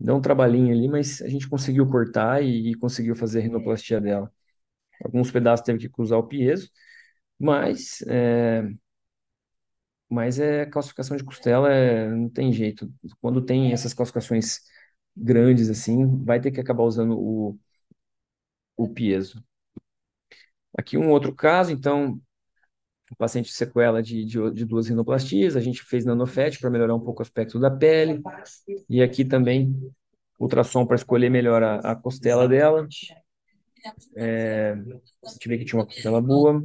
deu 0.00 0.16
um 0.16 0.20
trabalhinho 0.22 0.72
ali, 0.74 0.88
mas 0.88 1.22
a 1.22 1.28
gente 1.28 1.48
conseguiu 1.48 1.88
cortar 1.90 2.42
e, 2.42 2.72
e 2.72 2.74
conseguiu 2.76 3.16
fazer 3.16 3.40
a 3.40 3.42
rinoplastia 3.42 4.00
dela. 4.00 4.32
Alguns 5.04 5.30
pedaços 5.32 5.64
teve 5.66 5.88
que 5.88 6.02
usar 6.02 6.18
o 6.18 6.28
piezo, 6.28 6.70
mas 7.38 8.02
é, 8.08 8.64
mas 10.08 10.38
é 10.40 10.66
calcificação 10.66 11.16
de 11.16 11.24
costela, 11.24 11.70
é, 11.72 12.08
não 12.10 12.28
tem 12.28 12.52
jeito. 12.52 12.92
Quando 13.20 13.44
tem 13.44 13.72
essas 13.72 13.94
calcificações 13.94 14.58
grandes 15.16 15.68
assim, 15.70 16.24
vai 16.24 16.40
ter 16.40 16.50
que 16.50 16.60
acabar 16.60 16.84
usando 16.84 17.18
o, 17.18 17.58
o 18.76 18.88
piezo. 18.88 19.42
Aqui 20.76 20.96
um 20.96 21.10
outro 21.10 21.34
caso, 21.34 21.72
então, 21.72 22.20
o 23.10 23.16
paciente 23.16 23.52
sequela 23.52 24.02
de, 24.02 24.24
de, 24.24 24.50
de 24.52 24.64
duas 24.64 24.88
rinoplastias, 24.88 25.56
a 25.56 25.60
gente 25.60 25.82
fez 25.82 26.04
nanofet 26.04 26.60
para 26.60 26.70
melhorar 26.70 26.94
um 26.94 27.00
pouco 27.00 27.20
o 27.20 27.22
aspecto 27.22 27.58
da 27.58 27.70
pele, 27.70 28.22
e 28.88 29.02
aqui 29.02 29.24
também 29.24 29.74
ultrassom 30.38 30.86
para 30.86 30.96
escolher 30.96 31.30
melhor 31.30 31.62
a, 31.62 31.76
a 31.92 31.96
costela 31.96 32.48
dela. 32.48 32.86
É, 34.16 34.72
a 35.24 35.28
gente 35.28 35.48
vê 35.48 35.58
que 35.58 35.64
tinha 35.64 35.78
uma 35.78 35.86
costela 35.86 36.20
boa, 36.20 36.62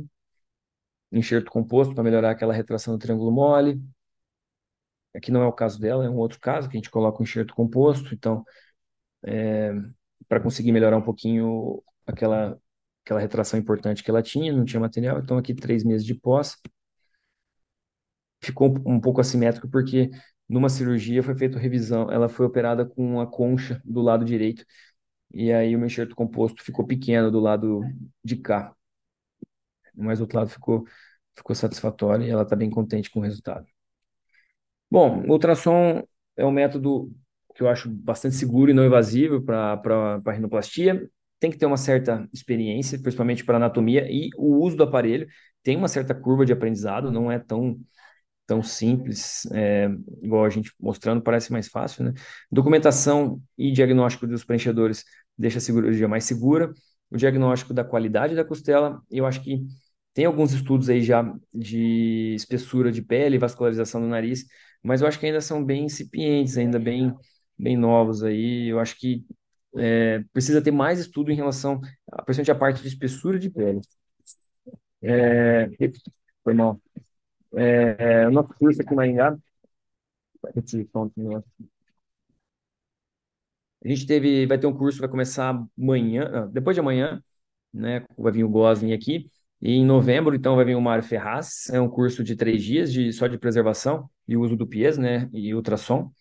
enxerto 1.12 1.49
composto 1.51 1.93
para 1.95 2.03
melhorar 2.03 2.31
aquela 2.31 2.53
retração 2.53 2.93
do 2.93 2.99
triângulo 2.99 3.31
mole. 3.31 3.81
Aqui 5.15 5.32
não 5.32 5.41
é 5.41 5.47
o 5.47 5.54
caso 5.54 5.80
dela, 5.80 6.06
é 6.06 6.10
um 6.10 6.17
outro 6.17 6.39
caso 6.39 6.69
que 6.69 6.78
a 6.78 6.80
gente 6.80 6.89
coloca 6.91 7.19
o 7.19 7.23
enxerto 7.23 7.56
composto, 7.56 8.13
então, 8.13 8.43
é, 9.25 9.73
para 10.28 10.39
conseguir 10.41 10.71
melhorar 10.71 10.97
um 10.97 11.01
pouquinho 11.01 11.84
aquela, 12.06 12.60
aquela 13.06 13.19
retração 13.19 13.60
importante 13.60 14.04
que 14.04 14.12
ela 14.12 14.23
tinha, 14.23 14.54
não 14.54 14.65
tinha 14.65 14.80
material, 14.80 15.19
então 15.19 15.38
aqui 15.38 15.54
três 15.54 15.84
meses 15.84 16.06
de 16.06 16.15
pós. 16.15 16.58
Ficou 18.41 18.75
um 18.86 18.99
pouco 18.99 19.21
assimétrico 19.21 19.67
porque 19.69 20.12
numa 20.47 20.69
cirurgia 20.69 21.23
foi 21.23 21.36
feita 21.36 21.58
revisão, 21.58 22.12
ela 22.12 22.30
foi 22.30 22.45
operada 22.45 22.86
com 22.86 23.19
a 23.19 23.28
concha 23.28 23.82
do 23.84 24.01
lado 24.01 24.23
direito, 24.25 24.63
e 25.34 25.51
aí 25.54 25.75
o 25.75 25.80
meu 25.80 25.88
enxerto 25.88 26.15
composto 26.15 26.63
ficou 26.63 26.86
pequeno 26.86 27.32
do 27.32 27.39
lado 27.39 27.82
de 28.23 28.38
cá, 28.38 28.75
mas 29.95 30.19
o 30.19 30.23
outro 30.23 30.38
lado 30.39 30.49
ficou, 30.49 30.86
ficou 31.36 31.56
satisfatório 31.56 32.25
e 32.25 32.30
ela 32.30 32.43
está 32.43 32.56
bem 32.56 32.69
contente 32.69 33.10
com 33.10 33.19
o 33.19 33.23
resultado. 33.23 33.65
Bom, 34.95 35.25
o 35.27 35.34
ultrassom 35.34 36.08
é 36.38 36.45
um 36.45 36.51
método 36.51 37.12
que 37.53 37.62
eu 37.62 37.67
acho 37.67 37.89
bastante 37.89 38.36
seguro 38.36 38.71
e 38.71 38.73
não 38.73 38.86
invasivo 38.86 39.41
para 39.41 40.21
a 40.25 40.31
rinoplastia. 40.31 41.10
Tem 41.38 41.51
que 41.51 41.58
ter 41.58 41.65
uma 41.65 41.75
certa 41.75 42.25
experiência, 42.31 42.97
principalmente 42.97 43.43
para 43.43 43.58
anatomia, 43.58 44.08
e 44.10 44.29
o 44.38 44.63
uso 44.63 44.77
do 44.77 44.84
aparelho 44.84 45.27
tem 45.62 45.75
uma 45.75 45.89
certa 45.89 46.15
curva 46.15 46.45
de 46.45 46.53
aprendizado, 46.53 47.12
não 47.12 47.29
é 47.29 47.38
tão, 47.38 47.77
tão 48.47 48.63
simples, 48.63 49.45
é, 49.51 49.89
igual 50.23 50.45
a 50.45 50.49
gente 50.49 50.71
mostrando, 50.79 51.21
parece 51.21 51.51
mais 51.51 51.67
fácil, 51.67 52.05
né? 52.05 52.13
Documentação 52.49 53.41
e 53.58 53.73
diagnóstico 53.73 54.25
dos 54.25 54.45
preenchedores 54.45 55.03
deixa 55.38 55.58
a 55.58 55.62
cirurgia 55.62 56.08
mais 56.08 56.23
segura. 56.23 56.73
O 57.12 57.17
diagnóstico 57.17 57.73
da 57.73 57.84
qualidade 57.84 58.34
da 58.34 58.45
costela, 58.45 59.01
eu 59.12 59.25
acho 59.25 59.43
que 59.43 59.62
tem 60.13 60.23
alguns 60.23 60.53
estudos 60.53 60.89
aí 60.89 61.01
já 61.01 61.36
de 61.53 62.34
espessura 62.34 62.93
de 62.93 63.01
pele, 63.01 63.38
vascularização 63.38 63.99
do 63.99 64.08
nariz, 64.08 64.45
mas 64.86 65.02
eu 65.02 65.08
acho 65.08 65.19
que 65.19 65.26
ainda 65.26 65.41
são 65.41 65.63
bem 65.65 65.86
incipientes, 65.86 66.58
ainda 66.58 66.78
bem, 66.80 67.13
bem 67.58 67.76
novos 67.76 68.24
aí. 68.24 68.67
Eu 68.67 68.80
acho 68.80 68.95
que 69.00 69.26
é, 69.78 70.24
precisa 70.32 70.62
ter 70.62 70.71
mais 70.71 71.00
estudo 71.00 71.32
em 71.32 71.36
relação, 71.36 71.82
principalmente 72.26 72.52
a 72.52 72.56
parte 72.56 72.82
de 72.82 72.88
espessura 72.88 73.39
de 73.39 73.50
pele. 73.50 73.82
É, 75.02 75.67
foi 76.43 76.54
mal. 76.54 76.80
É, 77.56 78.28
o 78.28 78.32
nosso 78.32 78.54
curso 78.56 78.82
aqui 78.82 78.93
em 78.93 78.95
Maringá, 78.95 79.38
a 83.84 83.88
gente 83.88 84.06
teve, 84.06 84.45
vai 84.45 84.58
ter 84.60 84.67
um 84.67 84.78
curso, 84.78 85.00
vai 85.00 85.10
começar 85.10 85.63
amanhã, 85.78 86.48
depois 86.52 86.76
de 86.76 86.80
amanhã, 86.80 87.24
né? 87.74 88.06
Vai 88.17 88.32
vir 88.32 88.43
o 88.43 88.50
Gosling 88.50 88.93
aqui. 88.93 89.30
E 89.62 89.74
em 89.74 89.86
novembro, 89.86 90.36
então, 90.36 90.56
vai 90.56 90.65
vir 90.65 90.76
o 90.76 90.82
Mário 90.82 91.04
Ferraz. 91.04 91.69
É 91.71 91.82
um 91.82 91.89
curso 91.89 92.24
de 92.24 92.36
três 92.36 92.63
dias 92.63 92.91
de, 92.93 93.12
só 93.13 93.28
de 93.28 93.38
preservação 93.38 94.10
e 94.27 94.38
uso 94.38 94.55
do 94.55 94.67
PIES, 94.67 94.97
né? 94.97 95.29
E 95.33 95.53
ultrassom. 95.53 96.11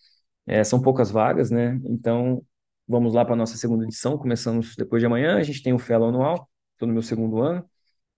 É, 0.46 0.62
são 0.64 0.80
poucas 0.80 1.10
vagas, 1.10 1.50
né? 1.50 1.80
Então, 1.84 2.44
vamos 2.86 3.14
lá 3.14 3.24
para 3.24 3.34
a 3.34 3.36
nossa 3.36 3.56
segunda 3.56 3.84
edição. 3.84 4.18
Começamos 4.18 4.76
depois 4.76 5.00
de 5.00 5.06
amanhã. 5.06 5.36
A 5.36 5.42
gente 5.42 5.62
tem 5.62 5.72
o 5.72 5.78
Fellow 5.78 6.08
anual. 6.08 6.48
Estou 6.72 6.86
no 6.88 6.94
meu 6.94 7.02
segundo 7.02 7.40
ano. 7.40 7.64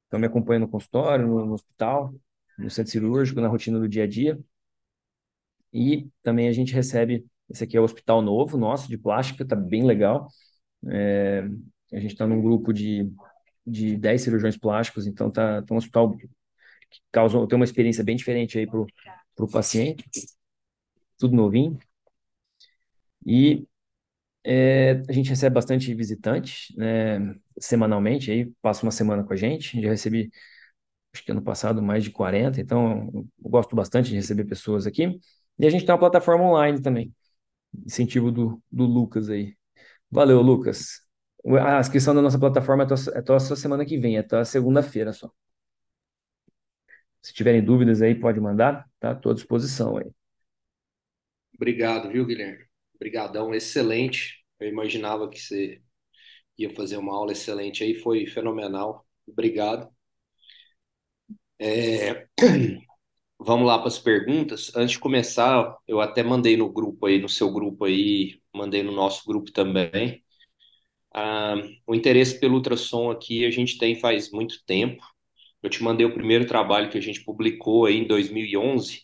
Então, 0.07 0.21
me 0.21 0.27
acompanho 0.27 0.61
no 0.61 0.69
consultório, 0.69 1.27
no, 1.27 1.47
no 1.47 1.53
hospital, 1.55 2.15
no 2.59 2.71
centro 2.71 2.93
cirúrgico, 2.93 3.41
na 3.41 3.49
rotina 3.49 3.79
do 3.79 3.89
dia 3.89 4.05
a 4.05 4.07
dia. 4.07 4.39
E 5.73 6.09
também 6.23 6.49
a 6.49 6.53
gente 6.53 6.73
recebe. 6.75 7.27
Esse 7.49 7.65
aqui 7.65 7.77
é 7.77 7.81
o 7.81 7.85
hospital 7.85 8.23
novo 8.23 8.59
nosso, 8.59 8.89
de 8.89 8.99
plástica, 8.99 9.43
está 9.45 9.55
bem 9.55 9.85
legal. 9.85 10.29
É, 10.89 11.49
a 11.93 12.01
gente 12.01 12.13
está 12.13 12.27
num 12.27 12.43
grupo 12.43 12.73
de 12.73 13.11
de 13.67 13.97
10 13.97 14.23
cirurgiões 14.23 14.57
plásticos, 14.57 15.07
então 15.07 15.31
tá, 15.31 15.63
tá 15.63 15.75
um 15.75 15.79
hospital 15.79 16.17
que 16.17 16.29
causa, 17.11 17.47
tem 17.49 17.57
uma 17.57 17.65
experiência 17.65 18.05
bem 18.05 18.17
diferente 18.17 18.59
aí 18.59 18.67
pro, 19.37 19.47
pro 19.47 19.49
paciente, 19.49 20.05
tudo 21.19 21.37
novinho. 21.37 21.79
E 23.25 23.67
é, 24.45 25.03
a 25.09 25.13
gente 25.13 25.31
recebe 25.31 25.55
bastante 25.55 25.95
visitante, 25.95 26.75
né, 26.79 27.37
semanalmente, 27.61 28.31
aí 28.31 28.47
passa 28.63 28.85
uma 28.85 28.93
semana 28.93 29.25
com 29.25 29.33
a 29.33 29.37
gente, 29.37 29.81
já 29.83 29.91
recebi, 29.91 30.31
acho 31.15 31.25
que 31.25 31.33
ano 31.33 31.43
passado, 31.43 31.83
mais 31.83 32.05
de 32.05 32.11
40, 32.13 32.61
então 32.61 33.11
eu 33.15 33.29
gosto 33.51 33.77
bastante 33.77 34.11
de 34.11 34.17
receber 34.17 34.45
pessoas 34.47 34.87
aqui. 34.87 35.21
E 35.59 35.67
a 35.67 35.71
gente 35.71 35.87
tem 35.87 35.93
uma 35.95 36.01
plataforma 36.01 36.45
online 36.45 36.83
também, 36.83 37.15
incentivo 37.87 38.33
do, 38.33 38.63
do 38.73 38.85
Lucas 38.87 39.31
aí. 39.31 39.57
Valeu, 40.11 40.43
Lucas. 40.43 41.03
A 41.63 41.81
inscrição 41.81 42.15
da 42.15 42.23
nossa 42.23 42.39
plataforma 42.39 42.85
é 42.85 43.19
até 43.19 43.35
a 43.35 43.41
semana 43.41 43.87
que 43.87 43.99
vem, 43.99 44.17
é 44.17 44.21
até 44.21 44.45
segunda-feira 44.45 45.13
só. 45.13 45.31
Se 47.27 47.35
tiverem 47.35 47.61
dúvidas 47.61 48.03
aí, 48.03 48.15
pode 48.15 48.39
mandar, 48.39 48.89
tá? 49.01 49.11
Estou 49.11 49.33
à 49.33 49.35
disposição 49.35 49.97
aí. 49.97 50.09
Obrigado, 51.57 52.09
viu, 52.09 52.25
Guilherme? 52.25 52.65
Obrigadão, 52.95 53.53
excelente. 53.53 54.45
Eu 54.61 54.69
imaginava 54.69 55.29
que 55.29 55.41
você 55.41 55.83
ia 56.57 56.71
fazer 56.71 56.97
uma 56.99 57.13
aula 57.13 57.33
excelente 57.33 57.83
aí, 57.83 57.97
foi 57.97 58.29
fenomenal. 58.29 59.05
Obrigado. 59.27 59.91
É... 61.59 62.29
Vamos 63.41 63.67
lá 63.67 63.77
para 63.79 63.89
as 63.89 63.99
perguntas. 63.99 64.71
Antes 64.77 64.93
de 64.93 65.01
começar, 65.01 65.77
eu 65.89 66.01
até 66.01 66.23
mandei 66.23 66.57
no 66.57 66.73
grupo 66.73 67.07
aí, 67.07 67.21
no 67.21 67.29
seu 67.29 67.53
grupo 67.53 67.87
aí, 67.87 68.41
mandei 68.55 68.85
no 68.85 68.93
nosso 68.93 69.27
grupo 69.27 69.51
também. 69.51 70.23
Ah, 71.13 71.57
o 71.89 71.93
interesse 71.93 72.39
pelo 72.39 72.55
ultrassom 72.55 73.11
aqui 73.11 73.45
a 73.45 73.51
gente 73.51 73.79
tem 73.79 73.99
faz 73.99 74.31
muito 74.31 74.65
tempo. 74.65 75.03
Eu 75.63 75.71
te 75.71 75.83
mandei 75.83 76.07
o 76.07 76.15
primeiro 76.15 76.47
trabalho 76.47 76.91
que 76.91 76.99
a 76.99 77.01
gente 77.01 77.25
publicou 77.25 77.87
aí 77.87 77.97
em 77.97 78.07
2011, 78.07 79.03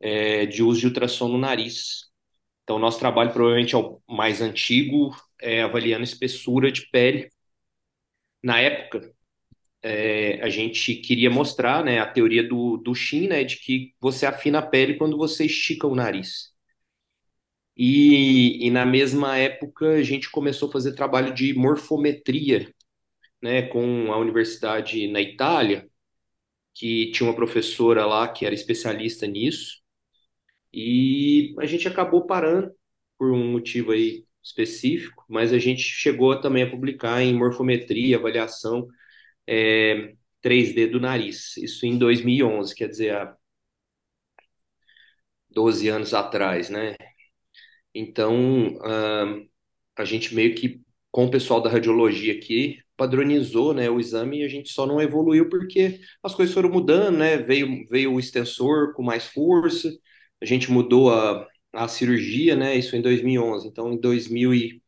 é, 0.00 0.46
de 0.46 0.62
uso 0.62 0.80
de 0.80 0.86
ultrassom 0.86 1.28
no 1.28 1.38
nariz. 1.38 2.06
Então, 2.64 2.78
nosso 2.78 2.98
trabalho 2.98 3.32
provavelmente 3.32 3.74
é 3.74 3.78
o 3.78 4.00
mais 4.08 4.40
antigo, 4.40 5.16
é, 5.40 5.62
avaliando 5.62 6.04
espessura 6.04 6.72
de 6.72 6.88
pele. 6.90 7.30
Na 8.42 8.60
época, 8.60 9.12
é, 9.82 10.42
a 10.42 10.48
gente 10.48 10.96
queria 10.96 11.30
mostrar 11.30 11.84
né, 11.84 12.00
a 12.00 12.06
teoria 12.06 12.42
do, 12.46 12.76
do 12.78 12.94
Shin, 12.94 13.28
né, 13.28 13.44
de 13.44 13.56
que 13.58 13.94
você 14.00 14.26
afina 14.26 14.58
a 14.60 14.66
pele 14.66 14.96
quando 14.96 15.16
você 15.16 15.46
estica 15.46 15.86
o 15.86 15.94
nariz. 15.94 16.54
E, 17.76 18.66
e, 18.66 18.70
na 18.70 18.86
mesma 18.86 19.36
época 19.36 19.86
a 19.90 20.02
gente 20.02 20.30
começou 20.30 20.68
a 20.68 20.72
fazer 20.72 20.94
trabalho 20.94 21.34
de 21.34 21.52
morfometria, 21.54 22.72
né, 23.42 23.62
com 23.62 24.12
a 24.12 24.18
universidade 24.18 25.08
na 25.08 25.20
Itália, 25.20 25.88
que 26.74 27.10
tinha 27.12 27.28
uma 27.28 27.36
professora 27.36 28.06
lá 28.06 28.28
que 28.28 28.46
era 28.46 28.54
especialista 28.54 29.26
nisso, 29.26 29.80
e 30.72 31.54
a 31.58 31.66
gente 31.66 31.88
acabou 31.88 32.26
parando 32.26 32.72
por 33.18 33.32
um 33.32 33.52
motivo 33.52 33.92
aí 33.92 34.24
específico, 34.42 35.24
mas 35.28 35.52
a 35.52 35.58
gente 35.58 35.82
chegou 35.82 36.40
também 36.40 36.62
a 36.64 36.70
publicar 36.70 37.22
em 37.22 37.34
morfometria, 37.34 38.16
avaliação 38.18 38.86
é, 39.46 40.14
3D 40.42 40.86
do 40.88 41.00
nariz, 41.00 41.56
isso 41.56 41.86
em 41.86 41.98
2011, 41.98 42.74
quer 42.74 42.88
dizer, 42.88 43.14
há 43.16 43.36
12 45.50 45.88
anos 45.88 46.14
atrás, 46.14 46.70
né? 46.70 46.96
Então, 47.94 48.78
a 49.96 50.04
gente 50.04 50.34
meio 50.34 50.54
que, 50.54 50.80
com 51.10 51.26
o 51.26 51.30
pessoal 51.30 51.60
da 51.60 51.70
radiologia 51.70 52.34
aqui, 52.34 52.78
padronizou 52.96 53.74
né, 53.74 53.90
o 53.90 54.00
exame 54.00 54.40
e 54.40 54.44
a 54.44 54.48
gente 54.48 54.72
só 54.72 54.86
não 54.86 55.00
evoluiu 55.00 55.48
porque 55.48 56.00
as 56.22 56.34
coisas 56.34 56.54
foram 56.54 56.70
mudando, 56.70 57.18
né? 57.18 57.36
Veio, 57.38 57.86
veio 57.88 58.14
o 58.14 58.20
extensor 58.20 58.94
com 58.94 59.02
mais 59.02 59.26
força, 59.26 59.90
a 60.40 60.44
gente 60.46 60.70
mudou 60.70 61.12
a, 61.12 61.46
a 61.72 61.88
cirurgia, 61.88 62.56
né? 62.56 62.76
Isso 62.76 62.96
em 62.96 63.02
2011. 63.02 63.68
Então, 63.68 63.92
em 63.92 64.00
2000 64.00 64.54
e, 64.54 64.82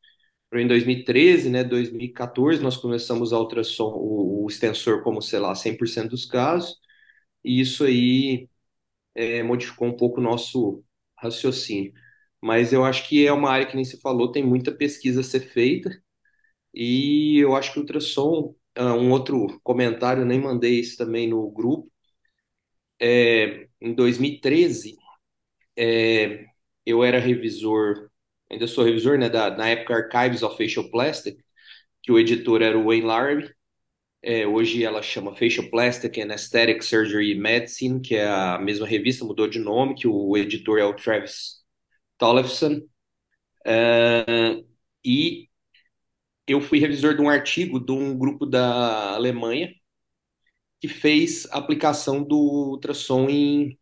em 0.55 0.67
2013, 0.67 1.51
né, 1.51 1.65
2014, 1.65 2.63
nós 2.63 2.77
começamos 2.77 3.33
a 3.33 3.39
ultrassom, 3.39 3.93
o, 3.95 4.45
o 4.45 4.49
extensor 4.49 5.03
como, 5.03 5.21
sei 5.23 5.39
lá, 5.39 5.55
100% 5.55 6.11
dos 6.11 6.25
casos, 6.27 6.77
e 7.45 7.61
isso 7.61 7.85
aí 7.85 8.49
é, 9.15 9.43
modificou 9.43 9.89
um 9.89 9.97
pouco 9.97 10.21
o 10.21 10.23
nosso 10.25 10.85
raciocínio 11.19 11.93
mas 12.43 12.73
eu 12.73 12.85
acho 12.85 13.09
que 13.09 13.27
é 13.27 13.33
uma 13.33 13.51
área 13.51 13.67
que 13.67 13.77
nem 13.77 13.85
se 13.85 14.01
falou, 14.01 14.33
tem 14.33 14.45
muita 14.45 14.73
pesquisa 14.73 15.21
a 15.21 15.25
ser 15.25 15.41
feita, 15.41 15.91
e 16.75 17.39
eu 17.39 17.57
acho 17.57 17.73
que 17.73 17.79
o 17.79 17.83
ultrassom, 17.83 18.55
ah, 18.77 18.95
um 18.95 19.11
outro 19.13 19.61
comentário, 19.63 20.25
nem 20.25 20.41
mandei 20.41 20.81
isso 20.81 20.97
também 20.97 21.29
no 21.29 21.51
grupo, 21.51 21.91
é, 23.01 23.69
em 23.81 23.95
2013, 23.95 24.97
é, 25.77 26.47
eu 26.87 27.05
era 27.05 27.19
revisor 27.21 28.11
ainda 28.51 28.67
sou 28.67 28.85
revisor, 28.85 29.19
né, 29.19 29.29
da, 29.31 29.51
na 29.57 29.69
época 29.71 29.95
Archives 29.97 30.43
of 30.43 30.57
Facial 30.57 30.91
Plastic, 30.91 31.39
que 32.03 32.13
o 32.13 32.19
editor 32.19 32.63
era 32.63 32.79
o 32.79 32.85
Wayne 32.87 33.07
Larrabee. 33.07 33.53
É, 34.23 34.47
hoje 34.47 34.85
ela 34.85 35.03
chama 35.03 35.35
Facial 35.37 35.71
Plastic 35.71 36.19
and 36.19 36.33
Aesthetic 36.33 36.83
Surgery 36.85 37.35
Medicine, 37.37 38.01
que 38.01 38.17
é 38.17 38.27
a 38.29 38.59
mesma 38.59 38.87
revista, 38.87 39.25
mudou 39.25 39.49
de 39.49 39.59
nome, 39.61 39.95
que 39.97 40.09
o 40.09 40.37
editor 40.37 40.79
é 40.81 40.85
o 40.85 40.95
Travis 40.95 41.63
Tollefson. 42.19 42.83
É, 43.67 44.63
e 45.05 45.48
eu 46.49 46.61
fui 46.61 46.79
revisor 46.79 47.15
de 47.15 47.23
um 47.23 47.29
artigo 47.29 47.79
de 47.81 47.93
um 47.93 48.17
grupo 48.19 48.47
da 48.47 49.15
Alemanha 49.15 49.73
que 50.81 50.89
fez 50.89 51.47
aplicação 51.51 52.23
do 52.23 52.37
ultrassom 52.37 53.29
em 53.29 53.79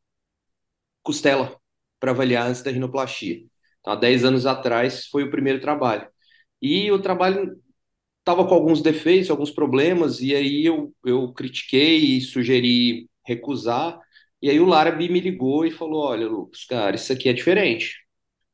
costela 1.02 1.58
para 2.00 2.10
avaliar 2.12 2.48
antes 2.48 2.62
da 2.62 2.70
rinoplastia. 2.70 3.42
Então, 3.80 3.92
há 3.92 3.96
10 3.96 4.24
anos 4.24 4.46
atrás 4.46 5.06
foi 5.06 5.24
o 5.24 5.30
primeiro 5.30 5.60
trabalho. 5.60 6.08
E 6.60 6.90
o 6.90 7.00
trabalho 7.00 7.56
estava 8.20 8.46
com 8.46 8.54
alguns 8.54 8.82
defeitos, 8.82 9.30
alguns 9.30 9.50
problemas, 9.50 10.20
e 10.20 10.34
aí 10.34 10.66
eu, 10.66 10.94
eu 11.04 11.32
critiquei 11.32 11.98
e 12.16 12.20
sugeri 12.20 13.08
recusar. 13.24 14.00
E 14.42 14.50
aí 14.50 14.60
o 14.60 14.66
Larabi 14.66 15.08
me 15.08 15.20
ligou 15.20 15.66
e 15.66 15.70
falou: 15.70 16.04
Olha, 16.04 16.28
Lucas, 16.28 16.64
cara, 16.64 16.96
isso 16.96 17.12
aqui 17.12 17.28
é 17.28 17.32
diferente. 17.32 17.96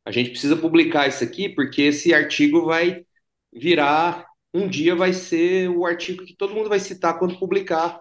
A 0.04 0.12
gente 0.12 0.30
precisa 0.30 0.56
publicar 0.56 1.08
isso 1.08 1.24
aqui 1.24 1.48
porque 1.48 1.82
esse 1.82 2.14
artigo 2.14 2.64
vai 2.66 3.04
virar, 3.52 4.26
um 4.54 4.68
dia 4.68 4.94
vai 4.94 5.12
ser 5.12 5.68
o 5.70 5.86
artigo 5.86 6.24
que 6.24 6.36
todo 6.36 6.54
mundo 6.54 6.68
vai 6.68 6.80
citar 6.80 7.18
quando 7.18 7.38
publicar 7.38 8.00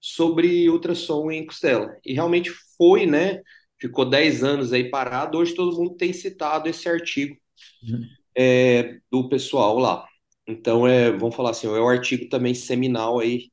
sobre 0.00 0.68
ultrassom 0.70 1.30
em 1.30 1.46
costela. 1.46 1.96
E 2.04 2.14
realmente 2.14 2.50
foi, 2.76 3.06
né? 3.06 3.42
Ficou 3.80 4.04
10 4.08 4.44
anos 4.44 4.72
aí 4.72 4.90
parado. 4.90 5.38
Hoje 5.38 5.54
todo 5.54 5.76
mundo 5.76 5.96
tem 5.96 6.12
citado 6.12 6.68
esse 6.68 6.88
artigo 6.88 7.36
é, 8.36 8.98
do 9.10 9.28
pessoal 9.28 9.78
lá. 9.78 10.06
Então, 10.46 10.86
é, 10.86 11.10
vamos 11.12 11.36
falar 11.36 11.50
assim, 11.50 11.66
é 11.66 11.70
o 11.70 11.88
artigo 11.88 12.28
também 12.28 12.54
seminal 12.54 13.18
aí 13.18 13.50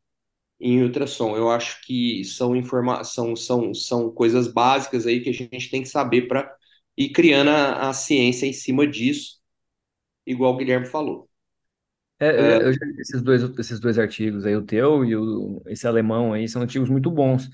em 0.59 0.83
ultrassom. 0.83 1.35
Eu 1.37 1.49
acho 1.51 1.81
que 1.85 2.23
são 2.25 2.55
informação, 2.55 3.35
são, 3.35 3.73
são 3.73 4.11
coisas 4.11 4.47
básicas 4.47 5.07
aí 5.07 5.21
que 5.21 5.29
a 5.29 5.33
gente 5.33 5.69
tem 5.71 5.83
que 5.83 5.89
saber 5.89 6.27
para 6.27 6.53
ir 6.97 7.11
criando 7.11 7.49
a, 7.51 7.89
a 7.89 7.93
ciência 7.93 8.45
em 8.47 8.53
cima 8.53 8.87
disso, 8.87 9.39
igual 10.25 10.53
o 10.53 10.57
Guilherme 10.57 10.87
falou. 10.87 11.29
É, 12.19 12.29
eu, 12.29 12.61
eu 12.67 12.73
já- 12.73 12.79
esses 12.99 13.21
dois, 13.21 13.43
esses 13.59 13.79
dois 13.79 13.99
artigos 13.99 14.45
aí, 14.45 14.55
o 14.55 14.65
teu 14.65 15.03
e 15.05 15.15
o, 15.15 15.61
esse 15.67 15.85
alemão 15.87 16.33
aí, 16.33 16.47
são 16.47 16.61
artigos 16.61 16.89
muito 16.89 17.11
bons. 17.11 17.49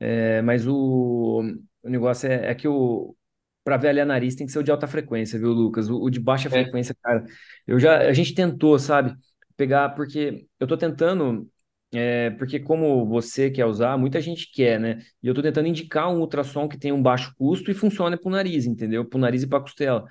É, 0.00 0.42
mas 0.42 0.66
o, 0.66 1.42
o 1.82 1.88
negócio 1.88 2.28
é, 2.30 2.50
é 2.50 2.54
que 2.54 2.68
o 2.68 3.16
para 3.64 3.76
avaliar 3.76 4.06
nariz 4.06 4.36
tem 4.36 4.46
que 4.46 4.52
ser 4.52 4.60
o 4.60 4.62
de 4.62 4.70
alta 4.70 4.86
frequência, 4.88 5.38
viu, 5.38 5.50
Lucas? 5.52 5.88
O, 5.90 6.00
o 6.02 6.10
de 6.10 6.20
baixa 6.20 6.48
É, 6.50 6.50
frequência, 6.50 6.94
cara, 7.02 7.24
eu 7.66 7.78
já 7.80 7.98
a 8.08 8.12
gente 8.12 8.34
tentou, 8.34 8.78
sabe, 8.78 9.14
pegar 9.56 9.90
porque 9.90 10.46
eu 10.60 10.66
tô 10.68 10.76
tentando 10.78 11.50
é, 11.94 12.30
porque 12.32 12.60
como 12.60 13.06
você 13.06 13.50
quer 13.50 13.66
usar, 13.66 13.96
muita 13.98 14.20
gente 14.20 14.50
quer, 14.52 14.78
né? 14.80 14.98
E 15.22 15.26
eu 15.28 15.34
tô 15.34 15.42
tentando 15.42 15.68
indicar 15.68 16.08
um 16.10 16.20
ultrassom 16.20 16.68
que 16.68 16.78
tem 16.78 16.92
um 16.92 17.02
baixo 17.02 17.34
custo 17.38 17.70
e 17.70 17.74
funcione 17.74 18.16
pro 18.18 18.30
nariz, 18.30 18.66
entendeu? 18.66 19.04
Pro 19.04 19.18
nariz 19.18 19.42
e 19.42 19.46
pra 19.48 19.60
costela. 19.60 20.04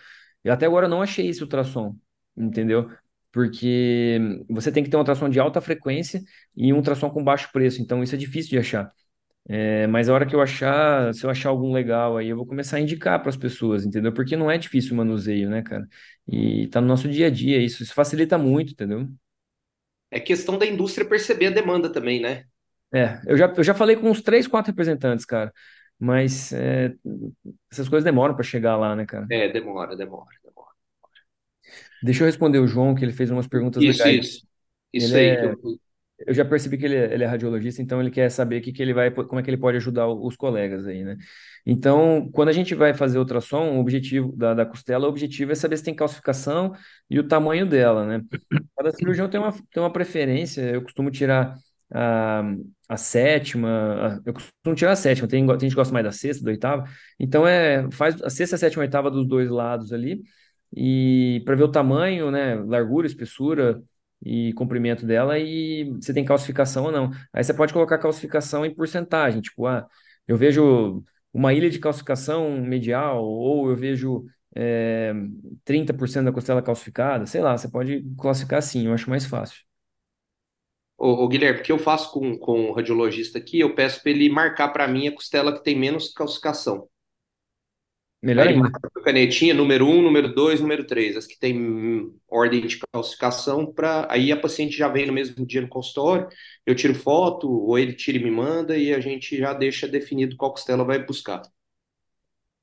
Eu 0.44 0.54
até 0.54 0.66
agora 0.66 0.88
não 0.88 1.02
achei 1.02 1.28
esse 1.30 1.42
ultrassom, 1.44 1.96
entendeu? 2.38 2.90
Porque 3.36 4.20
você 4.50 4.72
tem 4.72 4.84
que 4.84 4.90
ter 4.90 4.98
um 4.98 5.02
ultrassom 5.02 5.30
de 5.30 5.40
alta 5.42 5.62
frequência 5.62 6.24
e 6.58 6.74
um 6.74 6.78
ultrassom 6.78 7.12
com 7.12 7.24
baixo 7.24 7.52
preço, 7.54 7.82
então 7.84 8.04
isso 8.04 8.16
é 8.16 8.20
difícil 8.20 8.52
de 8.52 8.60
achar. 8.60 8.92
É, 9.50 9.88
mas 9.88 10.10
a 10.10 10.14
hora 10.14 10.26
que 10.26 10.36
eu 10.36 10.42
achar, 10.42 11.14
se 11.14 11.26
eu 11.26 11.30
achar 11.30 11.50
algum 11.50 11.74
legal 11.74 12.18
aí, 12.18 12.30
eu 12.30 12.38
vou 12.38 12.46
começar 12.48 12.78
a 12.78 12.82
indicar 12.82 13.20
para 13.22 13.30
as 13.30 13.38
pessoas, 13.38 13.86
entendeu? 13.86 14.14
Porque 14.14 14.36
não 14.38 14.52
é 14.52 14.58
difícil 14.58 14.94
o 14.94 14.98
manuseio, 14.98 15.50
né, 15.50 15.62
cara? 15.64 15.88
E 16.28 16.68
tá 16.70 16.82
no 16.82 16.88
nosso 16.88 17.10
dia 17.10 17.28
a 17.28 17.30
dia, 17.32 17.60
isso, 17.64 17.84
isso 17.84 17.94
facilita 17.94 18.38
muito, 18.38 18.74
entendeu? 18.74 19.08
é 20.12 20.20
questão 20.20 20.58
da 20.58 20.66
indústria 20.66 21.08
perceber 21.08 21.48
a 21.48 21.50
demanda 21.52 21.92
também, 21.92 22.20
né? 22.22 22.46
É, 22.94 23.20
eu 23.28 23.38
já, 23.38 23.48
eu 23.58 23.64
já 23.64 23.74
falei 23.74 23.96
com 23.96 24.10
uns 24.10 24.22
três, 24.22 24.48
quatro 24.48 24.72
representantes, 24.72 25.26
cara, 25.26 25.52
mas 26.00 26.54
é, 26.54 26.94
essas 27.72 27.90
coisas 27.90 28.06
demoram 28.06 28.36
para 28.36 28.44
chegar 28.44 28.78
lá, 28.78 28.96
né, 28.96 29.06
cara? 29.06 29.30
É, 29.30 29.50
demora, 29.50 29.96
demora, 29.96 30.30
demora. 30.44 30.45
Deixa 32.04 32.24
eu 32.24 32.28
responder 32.28 32.60
o 32.60 32.68
João, 32.68 32.96
que 32.96 33.04
ele 33.06 33.14
fez 33.14 33.32
umas 33.32 33.48
perguntas 33.48 33.84
Isso, 33.84 34.08
legais. 34.08 34.10
isso. 34.10 34.48
Isso 34.94 35.16
Ele 35.16 35.18
aí 35.18 35.38
é 35.38 35.38
eu. 35.42 35.58
Eu 36.28 36.34
já 36.34 36.46
percebi 36.46 36.78
que 36.78 36.86
ele 36.86 36.96
é, 36.96 37.14
ele 37.14 37.24
é 37.26 37.28
radiologista, 37.28 37.82
então 37.82 38.00
ele 38.02 38.12
quer 38.12 38.30
saber 38.32 38.62
que 38.62 38.72
que 38.74 38.82
ele 38.82 38.94
vai, 38.94 39.12
como 39.12 39.40
é 39.40 39.44
que 39.44 39.50
ele 39.50 39.58
pode 39.58 39.78
ajudar 39.78 40.08
os 40.08 40.36
colegas 40.38 40.88
aí, 40.88 41.04
né? 41.04 41.18
Então, 41.66 42.30
quando 42.32 42.50
a 42.50 42.54
gente 42.54 42.74
vai 42.76 42.94
fazer 42.94 43.20
ultrassom, 43.20 43.78
o 43.78 43.80
objetivo 43.82 44.32
da, 44.36 44.54
da 44.54 44.66
costela, 44.66 45.08
o 45.08 45.10
objetivo 45.10 45.52
é 45.52 45.56
saber 45.56 45.78
se 45.78 45.84
tem 45.84 45.96
calcificação 45.96 46.74
e 47.10 47.20
o 47.20 47.28
tamanho 47.28 47.68
dela, 47.68 48.06
né? 48.06 48.24
Cada 48.78 48.92
cirurgião 48.92 49.30
tem 49.30 49.40
uma, 49.40 49.52
tem 49.52 49.84
uma 49.84 49.92
preferência, 49.92 50.62
eu 50.62 50.82
costumo 50.82 51.12
tirar 51.12 51.56
a, 51.94 52.44
a 52.90 52.98
sétima, 52.98 53.70
a- 54.18 54.22
eu 54.26 54.34
costumo 54.34 54.76
tirar 54.76 54.92
a 54.94 54.96
sétima, 54.96 55.28
tem, 55.28 55.46
tem 55.46 55.60
gente 55.62 55.70
que 55.72 55.76
gosta 55.76 55.94
mais 55.94 56.06
da 56.06 56.12
sexta, 56.12 56.44
da 56.44 56.52
oitava, 56.52 56.84
então 57.20 57.48
é, 57.48 57.90
faz 57.92 58.22
a 58.22 58.30
sexta, 58.30 58.56
a 58.56 58.60
sétima, 58.60 58.84
a 58.84 58.86
oitava 58.86 59.10
dos 59.12 59.28
dois 59.28 59.50
lados 59.50 59.94
ali, 59.94 60.22
e 60.74 61.42
para 61.46 61.56
ver 61.56 61.64
o 61.64 61.72
tamanho, 61.72 62.32
né, 62.32 62.56
largura, 62.56 63.08
espessura, 63.08 63.82
e 64.24 64.54
comprimento 64.54 65.06
dela 65.06 65.38
e 65.38 65.86
você 66.02 66.14
tem 66.14 66.26
calcificação 66.26 66.86
ou 66.86 66.92
não. 66.92 67.12
Aí 67.34 67.44
você 67.44 67.54
pode 67.54 67.72
colocar 67.74 67.98
calcificação 68.00 68.66
em 68.66 68.74
porcentagem, 68.74 69.42
tipo, 69.42 69.68
ah, 69.68 69.88
eu 70.28 70.36
vejo 70.38 71.04
uma 71.34 71.54
ilha 71.54 71.70
de 71.70 71.80
calcificação 71.80 72.60
medial, 72.62 73.24
ou 73.24 73.70
eu 73.70 73.76
vejo 73.76 74.26
é, 74.56 75.14
30% 75.64 76.26
da 76.26 76.32
costela 76.32 76.62
calcificada, 76.62 77.26
sei 77.26 77.42
lá, 77.42 77.58
você 77.58 77.68
pode 77.70 78.04
classificar 78.18 78.60
assim, 78.60 78.88
eu 78.88 78.94
acho 78.94 79.10
mais 79.10 79.26
fácil. 79.26 79.64
Ô, 80.98 81.10
ô, 81.24 81.28
Guilherme, 81.28 81.60
o 81.60 81.64
que 81.64 81.72
eu 81.72 81.78
faço 81.80 82.12
com, 82.12 82.38
com 82.38 82.70
o 82.70 82.74
radiologista 82.74 83.38
aqui, 83.38 83.60
eu 83.60 83.76
peço 83.76 84.02
para 84.02 84.12
ele 84.12 84.30
marcar 84.30 84.70
para 84.70 84.88
mim 84.88 85.08
a 85.08 85.14
costela 85.14 85.54
que 85.54 85.64
tem 85.64 85.78
menos 85.78 86.12
calcificação. 86.14 86.88
Aí 88.38 88.44
Melhor 88.44 88.48
ele 88.48 88.54
ainda. 88.54 88.60
marca 88.60 88.90
com 88.90 89.00
a 89.00 89.04
canetinha, 89.04 89.54
número 89.54 89.88
um, 89.88 90.02
número 90.02 90.34
2, 90.34 90.60
número 90.60 90.86
3, 90.86 91.16
as 91.18 91.26
que 91.28 91.40
tem 91.40 92.12
ordem 92.30 92.68
de 92.68 92.80
calcificação, 92.94 93.72
para 93.74 94.08
aí 94.12 94.32
a 94.32 94.38
paciente 94.40 94.76
já 94.78 94.90
vem 94.90 95.06
no 95.06 95.14
mesmo 95.14 95.46
dia 95.46 95.62
no 95.62 95.70
consultório, 95.70 96.28
eu 96.66 96.76
tiro 96.76 96.94
foto, 96.96 97.50
ou 97.50 97.80
ele 97.80 97.94
tira 97.94 98.18
e 98.18 98.24
me 98.24 98.32
manda, 98.32 98.78
e 98.78 98.94
a 98.94 99.00
gente 99.00 99.38
já 99.38 99.54
deixa 99.54 99.88
definido 99.88 100.36
qual 100.36 100.52
costela 100.52 100.84
vai 100.84 101.04
buscar. 101.06 101.42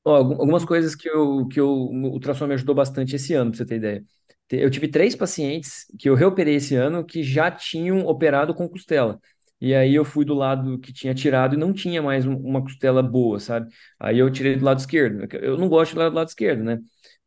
Ó, 0.05 0.15
algum- 0.17 0.33
algumas 0.35 0.65
coisas 0.65 0.95
que, 0.97 1.09
eu, 1.09 1.47
que 1.49 1.61
eu, 1.61 1.69
o 1.71 2.09
ultrassom 2.13 2.47
me 2.47 2.55
ajudou 2.55 2.75
bastante 2.75 3.15
esse 3.17 3.35
ano, 3.35 3.51
pra 3.53 3.59
você 3.59 3.67
ter 3.67 3.77
ideia. 3.77 4.05
Eu 4.51 4.71
tive 4.71 4.87
três 4.89 5.17
pacientes 5.17 5.87
que 5.99 6.09
eu 6.11 6.15
reoperei 6.15 6.57
esse 6.57 6.75
ano 6.75 7.05
que 7.07 7.23
já 7.23 7.51
tinham 7.51 8.01
operado 8.07 8.55
com 8.55 8.69
costela. 8.69 9.19
E 9.63 9.75
aí 9.75 9.95
eu 9.95 10.05
fui 10.05 10.25
do 10.25 10.35
lado 10.35 10.79
que 10.81 10.93
tinha 10.93 11.15
tirado 11.15 11.55
e 11.55 11.59
não 11.59 11.73
tinha 11.73 12.03
mais 12.03 12.27
um- 12.27 12.37
uma 12.37 12.63
costela 12.63 13.03
boa, 13.03 13.39
sabe? 13.41 13.73
Aí 14.01 14.19
eu 14.19 14.31
tirei 14.31 14.57
do 14.57 14.65
lado 14.65 14.81
esquerdo. 14.81 15.27
Eu 15.37 15.57
não 15.59 15.69
gosto 15.69 15.95
do 15.95 16.01
lado 16.01 16.29
esquerdo, 16.29 16.65
né? 16.65 16.81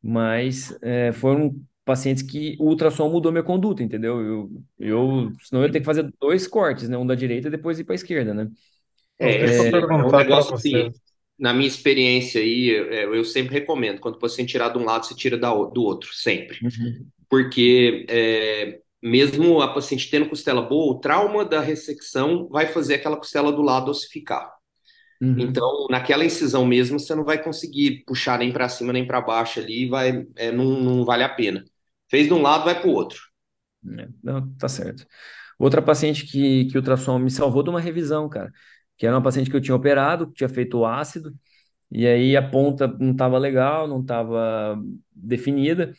Mas 0.04 0.78
é, 0.82 1.14
foram 1.14 1.56
pacientes 1.86 2.24
que 2.24 2.58
o 2.60 2.66
ultrassom 2.70 3.10
mudou 3.10 3.32
minha 3.32 3.44
conduta, 3.44 3.84
entendeu? 3.84 4.22
Eu, 4.22 4.52
eu, 4.80 5.34
senão 5.44 5.62
eu 5.62 5.68
ia 5.68 5.72
ter 5.72 5.80
que 5.80 5.86
fazer 5.86 6.12
dois 6.20 6.48
cortes, 6.48 6.90
né? 6.90 6.98
Um 6.98 7.08
da 7.08 7.16
direita 7.16 7.48
e 7.48 7.52
depois 7.52 7.80
ir 7.80 7.86
para 7.86 7.94
a 7.94 7.96
esquerda, 7.96 8.34
né? 8.34 8.50
É, 9.20 9.46
esse 9.46 9.68
é 9.76 10.06
um 10.06 10.14
negócio 10.14 10.52
você. 10.52 10.58
assim, 10.58 10.94
na 11.40 11.54
minha 11.54 11.68
experiência 11.68 12.42
aí, 12.42 12.68
eu, 12.70 13.16
eu 13.16 13.24
sempre 13.26 13.54
recomendo, 13.54 14.00
quando 14.00 14.16
o 14.16 14.20
paciente 14.20 14.52
tirar 14.52 14.70
de 14.70 14.78
um 14.78 14.84
lado, 14.86 15.06
você 15.06 15.16
tira 15.16 15.38
da, 15.38 15.50
do 15.54 15.84
outro, 15.84 16.14
sempre. 16.14 16.58
Uhum. 16.62 17.12
Porque 17.30 18.06
é, 18.10 18.82
mesmo 19.06 19.62
a 19.62 19.72
paciente 19.72 20.10
tendo 20.10 20.28
costela 20.28 20.64
boa, 20.64 20.96
o 20.96 21.00
trauma 21.00 21.46
da 21.46 21.62
ressecção 21.62 22.48
vai 22.50 22.66
fazer 22.66 22.96
aquela 22.96 23.16
costela 23.16 23.52
do 23.52 23.62
lado 23.62 23.92
ossificar. 23.92 24.52
Uhum. 25.22 25.36
Então, 25.38 25.86
naquela 25.92 26.26
incisão 26.26 26.66
mesmo, 26.66 27.00
você 27.00 27.14
não 27.14 27.24
vai 27.24 27.42
conseguir 27.42 28.04
puxar 28.08 28.40
nem 28.40 28.52
para 28.52 28.68
cima 28.68 28.92
nem 28.92 29.06
para 29.06 29.22
baixo 29.22 29.60
ali, 29.60 29.88
vai, 29.88 30.26
é, 30.36 30.52
não, 30.52 30.66
não 30.82 31.06
vale 31.06 31.24
a 31.24 31.30
pena. 31.30 31.64
Fez 32.10 32.26
de 32.26 32.34
um 32.34 32.42
lado, 32.42 32.66
vai 32.66 32.82
para 32.82 32.90
o 32.90 32.94
outro. 32.94 33.20
É, 34.00 34.08
não, 34.24 34.52
tá 34.56 34.68
certo. 34.68 35.06
Outra 35.60 35.84
paciente 35.84 36.26
que, 36.26 36.66
que 36.66 36.76
o 36.76 36.82
ultrassom 36.82 37.20
me 37.20 37.30
salvou 37.30 37.62
de 37.62 37.70
uma 37.70 37.80
revisão, 37.80 38.28
cara, 38.28 38.52
que 38.98 39.06
era 39.06 39.16
uma 39.16 39.22
paciente 39.22 39.52
que 39.52 39.56
eu 39.56 39.62
tinha 39.62 39.76
operado, 39.76 40.28
que 40.28 40.34
tinha 40.34 40.50
feito 40.50 40.80
o 40.80 40.86
ácido, 40.86 41.32
e 41.92 42.08
aí 42.08 42.36
a 42.36 42.42
ponta 42.42 42.88
não 42.88 43.12
estava 43.12 43.38
legal, 43.38 43.88
não 43.88 44.02
estava 44.02 44.78
definida, 45.14 45.94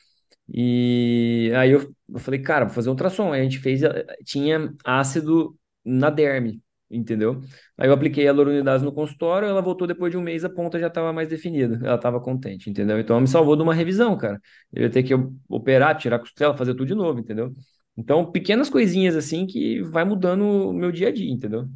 e 0.49 1.51
aí 1.57 1.71
eu, 1.73 1.95
eu 2.09 2.19
falei, 2.21 2.41
cara, 2.41 2.65
vou 2.67 2.75
fazer 2.75 2.89
um 2.89 2.93
ultrassom. 2.93 3.33
Aí 3.33 3.41
a 3.41 3.45
gente 3.45 3.59
fez, 3.59 3.83
eh, 3.83 4.05
tinha 4.25 4.73
ácido 4.85 5.59
na 5.85 6.11
derme, 6.11 6.63
entendeu? 6.91 7.41
Aí 7.79 7.89
eu 7.89 7.93
apliquei 7.95 8.25
a 8.25 8.27
hyaluronidase 8.31 8.85
no 8.85 8.93
consultório, 8.93 9.49
ela 9.49 9.61
voltou 9.63 9.87
depois 9.87 10.11
de 10.13 10.17
um 10.19 10.21
mês, 10.23 10.45
a 10.45 10.51
ponta 10.51 10.79
já 10.79 10.87
estava 10.89 11.13
mais 11.13 11.29
definida, 11.29 11.81
ela 11.85 11.97
estava 11.97 12.21
contente, 12.21 12.71
entendeu? 12.71 12.99
Então 13.01 13.15
ela 13.17 13.21
me 13.23 13.29
salvou 13.29 13.57
de 13.57 13.63
uma 13.63 13.75
revisão, 13.75 14.17
cara. 14.17 14.41
Eu 14.73 14.83
ia 14.85 14.91
ter 14.91 15.03
que 15.03 15.13
operar, 15.49 15.97
tirar 15.99 16.17
a 16.17 16.19
costela, 16.21 16.57
fazer 16.57 16.73
tudo 16.75 16.87
de 16.87 16.95
novo, 16.95 17.19
entendeu? 17.21 17.53
Então, 17.97 18.31
pequenas 18.31 18.69
coisinhas 18.71 19.17
assim 19.17 19.47
que 19.47 19.83
vai 19.83 20.05
mudando 20.05 20.43
o 20.45 20.73
meu 20.73 20.93
dia 20.93 21.09
a 21.09 21.13
dia, 21.13 21.31
entendeu? 21.31 21.67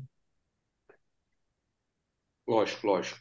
Lógico, 2.46 2.86
lógico. 2.86 3.18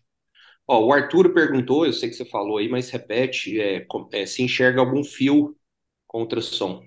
Ó, 0.71 0.85
o 0.85 0.93
Arthur 0.93 1.33
perguntou, 1.33 1.83
eu 1.83 1.91
sei 1.91 2.09
que 2.09 2.15
você 2.15 2.23
falou 2.23 2.59
aí, 2.59 2.69
mas 2.69 2.91
repete, 2.91 3.59
é, 3.59 3.83
é, 4.13 4.25
se 4.27 4.43
enxerga 4.43 4.79
algum 4.79 5.03
fio 5.03 5.55
com 6.05 6.19
ultrassom. 6.21 6.83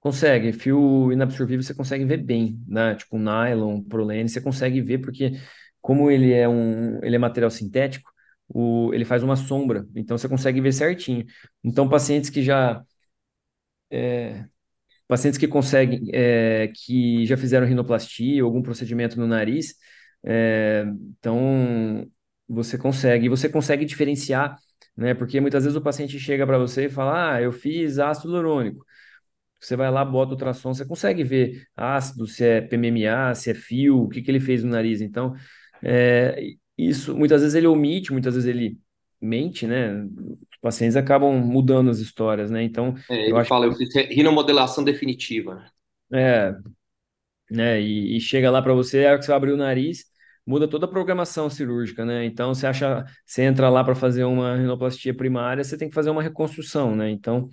Consegue, 0.00 0.52
fio 0.52 1.12
inabsorvível 1.12 1.62
você 1.62 1.72
consegue 1.72 2.04
ver 2.04 2.16
bem, 2.16 2.60
né? 2.66 2.96
Tipo 2.96 3.16
nylon, 3.16 3.80
prolene, 3.82 4.28
você 4.28 4.40
consegue 4.40 4.80
ver 4.80 4.98
porque 4.98 5.32
como 5.80 6.10
ele 6.10 6.32
é 6.32 6.48
um, 6.48 6.98
ele 7.04 7.14
é 7.14 7.18
material 7.18 7.50
sintético, 7.50 8.10
o, 8.48 8.92
ele 8.92 9.04
faz 9.04 9.22
uma 9.22 9.36
sombra, 9.36 9.86
então 9.94 10.18
você 10.18 10.28
consegue 10.28 10.60
ver 10.60 10.72
certinho. 10.72 11.24
Então 11.62 11.88
pacientes 11.88 12.28
que 12.28 12.42
já 12.42 12.82
pacientes 15.08 15.38
que 15.38 15.48
conseguem, 15.48 16.08
é, 16.12 16.68
que 16.74 17.26
já 17.26 17.36
fizeram 17.36 17.66
rinoplastia 17.66 18.42
algum 18.42 18.62
procedimento 18.62 19.18
no 19.18 19.26
nariz, 19.26 19.74
é, 20.24 20.84
então 21.18 22.06
você 22.54 22.78
consegue, 22.78 23.28
você 23.28 23.48
consegue 23.48 23.84
diferenciar, 23.84 24.56
né? 24.96 25.14
Porque 25.14 25.40
muitas 25.40 25.64
vezes 25.64 25.76
o 25.78 25.82
paciente 25.82 26.18
chega 26.18 26.46
para 26.46 26.58
você 26.58 26.86
e 26.86 26.90
fala, 26.90 27.34
ah, 27.36 27.42
eu 27.42 27.52
fiz 27.52 27.98
ácido 27.98 28.30
hialurônico. 28.34 28.84
Você 29.60 29.76
vai 29.76 29.90
lá, 29.90 30.04
bota 30.04 30.30
o 30.30 30.34
ultrassom, 30.34 30.72
você 30.74 30.86
consegue 30.86 31.22
ver 31.24 31.66
ácido, 31.76 32.26
se 32.26 32.44
é 32.44 32.60
PMMA, 32.62 33.34
se 33.34 33.50
é 33.50 33.54
fio, 33.54 34.02
o 34.04 34.08
que 34.08 34.22
que 34.22 34.30
ele 34.30 34.40
fez 34.40 34.64
no 34.64 34.70
nariz. 34.70 35.00
Então, 35.02 35.34
é, 35.82 36.40
isso, 36.78 37.14
muitas 37.16 37.42
vezes 37.42 37.54
ele 37.54 37.66
omite, 37.66 38.12
muitas 38.12 38.34
vezes 38.34 38.48
ele 38.48 38.78
mente, 39.20 39.66
né? 39.66 40.02
Os 40.04 40.58
pacientes 40.62 40.96
acabam 40.96 41.34
mudando 41.40 41.90
as 41.90 41.98
histórias, 41.98 42.50
né? 42.50 42.62
Então, 42.62 42.94
É, 43.10 43.28
eu 43.28 43.36
ele 43.36 43.38
acho 43.38 43.50
fala, 43.50 43.66
eu 43.66 43.72
fiz 43.74 43.92
rinomodelação 43.94 44.84
definitiva. 44.84 45.70
é, 46.12 46.52
né? 47.50 47.80
E, 47.80 48.16
e 48.16 48.20
chega 48.20 48.50
lá 48.50 48.62
para 48.62 48.74
você, 48.74 49.06
hora 49.06 49.18
que 49.18 49.24
você 49.24 49.32
abre 49.32 49.52
o 49.52 49.56
nariz, 49.56 50.04
muda 50.50 50.68
toda 50.68 50.86
a 50.86 50.88
programação 50.88 51.48
cirúrgica, 51.48 52.04
né? 52.04 52.24
Então 52.24 52.52
você 52.54 52.66
acha, 52.66 53.04
você 53.24 53.42
entra 53.42 53.68
lá 53.70 53.84
para 53.84 53.94
fazer 53.94 54.24
uma 54.24 54.56
rinoplastia 54.56 55.14
primária, 55.14 55.62
você 55.62 55.78
tem 55.78 55.88
que 55.88 55.94
fazer 55.94 56.10
uma 56.10 56.22
reconstrução, 56.22 56.96
né? 56.96 57.10
Então 57.10 57.48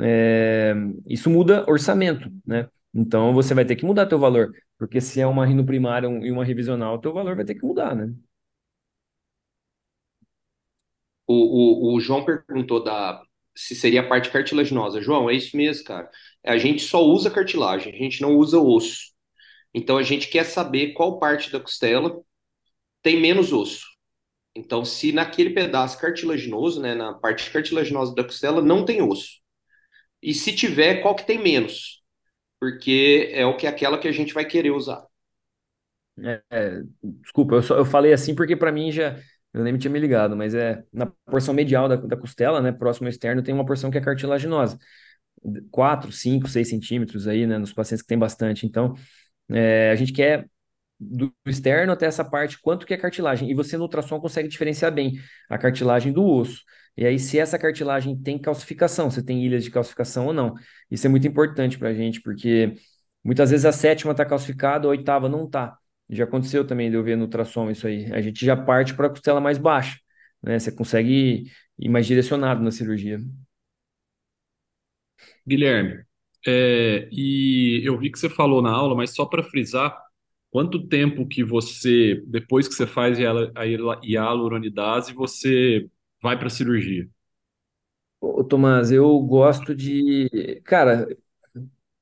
é, 0.00 0.74
isso 1.06 1.30
muda 1.30 1.64
orçamento, 1.68 2.30
né? 2.46 2.68
Então 2.94 3.34
você 3.34 3.54
vai 3.54 3.64
ter 3.64 3.76
que 3.76 3.84
mudar 3.84 4.06
teu 4.06 4.18
valor, 4.18 4.52
porque 4.78 5.00
se 5.00 5.20
é 5.20 5.26
uma 5.26 5.46
rino 5.46 5.66
primária 5.66 6.06
e 6.08 6.30
uma 6.30 6.44
revisional, 6.44 7.00
teu 7.00 7.12
valor 7.12 7.36
vai 7.36 7.44
ter 7.44 7.54
que 7.56 7.66
mudar, 7.66 7.94
né? 7.96 8.12
O, 11.26 11.92
o, 11.92 11.96
o 11.96 12.00
João 12.00 12.24
perguntou 12.24 12.82
da, 12.82 13.22
se 13.54 13.74
seria 13.74 14.00
a 14.00 14.08
parte 14.08 14.30
cartilaginosa. 14.30 15.00
João, 15.02 15.28
é 15.28 15.34
isso 15.34 15.56
mesmo, 15.56 15.84
cara. 15.84 16.08
A 16.44 16.56
gente 16.58 16.82
só 16.82 17.02
usa 17.04 17.30
cartilagem, 17.30 17.92
a 17.94 17.98
gente 17.98 18.22
não 18.22 18.36
usa 18.36 18.58
osso. 18.58 19.12
Então 19.74 19.98
a 19.98 20.02
gente 20.02 20.28
quer 20.28 20.44
saber 20.44 20.92
qual 20.94 21.18
parte 21.18 21.50
da 21.52 21.60
costela 21.60 22.20
tem 23.08 23.18
menos 23.18 23.54
osso. 23.54 23.86
Então, 24.54 24.84
se 24.84 25.12
naquele 25.12 25.48
pedaço 25.48 25.98
cartilaginoso, 25.98 26.78
né, 26.78 26.94
na 26.94 27.14
parte 27.14 27.50
cartilaginosa 27.50 28.14
da 28.14 28.22
costela, 28.22 28.60
não 28.60 28.84
tem 28.84 29.00
osso. 29.00 29.40
E 30.22 30.34
se 30.34 30.54
tiver, 30.54 31.00
qual 31.00 31.14
que 31.14 31.26
tem 31.26 31.42
menos? 31.42 32.02
Porque 32.60 33.30
é 33.32 33.46
o 33.46 33.56
que 33.56 33.66
aquela 33.66 33.96
que 33.96 34.06
a 34.06 34.12
gente 34.12 34.34
vai 34.34 34.44
querer 34.44 34.72
usar. 34.72 35.06
É, 36.22 36.42
é, 36.50 36.82
desculpa, 37.22 37.54
eu, 37.54 37.62
só, 37.62 37.78
eu 37.78 37.84
falei 37.86 38.12
assim 38.12 38.34
porque 38.34 38.54
para 38.54 38.72
mim 38.72 38.92
já 38.92 39.18
eu 39.54 39.64
nem 39.64 39.78
tinha 39.78 39.90
me 39.90 40.00
ligado, 40.00 40.36
mas 40.36 40.54
é 40.54 40.84
na 40.92 41.06
porção 41.24 41.54
medial 41.54 41.88
da, 41.88 41.96
da 41.96 42.16
costela, 42.16 42.60
né, 42.60 42.72
próximo 42.72 43.06
ao 43.06 43.10
externo, 43.10 43.42
tem 43.42 43.54
uma 43.54 43.64
porção 43.64 43.90
que 43.90 43.96
é 43.96 44.02
cartilaginosa, 44.02 44.78
4, 45.70 46.12
5, 46.12 46.46
6 46.46 46.68
centímetros 46.68 47.26
aí, 47.26 47.46
né, 47.46 47.56
nos 47.56 47.72
pacientes 47.72 48.02
que 48.02 48.08
tem 48.08 48.18
bastante. 48.18 48.66
Então, 48.66 48.92
é, 49.48 49.90
a 49.90 49.94
gente 49.94 50.12
quer 50.12 50.46
do 51.00 51.32
externo 51.46 51.92
até 51.92 52.06
essa 52.06 52.24
parte, 52.24 52.60
quanto 52.60 52.86
que 52.86 52.92
é 52.94 52.96
cartilagem. 52.96 53.50
E 53.50 53.54
você 53.54 53.76
no 53.76 53.84
ultrassom 53.84 54.20
consegue 54.20 54.48
diferenciar 54.48 54.92
bem 54.92 55.18
a 55.48 55.56
cartilagem 55.58 56.12
do 56.12 56.24
osso. 56.24 56.62
E 56.96 57.06
aí, 57.06 57.18
se 57.18 57.38
essa 57.38 57.58
cartilagem 57.58 58.20
tem 58.20 58.38
calcificação, 58.38 59.10
se 59.10 59.22
tem 59.24 59.44
ilhas 59.44 59.62
de 59.62 59.70
calcificação 59.70 60.26
ou 60.26 60.32
não. 60.32 60.54
Isso 60.90 61.06
é 61.06 61.10
muito 61.10 61.26
importante 61.28 61.78
para 61.78 61.90
a 61.90 61.94
gente, 61.94 62.20
porque 62.20 62.74
muitas 63.22 63.50
vezes 63.50 63.64
a 63.64 63.72
sétima 63.72 64.12
está 64.12 64.24
calcificada, 64.24 64.86
a 64.86 64.90
oitava 64.90 65.28
não 65.28 65.44
está. 65.44 65.78
Já 66.10 66.24
aconteceu 66.24 66.66
também 66.66 66.90
de 66.90 66.96
eu 66.96 67.04
ver 67.04 67.16
no 67.16 67.24
ultrassom 67.24 67.70
isso 67.70 67.86
aí. 67.86 68.12
A 68.12 68.20
gente 68.20 68.44
já 68.44 68.56
parte 68.56 68.94
para 68.94 69.06
a 69.06 69.10
costela 69.10 69.40
mais 69.40 69.58
baixa, 69.58 69.98
né? 70.42 70.58
Você 70.58 70.72
consegue 70.72 71.44
ir 71.78 71.88
mais 71.88 72.06
direcionado 72.06 72.62
na 72.62 72.70
cirurgia. 72.70 73.20
Guilherme, 75.46 76.04
é, 76.46 77.08
e 77.10 77.82
eu 77.84 77.98
vi 77.98 78.10
que 78.10 78.18
você 78.18 78.28
falou 78.28 78.62
na 78.62 78.70
aula, 78.70 78.94
mas 78.94 79.14
só 79.14 79.24
para 79.26 79.42
frisar, 79.42 79.96
quanto 80.50 80.86
tempo 80.88 81.26
que 81.26 81.44
você, 81.44 82.22
depois 82.26 82.68
que 82.68 82.74
você 82.74 82.86
faz 82.86 83.18
a 83.54 83.64
hialuronidase, 84.04 85.12
você 85.14 85.88
vai 86.22 86.36
para 86.38 86.46
a 86.48 86.50
cirurgia? 86.50 87.08
Ô, 88.20 88.42
Tomás, 88.44 88.90
eu 88.90 89.18
gosto 89.20 89.74
de. 89.74 90.60
Cara, 90.64 91.06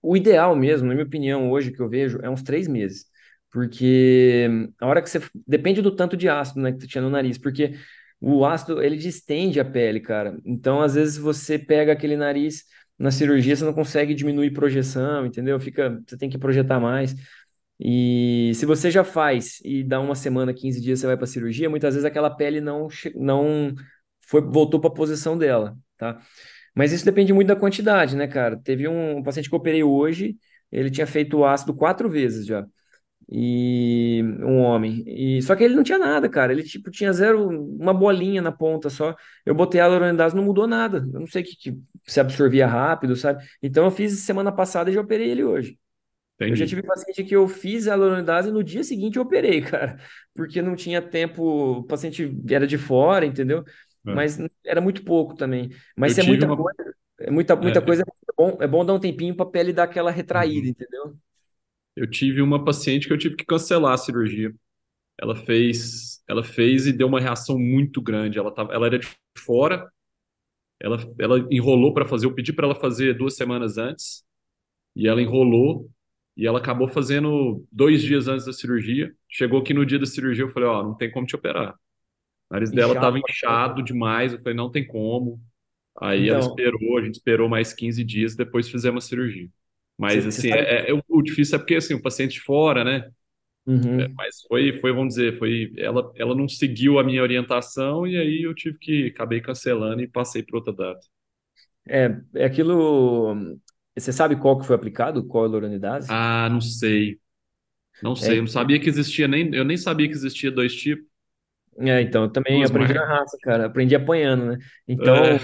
O 0.03 0.17
ideal 0.17 0.55
mesmo, 0.57 0.89
na 0.89 0.95
minha 0.95 1.07
opinião, 1.07 1.51
hoje 1.51 1.73
que 1.73 1.81
eu 1.81 1.89
vejo, 1.89 2.19
é 2.23 2.31
uns 2.31 2.43
três 2.43 2.69
meses. 2.69 3.07
Porque 3.51 4.49
a 4.81 4.87
hora 4.87 5.03
que 5.03 5.11
você. 5.11 5.21
Depende 5.47 5.83
do 5.83 5.95
tanto 5.95 6.17
de 6.17 6.29
ácido, 6.29 6.61
né, 6.61 6.73
que 6.73 6.79
tu 6.79 6.87
tinha 6.89 7.03
no 7.03 7.11
nariz. 7.11 7.39
Porque 7.39 7.75
o 8.21 8.45
ácido, 8.45 8.83
ele 8.83 8.97
distende 8.97 9.61
a 9.61 9.65
pele, 9.65 10.01
cara. 10.01 10.39
Então, 10.45 10.81
às 10.83 10.95
vezes, 10.95 11.17
você 11.19 11.59
pega 11.59 11.93
aquele 11.93 12.17
nariz 12.17 12.65
na 12.99 13.11
cirurgia, 13.11 13.55
você 13.57 13.65
não 13.65 13.75
consegue 13.75 14.15
diminuir 14.15 14.53
projeção, 14.53 15.27
entendeu? 15.27 15.59
Fica, 15.61 16.03
você 16.07 16.17
tem 16.17 16.31
que 16.31 16.39
projetar 16.39 16.81
mais. 16.81 17.15
E 17.79 18.53
se 18.55 18.65
você 18.67 18.91
já 18.91 19.05
faz 19.05 19.61
e 19.65 19.85
dá 19.85 20.01
uma 20.01 20.15
semana, 20.15 20.55
15 20.55 20.81
dias, 20.81 21.01
você 21.01 21.07
vai 21.07 21.17
para 21.17 21.27
cirurgia, 21.27 21.69
muitas 21.69 21.95
vezes 21.95 22.05
aquela 22.07 22.31
pele 22.31 22.61
não, 22.61 22.89
não 23.15 23.75
foi, 24.27 24.41
voltou 24.41 24.81
para 24.81 24.91
a 24.91 24.95
posição 24.95 25.37
dela, 25.37 25.77
tá? 25.99 26.21
Mas 26.75 26.93
isso 26.93 27.05
depende 27.05 27.33
muito 27.33 27.49
da 27.49 27.57
quantidade, 27.57 28.17
né, 28.17 28.27
cara? 28.27 28.59
Teve 28.63 28.89
um 28.89 29.23
paciente 29.23 29.49
que 29.49 29.55
eu 29.55 29.59
operei 29.59 29.83
hoje, 29.83 30.37
ele 30.71 30.91
tinha 30.91 31.07
feito 31.07 31.45
ácido 31.45 31.75
quatro 31.75 32.09
vezes 32.11 32.47
já. 32.47 32.67
E 33.29 34.23
um 34.41 34.61
homem. 34.61 35.03
E 35.07 35.43
só 35.43 35.57
que 35.57 35.65
ele 35.65 35.75
não 35.75 35.83
tinha 35.83 35.99
nada, 35.99 36.29
cara. 36.29 36.53
Ele 36.53 36.63
tipo 36.63 36.91
tinha 36.91 37.13
zero, 37.13 37.49
uma 37.49 37.93
bolinha 37.93 38.41
na 38.41 38.53
ponta 38.53 38.89
só. 38.89 39.17
Eu 39.45 39.55
botei 39.55 39.81
a 39.81 39.85
hyaluronidase, 39.85 40.37
não 40.37 40.45
mudou 40.45 40.67
nada. 40.67 40.99
Eu 40.99 41.21
não 41.21 41.27
sei 41.27 41.43
que, 41.43 41.57
que 41.57 41.77
se 42.07 42.21
absorvia 42.21 42.67
rápido, 42.67 43.17
sabe? 43.17 43.45
Então 43.63 43.85
eu 43.85 43.91
fiz 43.91 44.21
semana 44.21 44.53
passada 44.53 44.91
e 44.91 44.95
já 44.95 45.01
operei 45.01 45.31
ele 45.31 45.43
hoje. 45.45 45.77
Eu 46.39 46.49
já 46.49 46.55
Entendi. 46.55 46.67
tive 46.67 46.83
paciente 46.83 47.25
que 47.25 47.35
eu 47.35 47.49
fiz 47.49 47.89
a 47.89 47.93
hyaluronidase 47.93 48.51
e 48.51 48.53
no 48.53 48.63
dia 48.63 48.85
seguinte 48.85 49.17
eu 49.17 49.23
operei, 49.23 49.61
cara, 49.63 49.99
porque 50.35 50.61
não 50.61 50.77
tinha 50.77 51.01
tempo, 51.01 51.79
o 51.79 51.85
paciente 51.85 52.31
era 52.49 52.67
de 52.67 52.77
fora, 52.77 53.25
entendeu? 53.25 53.65
É. 54.07 54.15
Mas 54.15 54.39
era 54.65 54.81
muito 54.81 55.03
pouco 55.03 55.35
também. 55.35 55.71
Mas 55.97 56.13
se 56.13 56.21
é 56.21 56.25
muita 56.25 56.47
uma. 56.47 56.57
coisa, 56.57 56.95
é 57.21 57.31
muita, 57.31 57.57
muita 57.57 57.79
é, 57.79 57.83
coisa, 57.83 58.03
é 58.03 58.33
bom, 58.37 58.59
é 58.61 58.67
bom 58.67 58.85
dar 58.85 58.93
um 58.93 59.01
tempinho 59.01 59.35
para 59.35 59.47
a 59.47 59.51
pele 59.51 59.73
dar 59.73 59.85
aquela 59.85 60.11
retraída, 60.11 60.67
uhum. 60.67 60.71
entendeu? 60.71 61.17
Eu 61.97 62.09
tive 62.09 62.43
uma 62.43 62.63
paciente 62.63 63.07
que 63.07 63.13
eu 63.15 63.19
tive 63.19 63.37
que 63.37 63.45
cancelar 63.45 63.95
a 63.95 63.99
cirurgia. 63.99 64.55
Ela 65.19 65.35
fez, 65.35 66.23
ela 66.29 66.45
fez 66.45 66.87
e 66.87 66.93
deu 66.93 67.09
uma 67.09 67.19
reação 67.19 67.59
muito 67.59 68.03
grande. 68.03 68.39
Ela 68.39 68.53
tava, 68.53 68.75
ela 68.75 68.87
era 68.87 68.99
de 68.99 69.09
fora, 69.39 69.91
ela, 70.79 70.99
ela 71.19 71.47
enrolou 71.51 71.95
para 71.95 72.05
fazer. 72.05 72.27
Eu 72.27 72.35
pedi 72.35 72.53
para 72.53 72.67
ela 72.67 72.75
fazer 72.75 73.15
duas 73.15 73.35
semanas 73.35 73.79
antes. 73.79 74.23
E 74.95 75.09
ela 75.09 75.23
enrolou 75.23 75.91
e 76.37 76.47
ela 76.47 76.59
acabou 76.59 76.89
fazendo 76.89 77.67
dois 77.73 78.03
dias 78.03 78.29
antes 78.29 78.47
da 78.47 78.53
cirurgia. 78.53 79.15
Chegou 79.29 79.61
aqui 79.61 79.75
no 79.75 79.87
dia 79.87 79.99
da 79.99 80.07
cirurgia, 80.07 80.45
eu 80.45 80.51
falei, 80.51 80.69
ó, 80.69 80.83
não 80.83 80.95
tem 80.97 81.11
como 81.11 81.27
te 81.27 81.37
operar. 81.37 81.75
O 82.51 82.55
nariz 82.55 82.73
dela 82.73 82.95
estava 82.95 83.19
inchado 83.19 83.83
demais, 83.83 84.33
eu 84.33 84.39
falei, 84.41 84.55
não 84.57 84.71
tem 84.71 84.87
como. 84.87 85.41
Aí 86.01 86.29
ela 86.31 86.41
Então, 86.41 86.41
esperou, 86.41 86.99
a 86.99 87.03
gente 87.05 87.17
esperou 87.17 87.49
mais 87.49 87.73
15 87.75 88.05
dias, 88.05 88.37
depois 88.37 88.69
fizemos 88.71 89.05
a 89.05 89.09
cirurgia. 89.09 89.49
Mas, 89.99 90.27
você 90.31 90.43
assim, 90.43 90.49
sabe. 90.49 90.67
é, 90.67 90.91
é- 90.91 90.95
o 91.09 91.23
difícil 91.23 91.57
é 91.57 91.59
porque, 91.59 91.77
assim, 91.77 91.95
o 91.95 92.03
paciente 92.03 92.35
de 92.35 92.41
fora, 92.43 92.85
né? 92.85 93.11
Uhum. 93.67 94.19
Mas 94.19 94.43
foi, 94.49 94.79
foi, 94.81 94.93
vamos 94.93 95.15
dizer, 95.15 95.39
foi, 95.39 95.73
ela, 95.79 96.13
ela 96.17 96.35
não 96.35 96.49
seguiu 96.49 96.99
a 96.99 97.05
minha 97.05 97.23
orientação 97.23 98.07
e 98.07 98.17
aí 98.17 98.43
eu 98.43 98.55
tive 98.55 98.79
que, 98.79 99.07
acabei 99.09 99.41
cancelando 99.41 100.03
e 100.03 100.09
passei 100.09 100.43
para 100.43 100.57
outra 100.59 100.73
data. 100.73 101.01
É, 101.89 102.09
é 102.35 102.45
aquilo. 102.45 103.59
Você 103.97 104.13
sabe 104.13 104.37
qual 104.37 104.59
que 104.59 104.67
foi 104.67 104.77
aplicado? 104.77 105.27
Qual 105.27 105.45
a 105.45 105.47
hyaluronidase? 105.49 106.19
Ah, 106.19 106.49
não 106.51 106.61
sei, 106.61 107.21
não 108.03 108.17
sei, 108.17 108.39
eu 108.39 108.43
É, 108.43 108.45
não 108.45 108.49
sabia 108.49 108.81
que 108.81 108.89
existia 108.91 109.29
nem, 109.29 109.55
eu 109.55 109.65
nem 109.65 109.77
sabia 109.79 110.09
que 110.09 110.15
existia 110.15 110.51
dois 110.53 110.75
tipos, 110.77 111.07
É, 111.79 112.01
então, 112.01 112.23
eu 112.25 112.31
também 112.33 112.65
duas 112.65 112.65
aprendi 112.65 112.95
na 112.95 113.05
marcas. 113.05 113.17
raça, 113.19 113.37
cara. 113.43 113.67
Aprendi 113.67 113.95
apanhando, 113.95 114.47
né? 114.57 114.59
É. 114.99 115.37
Então, 115.37 115.39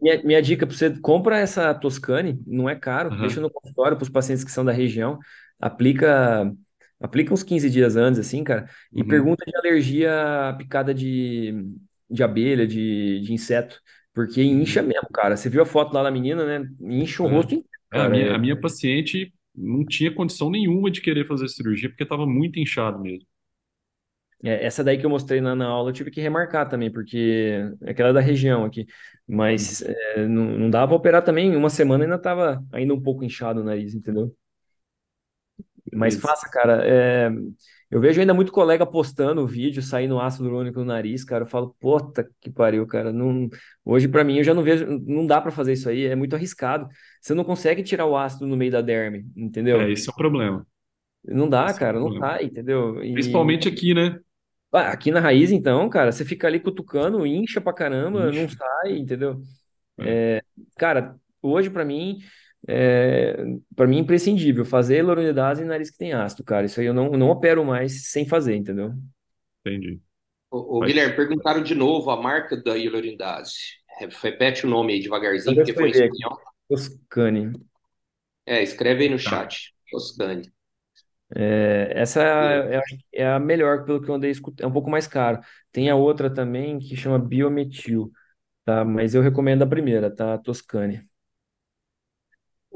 minha, 0.00 0.22
minha 0.22 0.40
dica 0.42 0.66
para 0.66 0.74
você, 0.74 0.98
compra 1.00 1.38
essa 1.38 1.74
Toscane, 1.74 2.42
não 2.46 2.68
é 2.68 2.74
caro, 2.74 3.10
deixa 3.10 3.38
Aham. 3.38 3.40
no 3.40 3.50
consultório 3.50 3.96
para 3.96 4.02
os 4.04 4.08
pacientes 4.08 4.44
que 4.44 4.50
são 4.50 4.64
da 4.64 4.72
região, 4.72 5.18
aplica, 5.60 6.50
aplica 7.00 7.34
uns 7.34 7.42
15 7.42 7.68
dias 7.68 7.96
antes, 7.96 8.18
assim, 8.18 8.42
cara, 8.42 8.66
e 8.94 9.04
Uhum. 9.04 9.04
pergunta 9.04 9.44
de 9.46 9.54
alergia 9.56 10.48
à 10.48 10.54
picada 10.54 10.94
de, 10.94 11.52
de 12.08 12.22
abelha, 12.22 12.66
de, 12.66 13.20
de 13.20 13.32
inseto, 13.34 13.78
porque 14.14 14.42
incha 14.42 14.80
Uhum. 14.80 14.82
mesmo, 14.82 15.08
cara. 15.12 15.36
Você 15.36 15.50
viu 15.50 15.60
a 15.62 15.66
foto 15.66 15.92
lá 15.92 16.02
da 16.02 16.10
menina, 16.10 16.60
né? 16.60 16.66
Incha 16.80 17.22
o 17.22 17.26
rosto 17.26 17.54
inteiro, 17.54 17.73
A 17.94 18.08
minha, 18.08 18.30
É, 18.30 18.34
a 18.34 18.38
minha 18.38 18.60
paciente 18.60 19.32
não 19.54 19.84
tinha 19.86 20.12
condição 20.14 20.50
nenhuma 20.50 20.90
de 20.90 21.00
querer 21.00 21.26
fazer 21.26 21.48
cirurgia 21.48 21.88
porque 21.88 22.02
estava 22.02 22.26
muito 22.26 22.58
inchado 22.58 23.00
mesmo. 23.00 23.26
É, 24.42 24.64
essa 24.66 24.84
daí 24.84 24.98
que 24.98 25.06
eu 25.06 25.10
mostrei 25.10 25.40
na, 25.40 25.54
na 25.54 25.66
aula 25.66 25.88
eu 25.90 25.94
tive 25.94 26.10
que 26.10 26.20
remarcar 26.20 26.68
também, 26.68 26.90
porque 26.92 27.62
é 27.82 27.90
aquela 27.90 28.12
da 28.12 28.20
região 28.20 28.64
aqui. 28.64 28.86
Mas 29.26 29.80
é, 29.82 30.26
não, 30.28 30.44
não 30.58 30.70
dava 30.70 30.88
pra 30.88 30.96
operar 30.96 31.24
também. 31.24 31.56
Uma 31.56 31.70
semana 31.70 32.04
ainda 32.04 32.18
tava 32.18 32.62
ainda 32.72 32.92
um 32.94 33.02
pouco 33.02 33.24
inchado 33.24 33.60
o 33.60 33.64
nariz, 33.64 33.94
entendeu? 33.94 34.34
Mas 35.92 36.16
Beleza. 36.16 36.20
faça, 36.20 36.48
cara. 36.50 36.84
é, 36.86 37.30
eu 37.94 38.00
vejo 38.00 38.20
ainda 38.20 38.34
muito 38.34 38.52
colega 38.52 38.86
postando 38.86 39.46
vídeo, 39.46 39.82
saindo 39.82 40.20
ácido 40.20 40.44
hialurônico 40.44 40.80
no 40.80 40.84
nariz, 40.86 41.24
cara. 41.24 41.44
Eu 41.44 41.48
falo, 41.48 41.76
puta 41.80 42.28
que 42.40 42.50
pariu, 42.50 42.86
cara. 42.86 43.12
Não... 43.12 43.48
Hoje, 43.84 44.08
pra 44.08 44.24
mim, 44.24 44.38
eu 44.38 44.44
já 44.44 44.54
não 44.54 44.62
vejo. 44.64 44.86
Não 45.06 45.26
dá 45.26 45.40
pra 45.40 45.52
fazer 45.52 45.74
isso 45.74 45.88
aí, 45.88 46.04
é 46.06 46.16
muito 46.16 46.36
arriscado. 46.36 46.88
Você 47.20 47.34
não 47.34 47.44
consegue 47.44 47.82
tirar 47.82 48.06
o 48.06 48.16
ácido 48.16 48.46
no 48.46 48.56
meio 48.56 48.72
da 48.72 48.80
derme, 48.82 49.26
É, 49.70 49.76
entendeu? 49.76 49.92
esse 49.92 50.08
é 50.08 50.12
o 50.12 50.16
problema. 50.16 50.66
Não 51.24 51.48
dá, 51.48 51.72
Esse 51.72 51.82
é 51.82 51.84
o 51.84 51.86
cara, 51.86 51.98
não 52.00 52.10
problema. 52.10 52.18
sai, 52.18 52.44
entendeu? 52.44 53.02
E 53.02 53.14
Principalmente 53.14 53.68
aqui, 53.68 53.94
né? 53.94 54.20
ah, 54.72 54.90
aqui 54.92 55.10
na 55.10 55.20
raiz, 55.20 55.50
então, 55.52 55.88
cara, 55.88 56.10
você 56.12 56.24
fica 56.24 56.46
ali 56.46 56.60
cutucando, 56.60 57.26
incha 57.26 57.60
pra 57.60 57.72
caramba, 57.72 58.32
não 58.32 58.48
Ixi, 58.48 58.56
sai, 58.56 58.98
entendeu? 58.98 59.40
é, 59.98 60.42
Cara, 60.76 61.18
hoje 61.42 61.70
pra 61.70 61.84
mim. 61.84 62.18
É, 62.68 63.36
para 63.76 63.86
mim 63.86 63.98
é 63.98 64.00
imprescindível 64.00 64.64
fazer 64.64 64.96
hyaluronidase 64.96 65.62
em 65.62 65.66
nariz 65.66 65.90
que 65.90 65.98
tem 65.98 66.12
ácido, 66.14 66.44
cara. 66.44 66.66
Isso 66.66 66.80
aí 66.80 66.86
eu 66.86 66.94
não, 66.94 67.10
não 67.12 67.30
opero 67.30 67.64
mais 67.64 68.10
sem 68.10 68.26
fazer, 68.26 68.56
entendeu? 68.56 68.92
entendi. 69.64 70.00
Ô, 70.50 70.78
ô, 70.78 70.82
Faz- 70.82 70.84
Guilherme, 70.84 71.16
perguntaram 71.16 71.62
de 71.62 71.74
novo 71.74 72.10
a 72.10 72.20
marca 72.20 72.56
da 72.56 72.76
hialuronidaze. 72.76 73.54
Repete 74.22 74.66
o 74.66 74.68
nome 74.70 74.92
aí 74.94 75.00
devagarzinho, 75.00 75.56
porque 75.58 75.74
foi 75.74 75.88
em 75.90 75.92
espanhol. 75.92 76.38
Toscane. 76.68 77.52
É, 78.46 78.62
escreve 78.62 79.04
aí 79.04 79.08
no 79.10 79.18
Tá. 79.22 79.34
chat. 79.38 79.74
Toscane. 79.90 80.52
É, 81.34 81.92
essa 82.00 82.20
é, 82.22 82.76
a- 82.78 82.82
é 83.12 83.26
a 83.32 83.38
melhor, 83.40 83.84
pelo 83.84 84.00
que 84.00 84.08
eu 84.10 84.14
andei 84.14 84.30
escutando. 84.30 84.64
É 84.66 84.68
um 84.68 84.72
pouco 84.72 84.90
mais 84.90 85.06
caro. 85.06 85.40
Tem 85.72 85.90
a 85.90 85.96
outra 85.96 86.32
também 86.32 86.78
que 86.78 86.96
chama 86.96 87.18
Biometil, 87.18 88.12
tá? 88.64 88.84
Mas 88.84 89.14
eu 89.14 89.22
recomendo 89.22 89.62
a 89.64 89.68
primeira, 89.68 90.14
tá? 90.14 90.38
Toscane. 90.38 91.08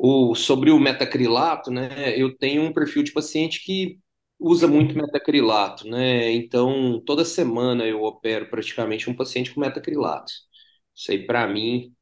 O, 0.00 0.34
sobre 0.36 0.70
o 0.70 0.78
metacrilato, 0.78 1.70
né? 1.72 2.16
Eu 2.20 2.36
tenho 2.36 2.62
um 2.62 2.72
perfil 2.72 3.02
de 3.02 3.12
paciente 3.12 3.62
que 3.64 3.98
usa 4.38 4.68
muito 4.68 4.96
metacrilato, 4.96 5.88
né? 5.88 6.30
Então, 6.32 7.02
toda 7.04 7.24
semana 7.24 7.84
eu 7.86 8.02
opero 8.04 8.48
praticamente 8.48 9.10
um 9.10 9.16
paciente 9.16 9.52
com 9.52 9.60
metacrilato. 9.60 10.32
Isso 10.94 11.10
aí, 11.10 11.26
para 11.26 11.46
mim, 11.48 11.92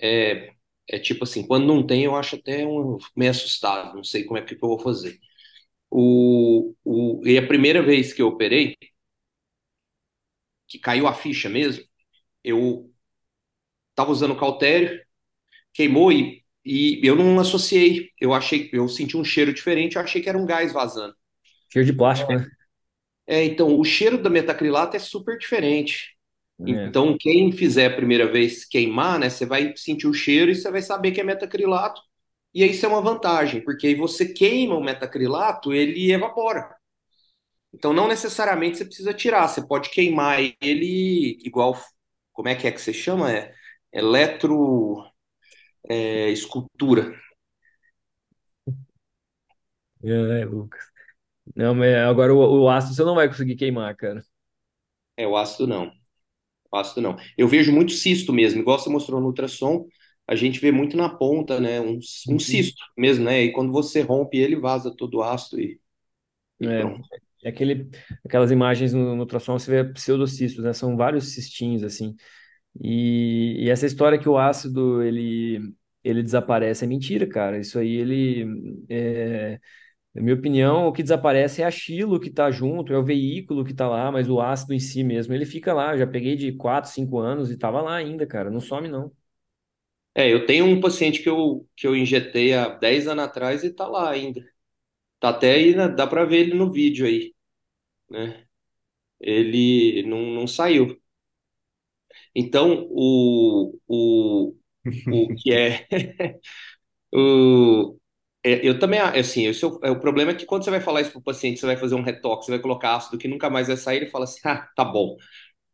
é, 0.00 0.52
é 0.88 0.98
tipo 0.98 1.24
assim, 1.24 1.46
quando 1.46 1.66
não 1.66 1.86
tem, 1.86 2.04
eu 2.04 2.14
acho 2.16 2.36
até 2.36 2.66
um, 2.66 2.98
meio 3.16 3.30
assustado, 3.30 3.96
não 3.96 4.04
sei 4.04 4.24
como 4.24 4.38
é 4.38 4.42
que 4.44 4.54
eu 4.54 4.58
vou 4.60 4.78
fazer. 4.80 5.18
O, 5.90 6.74
o, 6.84 7.22
e 7.26 7.38
a 7.38 7.46
primeira 7.46 7.82
vez 7.82 8.12
que 8.14 8.22
eu 8.22 8.28
operei, 8.28 8.76
que 10.68 10.78
caiu 10.78 11.06
a 11.06 11.14
ficha 11.14 11.48
mesmo, 11.48 11.84
eu 12.44 12.92
tava 13.94 14.10
usando 14.10 14.36
cautério, 14.38 15.00
queimou 15.74 16.12
e, 16.12 16.44
e 16.66 17.06
eu 17.06 17.14
não 17.14 17.38
associei. 17.38 18.10
Eu 18.20 18.34
achei, 18.34 18.68
eu 18.72 18.88
senti 18.88 19.16
um 19.16 19.24
cheiro 19.24 19.52
diferente, 19.54 19.96
eu 19.96 20.02
achei 20.02 20.20
que 20.20 20.28
era 20.28 20.36
um 20.36 20.44
gás 20.44 20.72
vazando. 20.72 21.14
Cheiro 21.72 21.86
de 21.86 21.92
plástico, 21.92 22.32
né? 22.32 22.48
É, 23.26 23.44
então, 23.44 23.78
o 23.78 23.84
cheiro 23.84 24.18
da 24.22 24.28
metacrilato 24.28 24.96
é 24.96 24.98
super 24.98 25.38
diferente. 25.38 26.16
É. 26.60 26.70
Então, 26.70 27.16
quem 27.18 27.52
fizer 27.52 27.86
a 27.86 27.96
primeira 27.96 28.30
vez 28.30 28.64
queimar, 28.64 29.18
né, 29.18 29.28
você 29.28 29.44
vai 29.44 29.72
sentir 29.76 30.06
o 30.06 30.14
cheiro 30.14 30.50
e 30.50 30.54
você 30.54 30.70
vai 30.70 30.82
saber 30.82 31.12
que 31.12 31.20
é 31.20 31.24
metacrilato. 31.24 32.00
E 32.54 32.62
aí 32.62 32.70
isso 32.70 32.86
é 32.86 32.88
uma 32.88 33.02
vantagem, 33.02 33.60
porque 33.62 33.88
aí 33.88 33.94
você 33.94 34.26
queima 34.26 34.74
o 34.74 34.82
metacrilato, 34.82 35.72
ele 35.72 36.10
evapora. 36.10 36.74
Então, 37.72 37.92
não 37.92 38.08
necessariamente 38.08 38.78
você 38.78 38.84
precisa 38.84 39.12
tirar, 39.12 39.48
você 39.48 39.66
pode 39.66 39.90
queimar 39.90 40.40
ele 40.60 41.38
igual, 41.44 41.78
como 42.32 42.48
é 42.48 42.54
que 42.54 42.66
é 42.66 42.72
que 42.72 42.80
você 42.80 42.92
chama? 42.92 43.30
É 43.30 43.52
eletro, 43.92 45.04
é, 45.88 46.30
escultura. 46.30 47.14
É, 50.02 50.44
Lucas. 50.44 50.84
Não, 51.56 51.74
mas 51.74 51.94
agora 51.96 52.34
o, 52.34 52.62
o 52.64 52.70
ácido 52.70 52.94
você 52.96 53.04
não 53.04 53.14
vai 53.16 53.28
conseguir 53.28 53.56
queimar, 53.56 53.94
cara. 53.96 54.24
É, 55.16 55.26
o 55.26 55.36
ácido 55.36 55.66
não. 55.66 55.90
O 56.72 56.76
ácido 56.78 57.00
não. 57.02 57.16
Eu 57.38 57.48
vejo 57.48 57.72
muito 57.72 57.92
cisto 57.92 58.32
mesmo, 58.32 58.60
igual 58.60 58.78
você 58.78 58.90
mostrou 58.90 59.20
no 59.20 59.28
ultrassom, 59.28 59.86
a 60.28 60.36
gente 60.36 60.60
vê 60.60 60.72
muito 60.72 60.96
na 60.96 61.08
ponta, 61.10 61.60
né? 61.60 61.80
Um, 61.80 61.98
um 62.28 62.38
Uhum. 62.38 62.40
cisto 62.40 62.82
mesmo, 62.98 63.24
né? 63.24 63.42
E 63.44 63.52
quando 63.52 63.72
você 63.72 64.02
rompe 64.02 64.38
ele, 64.38 64.56
vaza 64.56 64.94
todo 64.96 65.16
o 65.18 65.22
ácido 65.22 65.60
e, 65.60 65.80
e 66.60 66.68
É, 66.68 66.68
pronto. 66.70 67.08
é 67.44 67.48
aquele, 67.50 67.90
aquelas 68.24 68.50
imagens 68.50 68.92
no, 68.92 69.14
no 69.14 69.20
ultrassom, 69.22 69.58
você 69.58 69.70
vê 69.70 69.92
pseudocistos, 69.92 70.64
né? 70.64 70.72
São 70.72 70.96
vários 70.96 71.34
cistinhos, 71.34 71.82
assim. 71.84 72.16
E, 72.80 73.64
e 73.64 73.70
essa 73.70 73.86
história 73.86 74.18
que 74.18 74.28
o 74.28 74.38
ácido 74.38 75.02
ele, 75.02 75.74
ele 76.04 76.22
desaparece 76.22 76.84
é 76.84 76.88
mentira, 76.88 77.26
cara. 77.28 77.58
Isso 77.58 77.78
aí 77.78 77.94
ele 77.96 78.84
é, 78.88 79.60
na 80.14 80.22
minha 80.22 80.34
opinião, 80.36 80.86
o 80.88 80.92
que 80.92 81.02
desaparece 81.02 81.62
é 81.62 81.66
aquilo 81.66 82.20
que 82.20 82.30
tá 82.30 82.50
junto, 82.50 82.92
é 82.92 82.98
o 82.98 83.04
veículo 83.04 83.64
que 83.64 83.74
tá 83.74 83.88
lá, 83.88 84.12
mas 84.12 84.28
o 84.30 84.40
ácido 84.40 84.74
em 84.74 84.80
si 84.80 85.04
mesmo, 85.04 85.34
ele 85.34 85.46
fica 85.46 85.74
lá. 85.74 85.96
Já 85.96 86.06
peguei 86.06 86.36
de 86.36 86.52
4 86.54 86.90
5 86.90 87.18
anos 87.18 87.50
e 87.50 87.58
tava 87.58 87.82
lá 87.82 87.96
ainda, 87.96 88.26
cara. 88.26 88.50
Não 88.50 88.60
some, 88.60 88.88
não. 88.88 89.12
É, 90.14 90.32
eu 90.32 90.46
tenho 90.46 90.64
um 90.66 90.80
paciente 90.80 91.22
que 91.22 91.28
eu, 91.28 91.68
que 91.76 91.86
eu 91.86 91.94
injetei 91.94 92.54
há 92.54 92.68
10 92.68 93.06
anos 93.06 93.24
atrás 93.24 93.62
e 93.64 93.70
tá 93.72 93.86
lá 93.86 94.10
ainda. 94.10 94.40
Tá 95.20 95.30
até 95.30 95.54
aí, 95.54 95.76
né? 95.76 95.88
dá 95.88 96.06
pra 96.06 96.24
ver 96.24 96.38
ele 96.40 96.54
no 96.54 96.72
vídeo 96.72 97.06
aí, 97.06 97.34
né? 98.10 98.46
Ele 99.20 100.04
não, 100.08 100.20
não 100.34 100.46
saiu. 100.48 101.00
Então, 102.36 102.86
o, 102.90 103.78
o, 103.88 104.54
o 105.10 105.34
que 105.36 105.52
é. 105.52 105.86
O, 107.14 107.96
é, 108.44 108.66
eu 108.68 108.78
também, 108.78 109.00
assim, 109.00 109.48
o, 109.48 109.80
é, 109.84 109.90
o 109.90 110.00
problema 110.00 110.32
é 110.32 110.34
que 110.34 110.46
quando 110.46 110.64
você 110.64 110.70
vai 110.70 110.80
falar 110.80 111.00
isso 111.02 111.12
pro 111.12 111.22
paciente, 111.22 111.60
você 111.60 111.66
vai 111.66 111.76
fazer 111.76 111.94
um 111.94 112.02
retoque, 112.02 112.44
você 112.46 112.52
vai 112.52 112.60
colocar 112.60 112.96
ácido 112.96 113.18
que 113.18 113.28
nunca 113.28 113.48
mais 113.50 113.68
vai 113.68 113.76
sair, 113.76 113.98
ele 113.98 114.10
fala 114.10 114.24
assim, 114.24 114.40
ah, 114.44 114.68
tá 114.76 114.84
bom. 114.84 115.16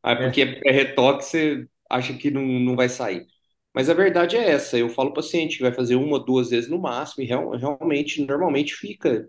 Ah, 0.02 0.12
É. 0.12 0.16
porque 0.16 0.42
é 0.66 0.72
retoque, 0.72 1.24
você 1.24 1.66
acha 1.90 2.14
que 2.14 2.30
não, 2.30 2.42
não 2.44 2.76
vai 2.76 2.88
sair. 2.88 3.26
Mas 3.74 3.90
a 3.90 3.94
verdade 3.94 4.36
é 4.36 4.50
essa, 4.50 4.78
eu 4.78 4.88
falo 4.90 5.12
pro 5.12 5.22
paciente 5.22 5.56
que 5.58 5.62
vai 5.62 5.72
fazer 5.74 5.96
uma, 5.96 6.18
duas 6.24 6.50
vezes 6.50 6.70
no 6.70 6.78
máximo, 6.80 7.24
e 7.24 7.26
real, 7.28 7.50
realmente, 7.52 8.24
normalmente 8.26 8.74
fica, 8.74 9.28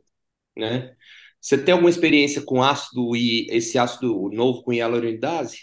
né? 0.57 0.95
Você 1.41 1.57
tem 1.57 1.73
alguma 1.73 1.89
experiência 1.89 2.41
com 2.43 2.63
ácido 2.63 3.15
e 3.15 3.47
esse 3.51 3.77
ácido 3.77 4.29
novo 4.31 4.63
com 4.63 4.73
hialuronidase? 4.73 5.59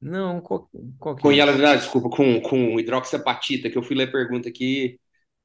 Não, 0.00 0.40
qual, 0.40 0.70
qual 0.98 1.14
que 1.16 1.26
Com 1.26 1.32
é 1.32 1.34
esse? 1.34 1.52
hialuronidase, 1.52 1.82
desculpa, 1.84 2.10
com, 2.10 2.40
com 2.42 2.78
hidroxiapatita, 2.78 3.70
que 3.70 3.78
eu 3.78 3.82
fui 3.82 3.96
ler 3.96 4.08
a 4.08 4.12
pergunta 4.12 4.48
aqui, 4.48 4.98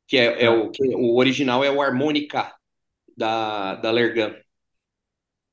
que 0.07 0.17
é, 0.17 0.45
é 0.45 0.49
Tá. 0.49 0.51
o, 0.51 0.71
que 0.71 0.83
o 0.95 1.17
original 1.17 1.63
é 1.63 1.71
o 1.71 1.81
Harmonica 1.81 2.53
da, 3.17 3.75
da 3.77 3.91
Lergan. 3.91 4.35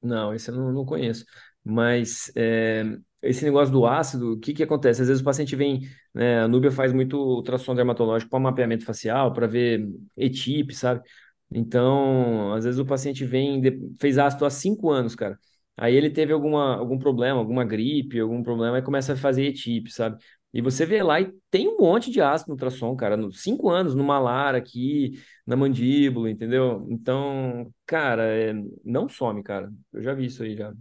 Não, 0.02 0.32
esse 0.34 0.50
eu 0.50 0.54
não, 0.56 0.72
não 0.72 0.84
conheço. 0.84 1.24
Mas 1.64 2.30
é, 2.36 2.84
esse 3.22 3.44
negócio 3.44 3.72
do 3.72 3.84
ácido, 3.86 4.34
o 4.34 4.38
que 4.40 4.54
que 4.54 4.62
acontece? 4.62 5.02
Às 5.02 5.08
vezes 5.08 5.20
o 5.20 5.24
paciente 5.24 5.56
vem, 5.56 5.80
né, 6.14 6.40
a 6.42 6.48
Núbia 6.48 6.70
faz 6.70 6.92
muito 6.92 7.16
ultrassom 7.18 7.74
dermatológico 7.74 8.30
para 8.30 8.38
mapeamento 8.40 8.84
facial, 8.84 9.32
para 9.32 9.46
ver 9.46 9.88
ETIP, 10.16 10.74
sabe? 10.74 11.02
Então, 11.50 12.52
às 12.54 12.64
vezes 12.64 12.78
o 12.80 12.86
paciente 12.86 13.24
vem, 13.24 13.60
de- 13.60 13.94
fez 14.00 14.18
ácido 14.18 14.44
há 14.46 14.50
cinco 14.50 14.90
anos, 14.90 15.14
cara. 15.14 15.38
Aí 15.78 15.94
ele 15.94 16.10
teve 16.10 16.32
alguma, 16.32 16.76
algum 16.76 16.98
problema, 16.98 17.38
alguma 17.38 17.64
gripe, 17.64 18.20
algum 18.20 18.42
problema, 18.42 18.78
e 18.78 18.82
começa 18.82 19.12
a 19.14 19.16
fazer 19.16 19.44
ETIP, 19.46 19.90
sabe? 19.92 20.18
E 20.52 20.62
você 20.62 20.86
vê 20.86 21.02
lá 21.02 21.20
e 21.20 21.32
tem 21.50 21.68
um 21.68 21.78
monte 21.78 22.10
de 22.10 22.20
ácido 22.20 22.48
no 22.48 22.54
ultrassom, 22.54 22.96
cara. 22.96 23.16
No, 23.16 23.30
cinco 23.32 23.70
anos, 23.70 23.94
no 23.94 24.02
malar 24.04 24.54
aqui, 24.54 25.12
na 25.46 25.56
mandíbula, 25.56 26.30
entendeu? 26.30 26.86
Então, 26.90 27.72
cara, 27.86 28.24
é, 28.24 28.54
não 28.84 29.08
some, 29.08 29.42
cara. 29.42 29.70
Eu 29.92 30.02
já 30.02 30.14
vi 30.14 30.26
isso 30.26 30.42
aí 30.42 30.56
já. 30.56 30.72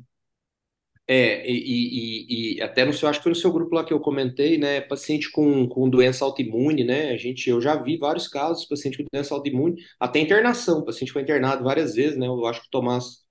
É, 1.09 1.49
e, 1.49 2.55
e, 2.55 2.57
e 2.57 2.61
até 2.61 2.83
no 2.83 2.91
seu, 2.93 3.07
acho 3.07 3.23
que 3.23 3.29
no 3.29 3.35
seu 3.35 3.51
grupo 3.51 3.73
lá 3.75 3.83
que 3.85 3.93
eu 3.93 3.99
comentei, 3.99 4.57
né? 4.57 4.81
Paciente 4.81 5.31
com, 5.31 5.67
com 5.67 5.89
doença 5.89 6.25
autoimune, 6.25 6.83
né? 6.83 7.11
A 7.11 7.17
gente, 7.17 7.49
eu 7.49 7.61
já 7.61 7.81
vi 7.81 7.97
vários 7.97 8.27
casos, 8.27 8.65
paciente 8.65 8.97
com 8.97 9.05
doença 9.11 9.33
autoimune, 9.33 9.81
até 9.99 10.19
internação, 10.19 10.83
paciente 10.83 11.13
foi 11.13 11.21
internado 11.21 11.63
várias 11.63 11.95
vezes, 11.95 12.17
né? 12.17 12.27
Eu 12.27 12.45
acho 12.45 12.61
que 12.61 12.67
o 12.67 12.71
Tomás 12.71 13.25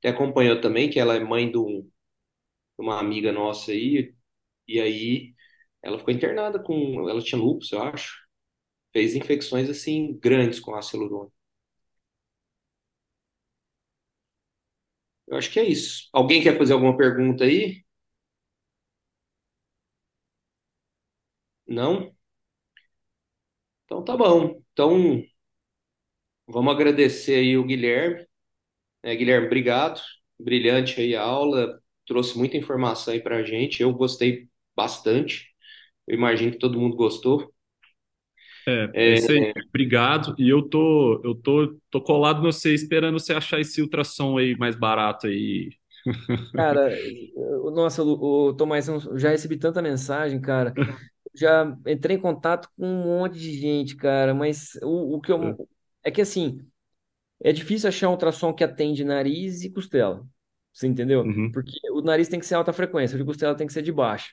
até 0.00 0.10
acompanhou 0.10 0.60
também, 0.62 0.90
que 0.90 1.00
ela 1.00 1.16
é 1.16 1.20
mãe 1.20 1.50
de 1.52 1.58
um- 1.58 1.82
de 1.82 1.90
uma 2.80 2.98
amiga 3.00 3.32
nossa 3.32 3.72
aí, 3.72 4.14
e 4.68 4.80
aí 4.80 5.34
ela 5.82 5.98
ficou 5.98 6.14
internada 6.14 6.58
com, 6.62 7.08
ela 7.10 7.22
tinha 7.22 7.40
lúpus, 7.40 7.72
eu 7.72 7.82
acho, 7.82 8.18
fez 8.92 9.16
infecções 9.16 9.70
assim 9.70 10.18
grandes 10.20 10.60
com 10.60 10.74
ácido 10.76 10.98
hialurônico. 11.04 11.34
Eu 15.26 15.36
acho 15.38 15.50
que 15.50 15.58
é 15.60 15.64
isso. 15.64 16.08
Alguém 16.12 16.42
quer 16.42 16.58
fazer 16.58 16.72
alguma 16.74 16.96
pergunta 16.96 17.44
aí? 17.44 17.82
Não? 21.66 22.14
Então 23.84 24.02
tá 24.04 24.16
bom. 24.16 24.62
Então 24.72 25.22
vamos 26.46 26.74
agradecer 26.74 27.36
aí 27.36 27.56
o 27.56 27.64
Guilherme. 27.64 28.26
Né, 29.04 29.14
Guilherme, 29.16 29.46
obrigado. 29.46 30.00
brilhante 30.38 31.00
aí 31.00 31.14
a 31.16 31.22
aula, 31.22 31.80
trouxe 32.06 32.36
muita 32.38 32.56
informação 32.56 33.12
aí 33.14 33.20
pra 33.22 33.42
gente. 33.44 33.82
Eu 33.82 33.92
gostei 33.92 34.48
bastante. 34.76 35.48
Eu 36.06 36.16
imagino 36.16 36.52
que 36.52 36.58
todo 36.58 36.80
mundo 36.80 36.96
gostou. 36.96 37.52
É, 38.68 38.92
é 39.06 39.12
isso 39.12 39.32
aí. 39.32 39.52
Obrigado. 39.68 40.34
E 40.38 40.48
eu 40.48 40.62
tô, 40.68 41.20
eu 41.24 41.34
tô, 41.34 41.76
tô 41.90 42.00
colado 42.02 42.42
no 42.42 42.52
você, 42.52 42.74
esperando 42.74 43.18
você 43.18 43.32
achar 43.32 43.60
esse 43.60 43.80
ultrassom 43.82 44.38
aí 44.38 44.56
mais 44.56 44.76
barato 44.76 45.26
aí. 45.26 45.70
Cara, 46.52 46.90
eu- 47.36 47.70
nossa, 47.70 48.02
o, 48.02 48.48
o 48.48 48.54
Tomás, 48.54 48.88
eu 48.88 49.16
já 49.18 49.30
recebi 49.30 49.56
tanta 49.58 49.80
mensagem, 49.80 50.40
cara. 50.40 50.76
Já 51.34 51.64
entrei 51.86 52.16
em 52.16 52.20
contato 52.20 52.68
com 52.76 52.86
um 52.86 53.04
monte 53.04 53.38
de 53.38 53.52
gente, 53.60 53.96
cara, 53.96 54.34
mas 54.34 54.74
o, 54.82 55.16
o 55.16 55.20
que 55.20 55.32
eu. 55.32 55.56
É 56.04 56.10
que 56.10 56.20
assim. 56.22 56.60
É 57.42 57.52
difícil 57.52 57.88
achar 57.88 58.08
um 58.08 58.12
ultrassom 58.12 58.52
que 58.52 58.64
atende 58.64 59.04
nariz 59.04 59.62
e 59.62 59.70
costela. 59.70 60.26
Você 60.72 60.86
entendeu? 60.86 61.26
Uhum. 61.26 61.52
Porque 61.52 61.72
o 61.92 62.00
nariz 62.02 62.28
tem 62.28 62.38
que 62.40 62.46
ser 62.46 62.54
alta 62.54 62.72
frequência, 62.72 63.16
o 63.16 63.18
de 63.18 63.24
costela 63.24 63.56
tem 63.56 63.66
que 63.66 63.72
ser 63.72 63.82
de 63.82 63.92
baixa. 63.92 64.30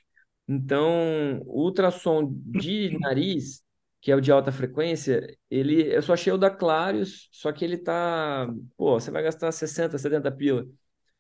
Então, 0.47 1.41
o 1.45 1.63
ultrassom 1.63 2.29
de 2.45 2.97
nariz, 2.99 3.63
que 4.01 4.11
é 4.11 4.15
o 4.15 4.21
de 4.21 4.31
alta 4.31 4.51
frequência, 4.51 5.35
ele, 5.49 5.93
eu 5.93 6.01
só 6.01 6.13
achei 6.13 6.31
o 6.31 6.37
da 6.37 6.49
Clarius, 6.49 7.27
só 7.31 7.51
que 7.51 7.65
ele 7.65 7.77
tá, 7.77 8.47
pô, 8.77 8.99
você 8.99 9.11
vai 9.11 9.23
gastar 9.23 9.51
60, 9.51 9.97
70 9.97 10.31
pila. 10.31 10.65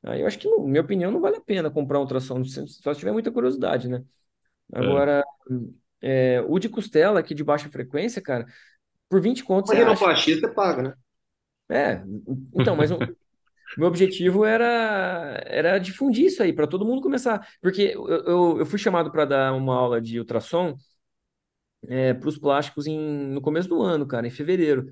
Aí 0.03 0.21
eu 0.21 0.27
acho 0.27 0.39
que, 0.39 0.49
na 0.49 0.63
minha 0.65 0.81
opinião, 0.81 1.11
não 1.11 1.21
vale 1.21 1.37
a 1.37 1.41
pena 1.41 1.71
comprar 1.71 1.99
um 1.99 2.03
ultrassom, 2.03 2.43
se- 2.45 2.67
só 2.67 2.93
se 2.93 2.99
tiver 2.99 3.11
muita 3.11 3.31
curiosidade, 3.31 3.89
né? 3.89 4.03
É. 4.77 4.77
Agora, 4.79 5.23
é, 6.01 6.41
o 6.47 6.59
de 6.59 6.69
costela, 6.69 7.19
aqui 7.19 7.33
de 7.35 7.43
baixa 7.43 7.69
frequência, 7.69 8.21
cara, 8.21 8.45
por 9.09 9.21
20 9.21 9.43
contos 9.43 9.69
Uma 9.69 9.73
você 9.73 9.79
acha. 9.81 10.05
rinoplastia 10.05 10.35
você 10.39 10.47
paga, 10.47 10.81
né? 10.81 10.93
É, 11.69 12.01
então, 12.55 12.75
mas 12.75 12.91
o 12.91 12.97
meu 13.77 13.87
objetivo 13.87 14.45
era, 14.45 15.41
era 15.45 15.79
difundir 15.79 16.25
isso 16.27 16.43
aí, 16.43 16.53
para 16.53 16.67
todo 16.67 16.85
mundo 16.85 17.01
começar. 17.01 17.47
Porque 17.61 17.93
eu, 17.95 18.07
eu, 18.09 18.59
eu 18.59 18.65
fui 18.65 18.79
chamado 18.79 19.11
para 19.11 19.25
dar 19.25 19.53
uma 19.53 19.75
aula 19.75 20.01
de 20.01 20.19
ultrassom 20.19 20.77
para 22.19 22.29
os 22.29 22.37
plásticos 22.37 22.87
em, 22.87 22.99
no 22.99 23.41
começo 23.41 23.69
do 23.69 23.81
ano, 23.81 24.05
cara, 24.07 24.27
em 24.27 24.29
fevereiro, 24.31 24.89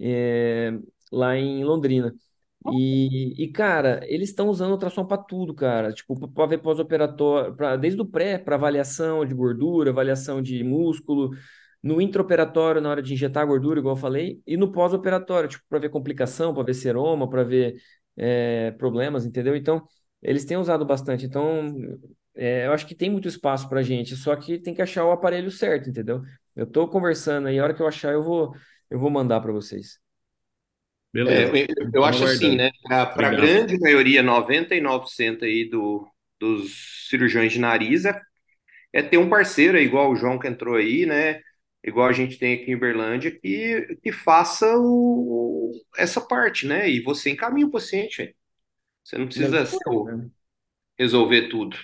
é, 0.00 0.72
lá 1.12 1.36
em 1.36 1.64
Londrina. 1.64 2.14
E, 2.68 3.34
e, 3.44 3.48
cara, 3.52 4.00
eles 4.04 4.30
estão 4.30 4.48
usando 4.48 4.72
ultrassom 4.72 5.06
para 5.06 5.22
tudo, 5.22 5.54
cara. 5.54 5.92
Tipo, 5.92 6.28
para 6.28 6.46
ver 6.46 6.58
pós-operatório, 6.58 7.56
desde 7.80 8.00
o 8.02 8.06
pré, 8.06 8.38
para 8.38 8.56
avaliação 8.56 9.24
de 9.26 9.34
gordura, 9.34 9.90
avaliação 9.90 10.42
de 10.42 10.64
músculo, 10.64 11.30
no 11.82 12.00
intraoperatório, 12.00 12.80
na 12.80 12.90
hora 12.90 13.02
de 13.02 13.12
injetar 13.12 13.46
gordura, 13.46 13.80
igual 13.80 13.96
eu 13.96 14.00
falei, 14.00 14.40
e 14.46 14.56
no 14.56 14.70
pós-operatório, 14.70 15.48
tipo, 15.48 15.64
para 15.68 15.78
ver 15.80 15.88
complicação, 15.90 16.54
para 16.54 16.62
ver 16.64 16.74
seroma, 16.74 17.28
para 17.28 17.42
ver 17.42 17.76
é, 18.16 18.70
problemas, 18.72 19.26
entendeu? 19.26 19.56
Então, 19.56 19.82
eles 20.22 20.44
têm 20.44 20.56
usado 20.56 20.84
bastante. 20.86 21.26
Então, 21.26 21.74
é, 22.34 22.66
eu 22.66 22.72
acho 22.72 22.86
que 22.86 22.94
tem 22.94 23.10
muito 23.10 23.28
espaço 23.28 23.68
para 23.68 23.82
gente, 23.82 24.16
só 24.16 24.36
que 24.36 24.58
tem 24.58 24.74
que 24.74 24.82
achar 24.82 25.04
o 25.04 25.10
aparelho 25.10 25.50
certo, 25.50 25.90
entendeu? 25.90 26.22
Eu 26.54 26.66
tô 26.66 26.88
conversando 26.88 27.48
aí, 27.48 27.58
a 27.58 27.64
hora 27.64 27.74
que 27.74 27.82
eu 27.82 27.86
achar, 27.86 28.12
eu 28.12 28.22
vou, 28.22 28.54
eu 28.90 28.98
vou 28.98 29.10
mandar 29.10 29.40
para 29.40 29.52
vocês. 29.52 30.00
É, 31.14 31.44
Beleza. 31.44 31.52
eu 31.54 31.90
eu 31.92 32.00
Vamos 32.00 32.08
acho 32.08 32.24
assim, 32.24 32.56
né? 32.56 32.70
Para 32.88 33.28
a 33.28 33.30
grande 33.30 33.78
maioria, 33.78 34.22
99% 34.22 35.44
aí 35.44 35.68
do, 35.68 36.08
dos 36.40 37.06
cirurgiões 37.10 37.52
de 37.52 37.58
nariz, 37.58 38.04
é, 38.06 38.18
é 38.92 39.02
ter 39.02 39.18
um 39.18 39.28
parceiro, 39.28 39.78
é 39.78 39.82
igual 39.82 40.10
o 40.10 40.16
João 40.16 40.38
que 40.38 40.48
entrou 40.48 40.76
aí, 40.76 41.06
né? 41.06 41.40
Igual 41.84 42.08
a 42.08 42.12
gente 42.12 42.38
tem 42.38 42.54
aqui 42.54 42.70
em 42.70 42.74
Uberlândia, 42.76 43.30
que, 43.38 43.96
que 44.02 44.12
faça 44.12 44.66
o, 44.78 45.72
essa 45.96 46.20
parte, 46.20 46.66
né? 46.66 46.88
E 46.88 47.00
você 47.02 47.30
encaminha 47.30 47.66
o 47.66 47.70
paciente. 47.70 48.36
Você 49.04 49.18
não 49.18 49.26
precisa 49.26 49.66
ser 49.66 49.84
coisa, 49.84 49.90
o- 49.90 50.16
né? 50.16 50.30
resolver 50.98 51.48
tudo. 51.50 51.76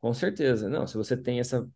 Com 0.00 0.12
certeza. 0.12 0.68
Não, 0.68 0.86
se 0.86 0.96
você 0.96 1.16
tem 1.16 1.40
essa 1.40 1.68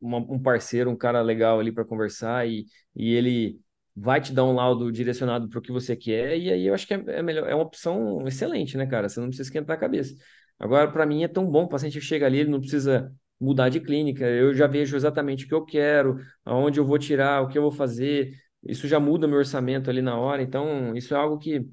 uma- 0.00 0.18
um 0.18 0.40
parceiro, 0.42 0.90
um 0.90 0.96
cara 0.96 1.22
legal 1.22 1.58
ali 1.60 1.72
para 1.72 1.84
conversar 1.84 2.46
e, 2.48 2.66
e 2.94 3.12
ele 3.14 3.60
vai 3.94 4.20
te 4.20 4.32
dar 4.32 4.44
um 4.44 4.52
laudo 4.52 4.92
direcionado 4.92 5.48
para 5.48 5.58
o 5.58 5.62
que 5.62 5.72
você 5.72 5.96
quer, 5.96 6.36
e 6.38 6.52
aí 6.52 6.66
eu 6.66 6.74
acho 6.74 6.86
que 6.86 6.92
é, 6.94 7.02
é 7.06 7.22
melhor, 7.22 7.48
é 7.48 7.54
uma 7.54 7.64
opção 7.64 8.26
excelente, 8.26 8.76
né, 8.76 8.86
cara? 8.86 9.08
Você 9.08 9.20
não 9.20 9.28
precisa 9.28 9.48
esquentar 9.48 9.76
a 9.76 9.80
cabeça. 9.80 10.14
Agora, 10.58 10.90
para 10.92 11.06
mim 11.06 11.22
é 11.24 11.28
tão 11.28 11.50
bom, 11.50 11.64
o 11.64 11.68
paciente 11.68 12.00
chega 12.00 12.26
ali, 12.26 12.38
ele 12.40 12.50
não 12.50 12.60
precisa 12.60 13.12
mudar 13.40 13.68
de 13.68 13.80
clínica, 13.80 14.24
eu 14.26 14.54
já 14.54 14.66
vejo 14.66 14.96
exatamente 14.96 15.44
o 15.44 15.48
que 15.48 15.54
eu 15.54 15.64
quero, 15.64 16.18
aonde 16.44 16.80
eu 16.80 16.84
vou 16.86 16.98
tirar, 16.98 17.42
o 17.42 17.48
que 17.48 17.58
eu 17.58 17.62
vou 17.62 17.70
fazer. 17.72 18.32
Isso 18.62 18.88
já 18.88 18.98
muda 18.98 19.28
meu 19.28 19.38
orçamento 19.38 19.90
ali 19.90 20.02
na 20.02 20.18
hora, 20.18 20.42
então 20.42 20.94
isso 20.96 21.14
é 21.14 21.16
algo 21.18 21.38
que 21.38 21.64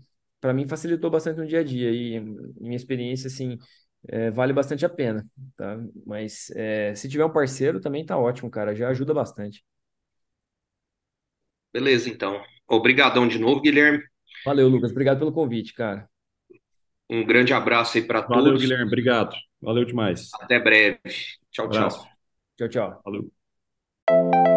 para 0.41 0.53
mim 0.53 0.67
facilitou 0.67 1.09
bastante 1.09 1.37
no 1.39 1.47
dia 1.47 1.59
a 1.61 1.63
dia 1.63 1.89
e 1.91 2.19
minha 2.59 2.75
experiência 2.75 3.27
assim 3.27 3.57
é, 4.09 4.29
vale 4.31 4.51
bastante 4.53 4.85
a 4.85 4.89
pena 4.89 5.25
tá? 5.55 5.77
Mas 6.05 6.49
é, 6.55 6.93
se 6.95 7.07
tiver 7.09 7.25
um 7.25 7.31
parceiro 7.31 7.79
também 7.79 8.05
tá 8.05 8.17
ótimo, 8.17 8.49
cara, 8.51 8.75
já 8.75 8.89
ajuda 8.89 9.13
bastante. 9.13 9.63
Beleza, 11.71 12.09
então. 12.09 12.41
Obrigadão 12.67 13.27
de 13.27 13.37
novo, 13.39 13.61
Guilherme. 13.61 14.01
Valeu, 14.45 14.69
Lucas, 14.69 14.91
obrigado 14.91 15.19
pelo 15.19 15.33
convite, 15.33 15.73
cara. 15.73 16.09
Um 17.09 17.25
grande 17.25 17.53
abraço 17.53 17.97
aí 17.97 18.03
para 18.05 18.21
Valeu, 18.27 18.57
todos. 18.57 18.59
Guilherme. 18.59 18.85
Obrigado. 18.87 19.35
Valeu 19.61 19.85
demais. 19.85 20.37
Até 20.41 20.59
breve. 20.59 20.99
Tchau, 21.53 21.69
tchau. 21.69 21.89
Tchau, 22.57 22.67
tchau. 22.67 23.01
Valeu. 23.05 24.52